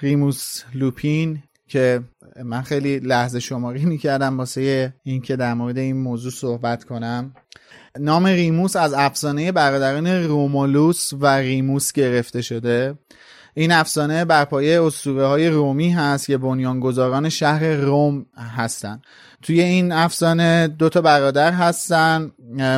[0.00, 2.00] ریموس لوپین که
[2.44, 7.34] من خیلی لحظه شماری می‌کردم واسه اینکه در مورد این موضوع صحبت کنم.
[7.98, 12.94] نام ریموس از افسانه برادران رومولوس و ریموس گرفته شده.
[13.54, 18.26] این افسانه بر پایه اسطوره های رومی هست که بنیانگذاران شهر روم
[18.56, 19.02] هستن.
[19.42, 22.30] توی این افسانه دو تا برادر هستن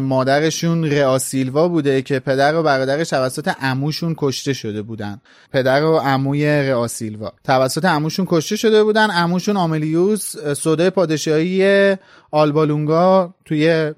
[0.03, 5.21] مادرشون رئاسیلوا بوده که پدر و برادرش توسط عموشون کشته شده بودن.
[5.53, 9.11] پدر و عموی رئاسیلوا توسط عموشون کشته شده بودن.
[9.11, 11.97] عموشون آملیوس سودای پادشاهی
[12.31, 13.93] آلبالونگا توی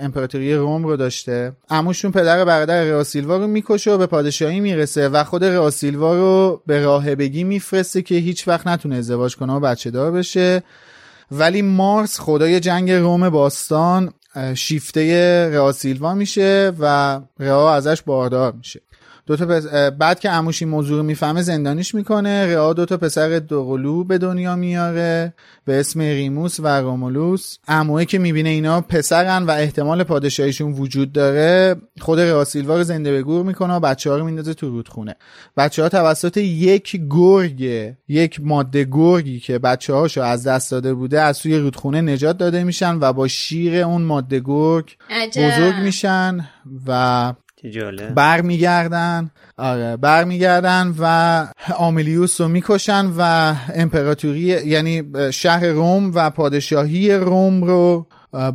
[0.00, 1.52] امپراتوری روم رو داشته.
[1.70, 6.62] عموشون پدر و برادر رئاسیلوا رو می‌کشه و به پادشاهی می‌رسه و خود رئاسیلوا رو
[6.66, 10.62] به راهبگی میفرسته که هیچ وقت نتونه ازدواج کنه و بچه دار بشه.
[11.34, 14.12] ولی مارس خدای جنگ روم باستان
[14.54, 18.80] شیفته رئاسیلوا میشه و رئا ازش باردار میشه.
[19.26, 19.66] دو تا پس...
[19.98, 22.46] بعد که عموش این موضوع رو می‌فهمه زندانیش می‌کنه.
[22.46, 25.34] رئا دو تا پسر دوقلو به دنیا میاره
[25.64, 27.56] به اسم ریموس و رومولوس.
[27.68, 33.12] عموه که می‌بینه اینا پسرن و احتمال پادشاهیشون وجود داره خود رئا سیلوا رو زنده
[33.12, 35.16] به گور می‌کنه و بچه ها رو میندازه تو رودخونه.
[35.56, 37.60] بچه ها توسط یک گرگ
[38.08, 42.64] یک ماده گرگی که بچه هاشو از دست داده بوده از سوی رودخونه نجات داده
[42.64, 44.96] میشن و با شیر اون ماده گرگ
[45.36, 46.48] بزرگ میشن
[46.86, 47.32] و
[48.14, 49.30] برمیگردن.
[49.56, 55.02] آره برمیگردن و آملیوس رو می‌کشن و امپراتوری یعنی
[55.32, 58.06] شهر روم و پادشاهی روم رو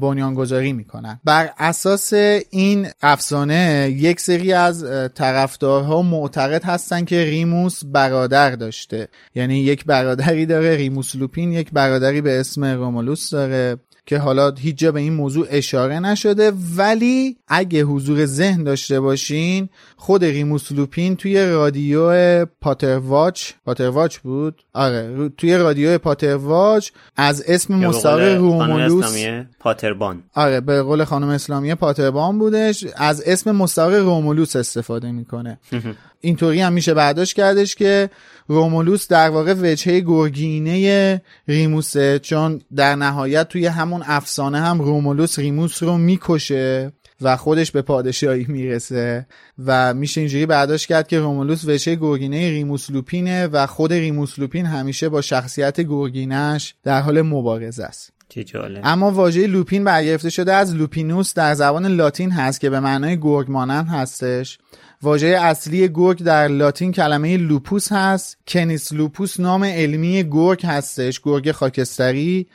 [0.01, 1.19] بنیانگذاری می‌کنن.
[1.23, 2.13] بر اساس
[2.49, 4.85] این افسانه یک سری از
[5.15, 9.07] طرفدارها معتقد هستن که ریموس برادر داشته.
[9.35, 13.77] یعنی یک برادری داره ریموس لوپین یک برادری به اسم رومولوس داره.
[14.07, 16.53] که حالا هیچ جا به این موضوع اشاره نشده.
[16.75, 25.29] ولی اگه حضور ذهن داشته باشین خود ریموس لوپین توی رادیو پاترواچ پاترواچ بود؟ آره
[25.37, 29.25] توی رادیو پاترواچ از اسم مستعار رومولوس
[29.59, 32.85] پاتربان آره به قول خانم اسلامیه پاتربان بودش.
[32.95, 35.59] از اسم مستعار رومولوس استفاده می‌کنه.
[36.21, 38.09] اینطوری هم میشه برداشت کردش که
[38.47, 45.83] رومولوس در واقع وجهه گرگینه ریموسه چون در نهایت توی همون افسانه هم رومولوس ریموس
[45.83, 46.91] رو می‌کشه
[47.21, 49.27] و خودش به پادشاهی می‌رسه
[49.65, 54.65] و میشه اینجوری برداشت کرد که رومولوس وجهه گرگینه ریموس لوپینه و خود ریموس لوپین
[54.65, 58.13] همیشه با شخصیت گرگینش در حال مبارزه است.
[58.83, 63.51] اما واژه لوپین برگرفته شده از lupinus در زبان لاتین هست که به معنای گرگ
[63.51, 64.57] مانند هستش.
[65.03, 68.37] واژه اصلی گرگ در لاتین کلمه lupus هست.
[68.47, 72.47] Canis lupus نام علمی گرگ هستش گرگ خاکستری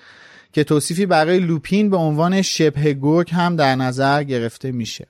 [0.53, 5.07] که توصیفی برای لوپین به عنوان شبه گرگ هم در نظر گرفته میشه.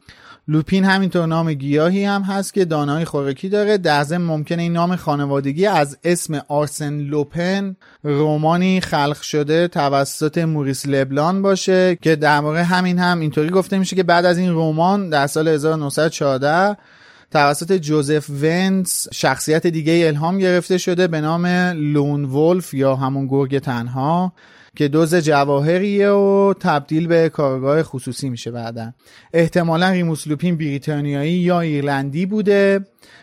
[0.49, 3.79] لوپین همینطور نام گیاهی هم هست که دانای خوراکی داره.
[3.79, 10.87] در ضمن ممکنه این نام خانوادگی از اسم آرسن لوپن رومانی خلق شده توسط موریس
[10.87, 15.11] لبلان باشه که در واقع همین هم اینطوری گفته میشه که بعد از این رمان
[15.11, 16.77] در سال 1914
[17.33, 21.47] توسط جوزف ونس شخصیت دیگه الهام گرفته شده به نام
[21.77, 24.33] Lone Wolf یا همون گرگ تنها
[24.77, 28.93] که دزد جواهریه و تبدیل به کارگاه خصوصی میشه بعدا.
[29.33, 32.81] احتمالا ریموس لوپین بریتانیایی یا ایرلندی بوده.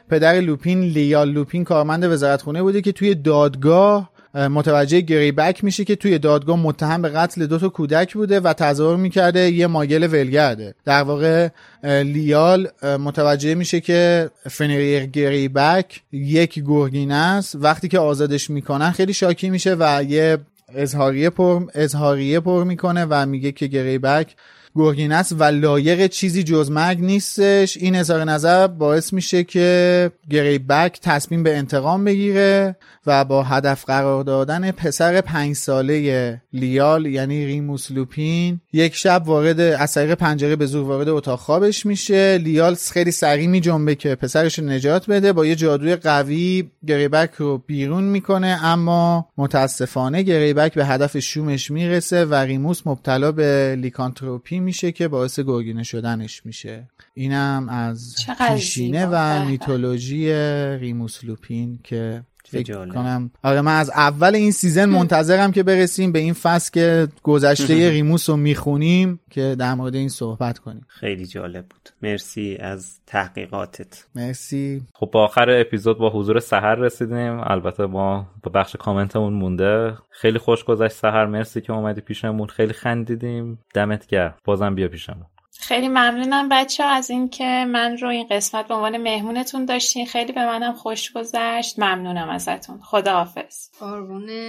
[0.09, 5.95] پدر لوپین لیال لوپین کارمند وزارتخونه بوده که توی دادگاه متوجه گری بک میشه که
[5.95, 10.75] توی دادگاه متهم به قتل دو تا کودک بوده و تظاهر می‌کرده یه ماگل ولگرده.
[10.85, 11.47] در واقع
[11.83, 17.55] لیال متوجه میشه که فنریر گری بک یک گرگینه است.
[17.55, 20.37] وقتی که آزادش می‌کنن خیلی شاکی میشه و یه
[20.75, 24.35] اظهاریه پر اظهاریه پر می‌کنه و میگه که گری بک
[24.79, 27.77] گرگینه است و لایق چیزی جز مرگ نیستش.
[27.77, 32.75] این اظهار نظر باعث میشه که گری بک تصمیم به انتقام بگیره
[33.05, 39.59] و با هدف قرار دادن پسر پنج ساله لایل یعنی ریموس لوپین یک شب وارد
[39.59, 42.37] از طریق پنجره به زور وارد اتاق خوابش میشه.
[42.37, 45.33] لایل خیلی سریع میجنبه که پسرش نجات بده.
[45.33, 52.25] با یه جادوی قوی گریبک رو بیرون می‌کنه اما متاسفانه گریبک به هدف شومش می‌رسه
[52.25, 56.89] و ریموس مبتلا به لیکانتروپی میشه که باعث گرگینه شدنش میشه.
[57.13, 60.33] اینم از پیشینه و میتولوژی
[60.79, 63.31] ریموس لوپین که فکر کنم.
[63.43, 68.29] آره من از اول این season منتظرم که برسیم به این فصل که گذشته ریموس
[68.29, 70.85] رو می‌خونیم که در مورد این صحبت کنیم.
[70.87, 71.89] خیلی جالب بود.
[72.01, 74.05] مرسی از تحقیقاتت.
[74.15, 74.81] مرسی.
[74.93, 77.39] خب با آخر اپیزود با حضور سحر رسیدیم.
[77.39, 79.97] البته ما با بخش کامنتمون مونده.
[80.09, 81.25] خیلی خوش گذشت سحر.
[81.25, 82.47] مرسی که اومدی پیشمون.
[82.47, 83.59] خیلی خندیدیم.
[83.73, 84.35] دمت گرم.
[84.45, 85.25] بازم بیا پیشمون.
[85.61, 90.05] خیلی ممنونم بچه ها از اینکه من رو این قسمت به عنوان مهمونتون داشتین.
[90.05, 91.79] خیلی به منم خوش گذشت.
[91.79, 92.79] ممنونم ازتون.
[92.81, 93.67] خداحافظ.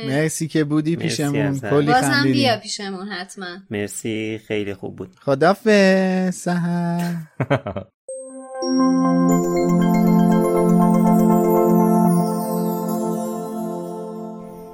[0.07, 1.61] مرسی که بودی پیشمون.
[1.61, 3.57] کلی بازم بیا پیشمون حتما.
[3.71, 4.41] مرسی.
[4.49, 5.17] خیلی خوب بود.
[5.21, 6.35] خداحافظ.
[6.35, 7.15] سهر.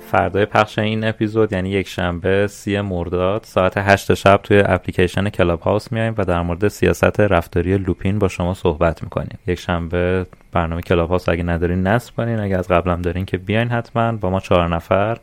[0.07, 3.45] فردای پخش این اپیزود یعنی یک شنبه سی مرداد.
[3.45, 8.28] ساعت هشت شب توی اپلیکیشن کلاب هاوس میایم و در مورد سیاست رفتاری لوپین با
[8.28, 9.39] شما صحبت می‌کنیم.
[9.47, 12.41] یک شنبه برنامه کلاب هاوس اگه ندارین نصب کنین.
[12.41, 15.19] اگه از قبلم دارین که بیاین حتما با ما چهار نفر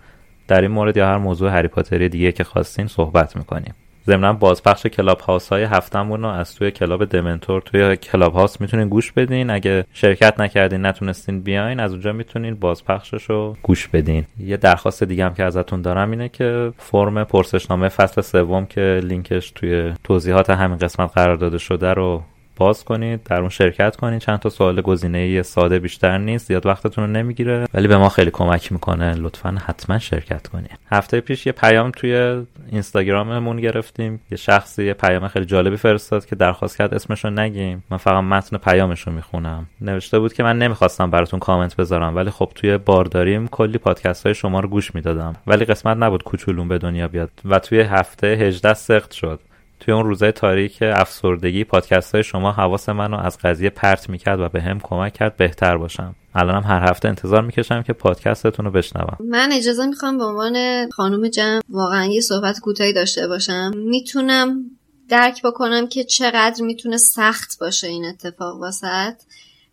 [0.47, 3.73] در این مورد یا هر موضوع هری پاتری دیگه که خواستین صحبت می‌کنیم.
[4.07, 8.89] ضمنا بازپخش کلاب هاوس های هفتمون رو از توی کلاب دمنتور توی کلاب هاوس می‌تونین
[8.89, 9.49] گوش بدین.
[9.49, 14.25] اگه شرکت نکردین نتونستین بیاین از اونجا می‌تونین بازپخشش رو گوش بدین.
[14.39, 19.51] یه درخواست دیگه هم که ازتون دارم اینه که فرم پرسشنامه فصل سوم که لینکش
[19.51, 22.23] توی توضیحات همین قسمت قرار داده شده رو
[22.55, 24.21] باز کنید در اون شرکت کنید.
[24.21, 27.67] چند تا سوال گزینه ساده بیشتر نیست زیاد وقتتون رو نمی‌گیره.
[27.73, 29.13] ولی به ما خیلی کمک می‌کنه.
[29.13, 30.79] لطفا حتما شرکت کنید.
[30.91, 34.21] هفته پیش یه پیام توی اینستاگراممون گرفتیم.
[34.31, 37.83] یه شخصی یه پیام خیلی جالبی فرستاد که درخواست کرد اسمش رو نگیم.
[37.89, 39.65] من فقط متن پیامش رو می‌خونم.
[39.81, 44.35] نوشته بود که من نمی‌خواستم براتون کامنت بذارم ولی خب توی بارداریم کلی پادکست های
[44.35, 45.35] شما رو گوش می‌دادم.
[45.47, 49.39] ولی قسمت نبود کوچولون به دنیا بیاد و توی هفته 18 سخت شد.
[49.85, 54.49] توی اون روزای تاریک افسردگی پادکست های شما حواس منو از قضیه پرت می‌کرد و
[54.49, 56.15] به هم کمک کرد بهتر باشم.
[56.35, 59.17] الانم هر هفته انتظار می‌کشم که پادکستتون رو بشنوم.
[59.29, 63.71] من اجازه می‌خوام به عنوان خانم جمع واقعا یه صحبت کوتاهی داشته باشم.
[63.75, 64.65] می‌تونم
[65.09, 69.15] درک بکنم که چقدر می‌تونه سخت باشه این اتفاق واسط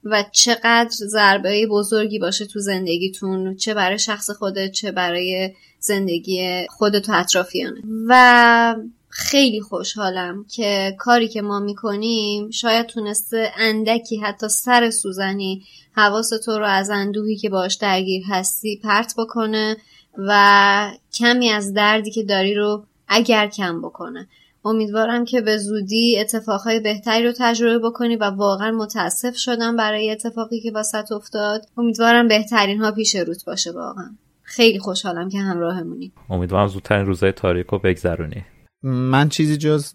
[0.05, 7.09] و چقدر ضربه بزرگی باشه تو زندگیتون چه برای شخص خودت چه برای زندگی خودت
[7.09, 8.75] و اطرافیانه و
[9.21, 16.59] خیلی خوشحالم که کاری که ما می‌کنیم شاید تونسته اندکی حتی سر سوزنی حواس تو
[16.59, 19.77] رو از اندوهی که باش درگیر هستی پرت بکنه
[20.19, 24.29] و کمی از دردی که داری رو اگر کم بکنه.
[24.65, 30.61] امیدوارم که به زودی اتفاقهای بهتری رو تجربه بکنی و واقعا متاسف شدم برای اتفاقی
[30.61, 31.67] که واسط افتاد.
[31.77, 34.11] امیدوارم بهترین ها پیش روت باشه واقعا.
[34.43, 36.13] خیلی خوشحالم که همراهمونی.
[36.31, 38.45] امیدوارم زودترین روزهای تاریک رو بگذرونی.
[38.83, 39.93] من چیزی جز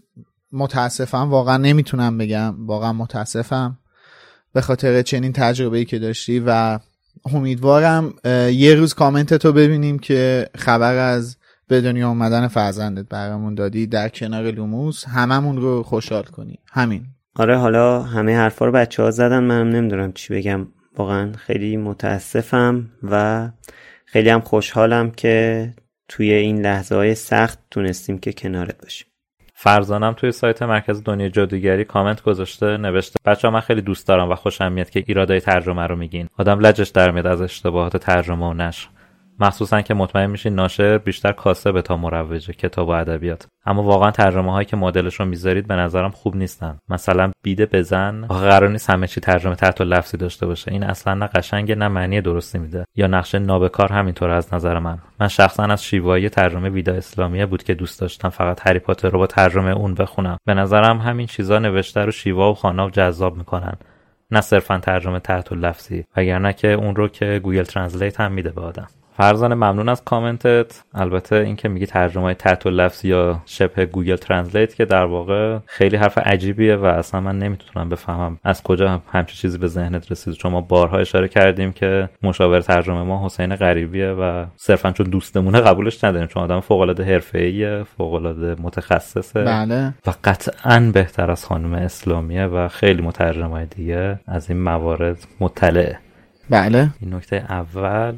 [0.51, 2.67] متاسفم واقعا نمی‌تونم بگم.
[2.67, 3.79] واقعا متاسفم
[4.53, 6.79] به خاطر چنین تجربه ای که داشتی و
[7.33, 8.13] امیدوارم
[8.51, 11.37] یه روز کامنت تو ببینیم که خبر از
[11.67, 15.05] به دنیا آمدن فرزندت برامون دادی در کنار لوموس.
[15.07, 16.59] هممون رو خوشحال کنی.
[16.71, 17.05] همین.
[17.35, 19.39] آره حالا همه حرفا رو بچه ها زدن.
[19.39, 20.67] منم نمی‌دونم چی بگم.
[20.97, 23.49] واقعا خیلی متاسفم و
[24.05, 25.73] خیلی هم خوشحالم که
[26.07, 29.07] توی این لحظه های سخت تونستیم که کنارت باشیم.
[29.57, 34.31] فرزانم توی سایت مرکز دنیا جادوگری کامنت گذاشته نوشته بچه ها من خیلی دوست دارم
[34.31, 36.29] و خوشم میاد که ایرادای ترجمه رو میگین.
[36.37, 38.87] آدم لجش در میاد از اشتباهات ترجمه و نشر.
[39.39, 43.47] مخصوصا که مطمئن میشین ناشر بیشتر کاسبه تا مروجه کتاب و ادبیات.
[43.65, 46.77] اما واقعا ترجمه هایی که مدلش رو می‌ذارید به نظرم خوب نیستن.
[46.89, 50.71] مثلا بیده بزن قرار نیست همه چی ترجمه تحت لفظی داشته باشه.
[50.71, 52.85] این اصلا نه قشنگه نه معنی درستی میده.
[52.95, 54.97] یا نقشه نابکار همینطور از نظر من.
[55.19, 59.19] من شخصا از شیوایی ترجمه ویدا اسلامیه بود که دوست داشتم فقط هری پاتر رو
[59.19, 60.37] با ترجمه اون بخونم.
[60.45, 63.73] به نظرم همین چیزا نوشته رو شیوا و خوانا و جذاب می‌کنن.
[64.31, 68.61] نه صرفا ترجمه تحت لفظی وگرنه که اون رو که Google Translate هم میده به
[68.61, 68.87] آدم.
[69.17, 70.83] فرزان ممنون از کامنتت.
[70.93, 76.17] البته اینکه میگی ترجمه تحت لفظ یا شبه Google Translate که در واقع خیلی حرف
[76.17, 80.61] عجیبیه و اصلا من نمی‌تونم بفهمم از کجا همچین چیزی به ذهنت رسید چون ما
[80.61, 86.27] بارها اشاره کردیم که مشاور ترجمه ما حسین غریبیه و صرفا چون دوستمونه قبولش نداریم.
[86.27, 89.93] چون آدم فوق العاده حرفه‌ایه فوق العاده متخصصه بله.
[90.07, 95.99] و قطعا بهتر از خانم اسلامیه و خیلی مترجمای دیگه از این موارد مطلعه
[96.49, 96.89] بله.
[96.99, 98.15] این نکته اول.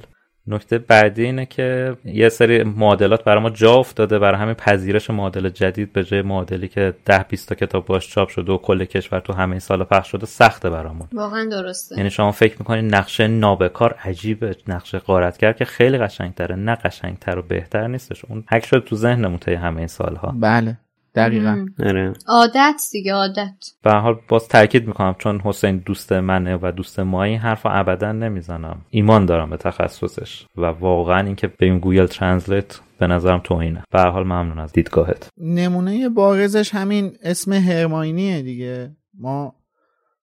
[0.47, 5.49] نکته بعدی اینه که یه سری معادلات برای ما جا افتاده برای همین پذیرش معادل
[5.49, 9.19] جدید به جای معادلی که ده 20 تا کتاب باش چاپ شده و کل کشور
[9.19, 11.07] تو همه سال پخش شده سخته برامون.
[11.13, 11.97] واقعا درسته.
[11.97, 17.41] یعنی شما فکر می‌کنید نقشه نابکار عجیبه نقشه قارتگر که خیلی قشنگتره نه قشنگتر و
[17.41, 18.25] بهتر نیستش.
[18.25, 20.35] اون حک شده تو ذهنمون طی همه این سالها.
[20.39, 20.77] بله.
[21.17, 21.65] دقیقا.
[21.79, 22.13] آره.
[22.27, 23.53] عادت دیگه عادت.
[23.83, 27.61] به هر حال باز تاکید می‌کنم چون حسین دوست منه و دوست ما این حرف
[27.65, 28.81] ابدا نمی‌زنم.
[28.89, 33.83] ایمان دارم به تخصصش و واقعا اینکه به این Google Translate به نظرم توهینه.
[33.91, 35.29] به هر حال ممنون از دیدگاهت.
[35.37, 38.95] نمونه بارزش همین اسم هرماینیه دیگه.
[39.19, 39.55] ما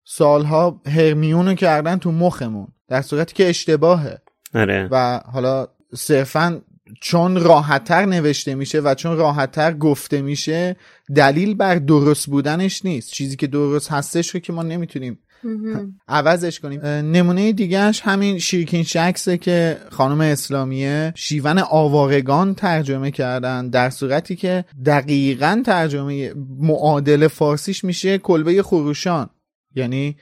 [0.04, 4.18] سالها هرمیونو کردن تو مخمون در صورتی که اشتباهه.
[4.54, 4.88] آره.
[4.90, 6.60] و حالا صرفا
[7.00, 10.76] چون راحتتر نوشته میشه و چون راحتتر گفته میشه
[11.14, 13.12] دلیل بر درست بودنش نیست.
[13.12, 15.18] چیزی که درست هستش رو که ما نمی‌تونیم
[16.08, 16.80] عوضش کنیم.
[16.86, 24.64] نمونه دیگهش همین شیرکین شکسه که خانم اسلامیه شیون آوارگان ترجمه کردن در صورتی که
[24.86, 29.30] دقیقا ترجمه معادل فارسیش میشه کلبه خروشان.
[29.74, 30.16] یعنی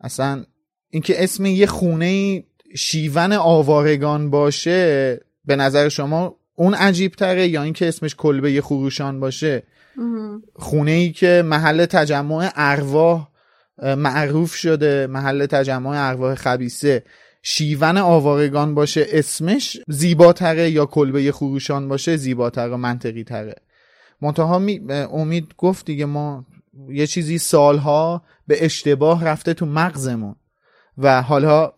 [0.00, 0.44] اصلا
[0.90, 2.44] اینکه اسم یه خونه
[2.76, 5.20] شیون آوارگان باشه
[5.50, 9.62] به نظر شما اون عجیب تره یا اینکه اسمش کلبه خروشان باشه؟
[10.56, 13.28] خونه ای که محل تجمع ارواح
[13.82, 17.04] معروف شده محل تجمع ارواح خبیسه
[17.42, 23.54] شیون آوارگان باشه اسمش زیباتره یا کلبه خروشان باشه زیباتره و منطقی تره
[24.20, 24.56] منتها
[25.12, 26.46] امید گفت دیگه ما
[26.88, 30.36] یه چیزی سالها به اشتباه رفته تو مغزمون
[30.98, 31.72] و حالا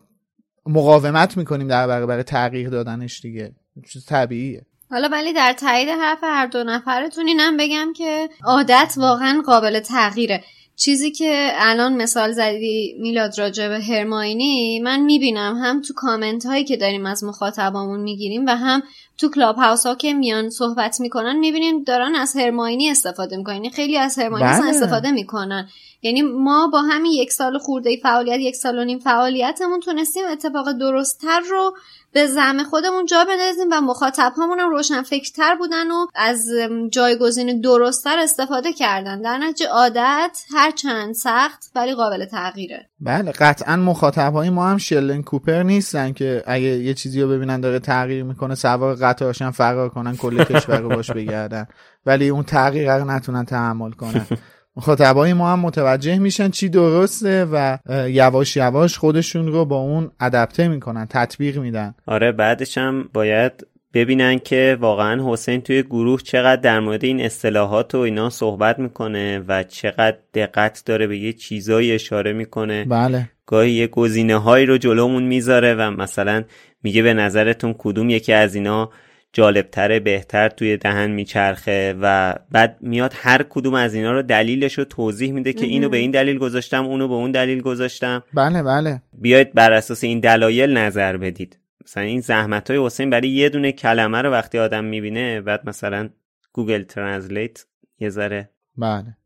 [0.65, 3.55] مقاومت می‌کنیم در برابر تغییر دادنش دیگه.
[3.93, 4.65] چیز طبیعیه.
[4.91, 10.43] حالا ولی در تایید حرف هر دو نفرتون اینم بگم که عادت واقعا قابل تغییره.
[10.75, 16.63] چیزی که الان مثال زدی میلاد راجع به هرماینی من می‌بینم هم تو کامنت هایی
[16.63, 18.83] که داریم از مخاطبامون می‌گیریم و هم
[19.17, 23.55] تو کلاب هاوس ها که میان صحبت می‌کنن می‌بینیم دارن از هرماینی استفاده می‌کنن.
[23.55, 24.69] یعنی خیلی از هرماینی بله.
[24.69, 25.69] استفاده می‌کنن.
[26.01, 30.71] یعنی ما با همین یک سال خورده فعالیت یک سال و نیم فعالیتمون تونستیم اتفاق
[30.71, 31.75] درستتر رو
[32.13, 36.49] به زعم خودمون جا بندازیم و مخاطب همون هم روشن فکرتر بودن و از
[36.89, 39.21] جایگزین درستتر استفاده کردن.
[39.21, 42.89] در نتیجه عادت هر چند سخت ولی قابل تغییره.
[42.99, 47.61] بله قطعا مخاطب های ما هم شلن کوپر نیستن که اگه یه چیزی رو ببینن
[47.61, 51.67] داره تغییر می‌کنه سوار قطارشن فرار کنن کل کشور رو باش بگردن.
[52.05, 54.27] ولی اون تغییر رو نتونن تحمل کنن.
[54.75, 57.77] مخاطبای ما هم متوجه میشن چی درسته و
[58.09, 61.95] یواش یواش خودشون رو با اون ادپته می‌کنن تطبیق میدن.
[62.05, 67.95] آره بعدش هم باید ببینن که واقعا حسین توی گروه چقدر در مورد این اصطلاحات
[67.95, 72.85] و اینا صحبت می‌کنه و چقدر دقت داره به یه چیزایی اشاره می‌کنه.
[72.85, 73.29] بله.
[73.45, 76.43] گاهی یه گزینه هایی رو جلومون می‌ذاره و مثلا
[76.83, 78.89] میگه به نظرتون کدوم یکی از اینا
[79.33, 84.85] جالبتره بهتر توی دهن میچرخه و بعد میاد هر کدوم از اینا رو دلیلش رو
[84.85, 88.23] توضیح میده که اینو به این دلیل گذاشتم اونو به اون دلیل گذاشتم.
[88.33, 89.01] بله بله.
[89.13, 91.59] بیاید بر اساس این دلایل نظر بدید.
[91.85, 96.09] مثلا این زحمت های حسین برای یه دونه کلمه رو وقتی آدم می‌بینه بعد مثلا
[96.53, 97.65] Google Translate
[97.99, 99.17] یه ذره بله.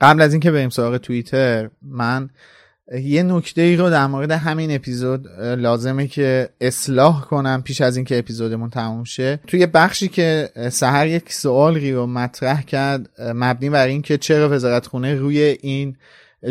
[0.00, 2.30] قبل از اینکه بریم سراغ توییتر من
[2.90, 8.18] یه نکته ای رو در مورد همین اپیزود لازمه که اصلاح کنم پیش از اینکه
[8.18, 9.40] اپیزودمون تموم شه.
[9.46, 15.14] توی بخشی که سحر یک سوالی رو مطرح کرد مبنی بر اینکه چرا وزارت خونه
[15.14, 15.96] روی این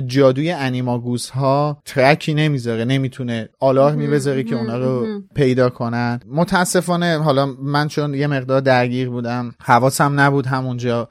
[0.06, 6.20] جادوی انیماگوس ها ترکی نمی‌ذاره نمی‌تونه آلارمی بذاره که اونا رو پیدا کنن.
[6.32, 11.10] متاسفانه حالا من چون یه مقدار درگیر بودم حواسم نبود همونجا.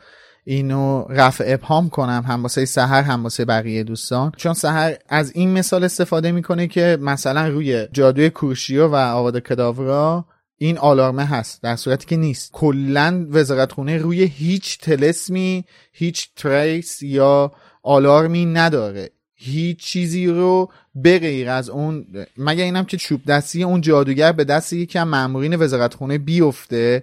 [0.50, 4.32] اینو رفع ابهام کنم هم واسه سهر هم واسه بقیه دوستان.
[4.36, 10.24] چون سهر از این مثال استفاده می‌کنه که مثلا روی جادوی کورشیو و آواد کداورا
[10.58, 12.52] این آلارمه هست در صورتی که نیست.
[12.52, 17.52] کلا وزارت خونه روی هیچ تلسمی هیچ تریس یا
[17.82, 19.10] آلارمی نداره.
[19.34, 22.06] هیچ چیزی رو به غیر از اون
[22.36, 27.02] مگه اینم که چوب دستی اون جادوگر به دست یکی از مامورین وزارت خونه بیفته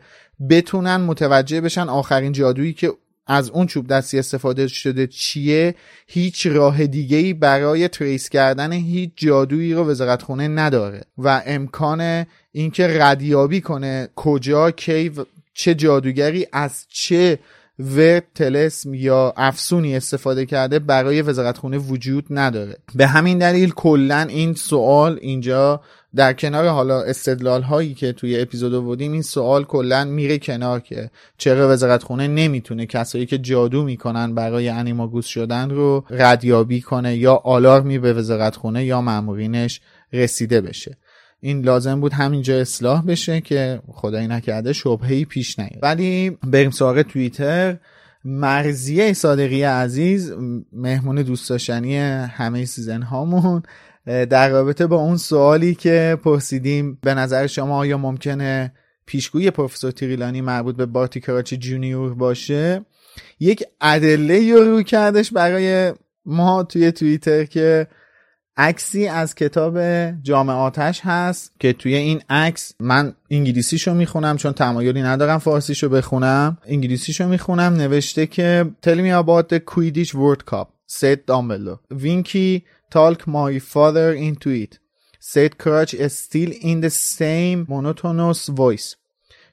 [0.49, 2.93] بتونن متوجه بشن آخرین جادویی که
[3.27, 5.75] از اون چوب دستی استفاده شده چیه؟
[6.07, 12.25] هیچ راه دیگه ای برای تریس کردن هیچ جادویی رو وزارت خونه نداره و امکان
[12.51, 15.11] اینکه ردیابی کنه کجا کی
[15.53, 17.39] چه جادوگری از چه
[17.79, 22.77] ورد تلسم یا افسونی استفاده کرده برای وزارت خونه وجود نداره.
[22.95, 25.81] به همین دلیل کلا این سوال اینجا
[26.15, 31.09] در کنار حالا استدلال هایی که توی اپیزود بودیم این سوال کلا میره کنار که
[31.37, 37.35] چرا وزارت خونه نمی‌تونه کسایی که جادو می‌کنن برای انیماگوس شدن رو ردیابی کنه یا
[37.35, 39.81] آلارمی به وزارت خونه یا مامورینش
[40.13, 40.97] رسیده بشه.
[41.39, 45.79] این لازم بود همینجا اصلاح بشه که خدایی نکرده شبهه‌ای پیش نیاد.
[45.81, 47.77] ولی بریم سراغ توییتر.
[48.25, 50.33] مرضیه صادقی عزیز
[50.73, 53.63] مهمون دوست داشتنی همه season هامون
[54.05, 58.73] در رابطه با اون سوالی که پرسیدیم به نظر شما آیا ممکنه
[59.05, 62.85] پیشگویی پروفسور تریلانی مربوط به بارتی کراچ جونیور باشه؟
[63.39, 65.93] یک ادله رو رو کردش برای
[66.25, 67.87] ما توی توییتر که
[68.57, 69.79] عکسی از کتاب
[70.21, 76.57] جام آتش هست که توی این عکس من انگلیسیشو می‌خونم چون تمایلی ندارم فارسیشو بخونم.
[76.65, 80.67] انگلیسیشو می‌خونم نوشته که about the Quidditch World Cup.
[80.87, 81.79] Said Dumbledore.
[82.03, 84.79] Winky talk my father into it
[85.19, 88.95] said Crouch is still in the same monotonous voice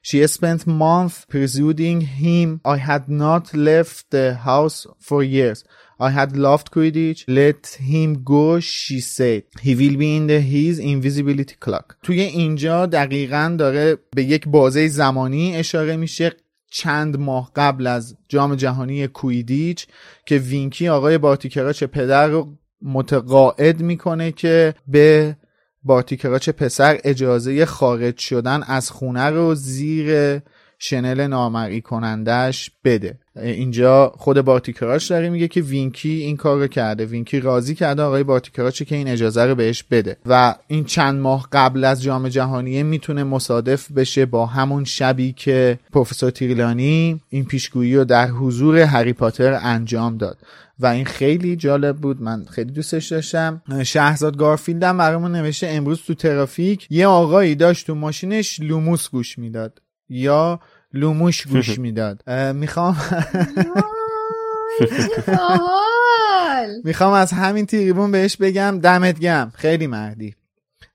[0.05, 5.63] She spent months persuading him I had not left the house for years
[5.99, 7.23] He had loved Quidditch.
[7.27, 9.43] Let him go, she said.
[9.61, 11.95] He will be in the his invisibility cloak.
[12.03, 16.31] توی اینجا دقیقا داره به یک بازه زمانی اشاره میشه
[16.71, 19.87] چند ماه قبل از جام جهانی کویدیچ
[20.25, 25.35] که وینکی آقای بارتیکراچ پدر رو متقاعد می‌کنه که به
[25.83, 30.39] بارتیکراچ پسر اجازه خارج شدن از خونه رو زیر
[30.79, 33.17] شنل نامرئی کننده‌ش بده.
[33.35, 37.05] اینجا خود بارتیکراچ داره میگه که وینکی این کار رو کرده.
[37.05, 40.17] وینکی راضی کرده آقای بارتیکراچ که این اجازه رو بهش بده.
[40.25, 45.79] و این چند ماه قبل از جام جهانی می‌تونه مصادف بشه با همون شبی که
[45.93, 50.37] پروفسور تریلانی این پیشگویی رو در حضور هری پاتر انجام داد.
[50.79, 52.21] و این خیلی جالب بود.
[52.21, 53.61] من خیلی دوستش داشتم.
[53.85, 59.81] شهرزاد گارفیلدم برامون نوشته امروز تو ترافیک یه آقایی داشت تو ماشینش لوموس گوش می‌داد.
[60.09, 60.59] یا
[60.93, 62.29] لوموش گوش می‌داد.
[62.53, 62.97] می‌خوام
[66.83, 70.35] می‌خوام از همین تریبون بهش بگم دمت گرم خیلی مردی.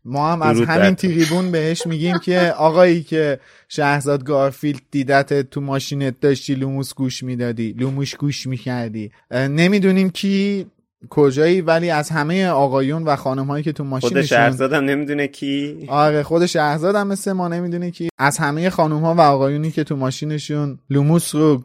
[0.05, 6.21] ما هم از همین تریبون بهش میگیم که آقایی که شهرزاد گارفیلد دیدت تو ماشینت
[6.21, 9.11] داشتی لوموس گوش می‌دادی لوموش گوش می‌کردی.
[9.33, 10.67] نمی‌دونیم کی
[11.11, 15.27] کجایی ولی از همه آقایون و خانم هایی که تو ماشینشون خود شهرزاد هم نمی‌دونه
[15.27, 15.77] کی.
[15.89, 18.09] آره خود شهرزاد هم مثل ما نمی‌دونه کی.
[18.19, 21.65] از همه خانم ها و آقایونی که تو ماشینشون لوموس رو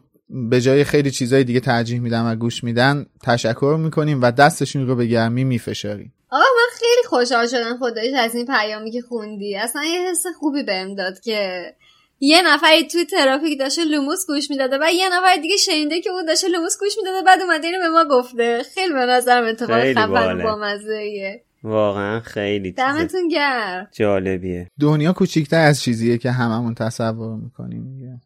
[0.50, 4.96] به جای خیلی چیزای دیگه ترجیح میدن و گوش میدن تشکر می‌کنیم و دستشون رو
[4.96, 6.13] به گرمی میفشاریم.
[6.34, 9.56] آقا من خیلی خوشحال شدم خداییش از این پیامی که خوندی.
[9.56, 11.72] اصلا یه حس خوبی بهم داد که
[12.20, 16.24] یه نفری توی ترافیک داشته لوموس گوش می‌داده و یه نفر دیگه شنیده که اون
[16.24, 18.62] داشته لوموس گوش می‌داده بعد اومده اینو به ما گفته.
[18.74, 23.88] خیلی به نظرم اتفاق خفن با مزه واقعا خیلی دمتون گرم.
[23.92, 24.70] جالبیه.
[24.80, 28.22] دنیا کوچیکتر از چیزیه که هممون تصور می‌کنیم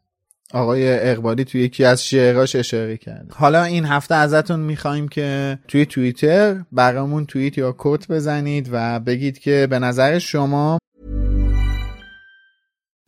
[0.54, 3.34] آقای اقبالی توی یکی از شعراش اشاره کرده.
[3.34, 9.38] حالا این هفته ازتون می‌خوایم که توی توییتر برامون توییت یا quote بزنید و بگید
[9.38, 10.78] که به نظر شما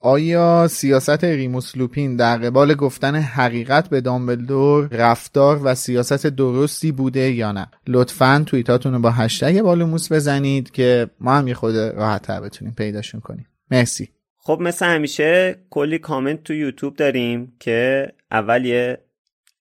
[0.00, 7.30] آیا سیاست ریموس لوپین در قبال گفتن حقیقت به دامبلدور رفتار و سیاست درستی بوده
[7.30, 12.22] یا نه؟ لطفا توییتاتون رو با هشتگ بالوموس بزنید که ما هم یه خود راحت
[12.22, 13.46] تر بتونیم پیداشون کنیم.
[13.70, 14.08] مرسی.
[14.36, 18.98] خب مثل همیشه کلی کامنت تو یوتیوب داریم که اول یه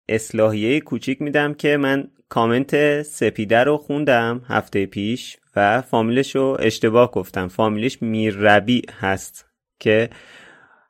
[0.09, 7.11] اصلاحیه کوچیک میدم که من کامنت سپیده رو خوندم هفته پیش و فامیلش رو اشتباه
[7.11, 7.47] گفتم.
[7.47, 9.46] فامیلش میرربی هست.
[9.79, 10.09] که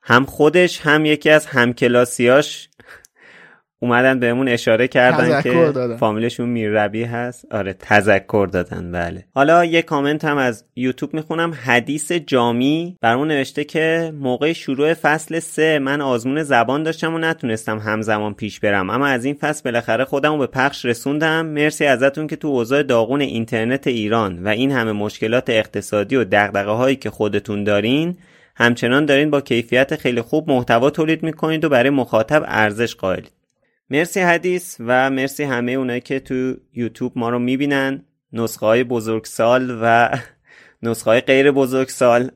[0.02, 2.70] هم خودش هم یکی از همکلاسیاش
[3.80, 5.98] اومدن بهمون اشاره کردن که دادن.
[5.98, 7.46] فامیلشون میرربی هست.
[7.52, 8.92] آره تذکر دادن.
[8.92, 9.26] بله.
[9.36, 11.54] حالا یه کامنت هم از یوتیوب می‌خونم.
[11.54, 17.78] حدیث جامی برامون نوشته که موقع شروع فصل سه من آزمون زبان داشتم و نتونستم
[17.78, 18.90] همزمان پیش برم.
[18.90, 21.46] اما از این فصل بالاخره خودم رو به پخش رسوندم.
[21.46, 26.72] مرسی ازتون که تو اوضاع داغون اینترنت ایران و این همه مشکلات اقتصادی و دغدغه
[26.72, 28.18] هایی که خودتون دارین
[28.60, 33.32] همچنان دارین با کیفیت خیلی خوب محتوا تولید می‌کنید و برای مخاطب ارزش قائلید.
[33.90, 38.06] مرسی حدیث و مرسی همه اونایی که تو یوتیوب ما رو می‌بینن.
[38.34, 40.10] نسخه های بزرگسال و
[40.84, 42.32] نسخه های غیر بزرگسال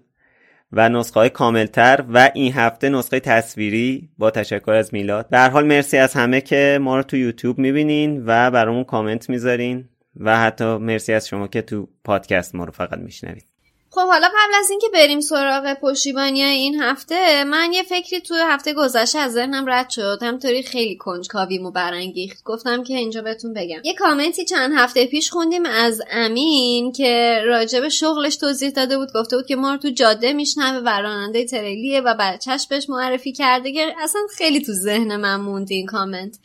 [0.72, 5.30] و نسخه های کاملتر و این هفته نسخه تصویری با تشکر از میلاد.
[5.30, 9.90] در حال مرسی از همه که ما رو تو یوتیوب می‌بینین و برامون کامنت می‌ذارین
[10.20, 13.51] و حتی مرسی از شما که تو پادکست ما رو فقط میشنوید.
[13.94, 18.74] خب حالا قبل از اینکه بریم سراغ پشتیبانی این هفته من یه فکری توی هفته
[18.74, 20.20] گذشته از ذهنم رد شد.
[20.22, 22.44] همطوری خیلی کنجکاویمو برانگیخت.
[22.44, 23.82] گفتم که اینجا بهتون بگم.
[23.84, 29.10] یه کامنتی چند هفته پیش خوندیم از امین که راجع به شغلش توضیح داده بود.
[29.16, 33.32] گفته بود که ما رو تو جاده میشنوه و راننده تریلیه و بچهش بهش معرفی
[33.32, 33.72] کرده.
[33.72, 36.38] که اصلا خیلی تو ذهن من موند این کامنت.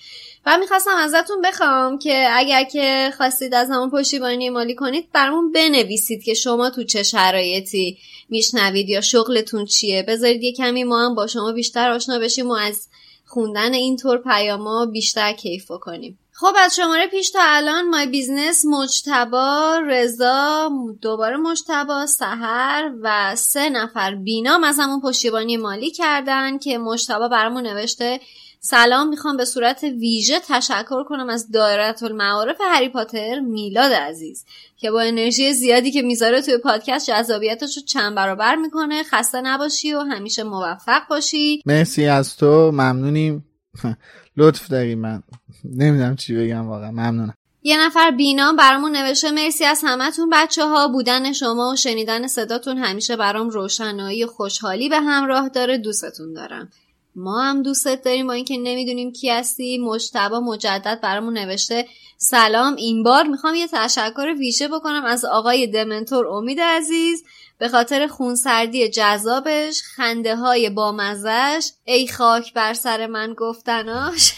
[0.47, 6.23] و می‌خواستم ازتون بخوام که اگر که خواستید از همون پشتیبانی مالی کنید برامون بنویسید
[6.25, 7.99] که شما تو چه شرایطی
[8.29, 10.03] میشنوید یا شغلتون چیه.
[10.03, 12.89] بذارید یه کمی ما هم با شما بیشتر آشنا بشیم و از
[13.27, 19.79] خوندن اینطور پیاما بیشتر کیف کنیم خب از شماره پیش تا الان My Business مجتبا
[19.87, 20.71] رضا
[21.03, 27.67] دوباره مجتبا سهر و سه نفر بینام از همون پشتیبانی مالی کردن که مجتبا برامون
[27.67, 28.21] نوشته
[28.69, 34.45] سلام می‌خوام به صورت ویژه تشکر کنم از دایره المعارف هری پاتر میلاد عزیز
[34.77, 39.03] که با انرژی زیادی که می‌ذاره توی پادکست جذابیتش رو چند برابر می‌کنه.
[39.03, 41.63] خسته نباشی و همیشه موفق باشی.
[41.67, 43.45] مرسی از تو ممنونیم.
[44.37, 45.23] لطف داری من
[45.65, 47.35] نمی‌دونم چی بگم واقعا ممنونم.
[47.63, 52.79] یه نفر بینام برامون نوشته مرسی از همتون بچه ها بودن شما و شنیدن صداتون
[52.79, 55.79] همیشه برام روشنایی و خوشحالی به همراه داره.
[55.79, 56.71] دوستتون دارم.
[57.17, 59.79] ما هم دوستت داریم با اینکه نمی‌دونیم کی هستی.
[59.79, 61.89] مجتبا مجدد برامون نوشته.
[62.19, 67.25] سلام این بار می‌خوام یه تشکر ویژه بکنم از آقای دمنتور امید عزیز.
[67.59, 74.35] به خاطر خونسردی جذابش خنده های بامزش ای خاک بر سر من گفتناش.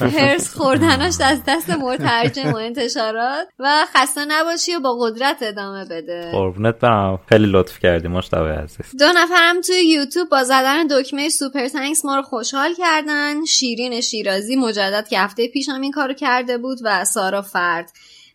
[0.00, 6.30] هرس خوردناش از دست مترجم و انتشارات و خسته نباشی و با قدرت ادامه بده.
[6.32, 7.20] قربونت برم.
[7.28, 8.96] خیلی لطف کردی مشتبه عزیز.
[8.98, 13.44] دو نفرم توی یوتیوب با زدن دکمه سوپر تنکس ما رو خوشحال کردن.
[13.44, 17.90] شیرین شیرازی مجدد که هفته پیش هم این کارو کرده بود و سارا فرد.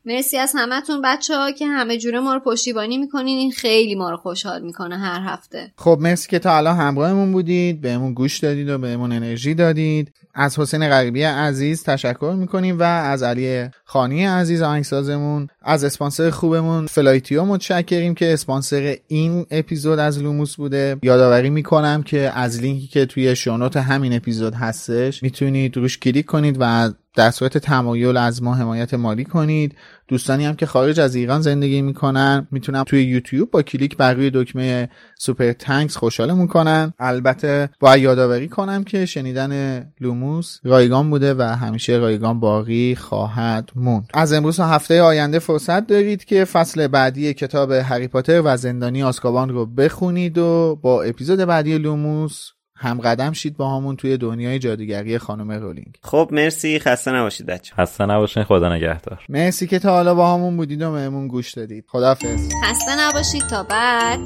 [0.06, 3.38] مرسی از همتون بچه ها که همه جوره ما رو پشتیبانی می‌کنین.
[3.38, 5.72] این خیلی ما رو خوشحال می‌کنه هر هفته.
[5.78, 7.82] خب مرسی که تا الان همراهمون بودید.
[7.82, 10.14] بهمون گوش دادید و بهمون انرژی دادید.
[10.38, 16.88] از حسین غریبی عزیز تشکر می‌کنیم و از علی خانی عزیز آهنگسازمون از اسپانسر خوبمون
[16.88, 20.98] فلایتیو متشکریم که اسپانسر این اپیزود از لوموس بوده.
[21.04, 26.26] یادآوری می‌کنم که از لینکی که توی show note همین اپیزود هستش می‌تونید روش کلیک
[26.26, 29.76] کنید و در صورت تمایل از ما حمایت مالی کنید.
[30.08, 34.32] دوستانی هم که خارج از ایران زندگی می‌کنن می‌تونن توی یوتیوب با کلیک بر روی
[34.34, 36.94] دکمه Super Thanks خوشحالمون کنن.
[37.00, 44.10] البته باید یادآوری کنم که شنیدن لوموس رایگان بوده و همیشه رایگان باقی خواهد موند.
[44.14, 49.50] از امروز هفته آینده فرصت دارید که فصل بعدی کتاب هری پاتر و زندانی آزکابان
[49.50, 55.52] رو بخونید و با اپیزود بعدی لوموس هم قدم شید باهامون توی دنیای جادوگری خانم
[55.52, 55.98] رولینگ.
[56.04, 56.80] خب مرسی.
[56.80, 58.44] خسته نباشید بچه خسته نباشین.
[58.44, 59.24] خدا نگهدار.
[59.30, 61.86] مرسی که تا حالا با همون بودید و بهمون گوش دادید.
[61.88, 63.44] خدافظ خسته نباشید.
[63.50, 64.20] تا بعد.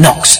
[0.00, 0.39] Knox.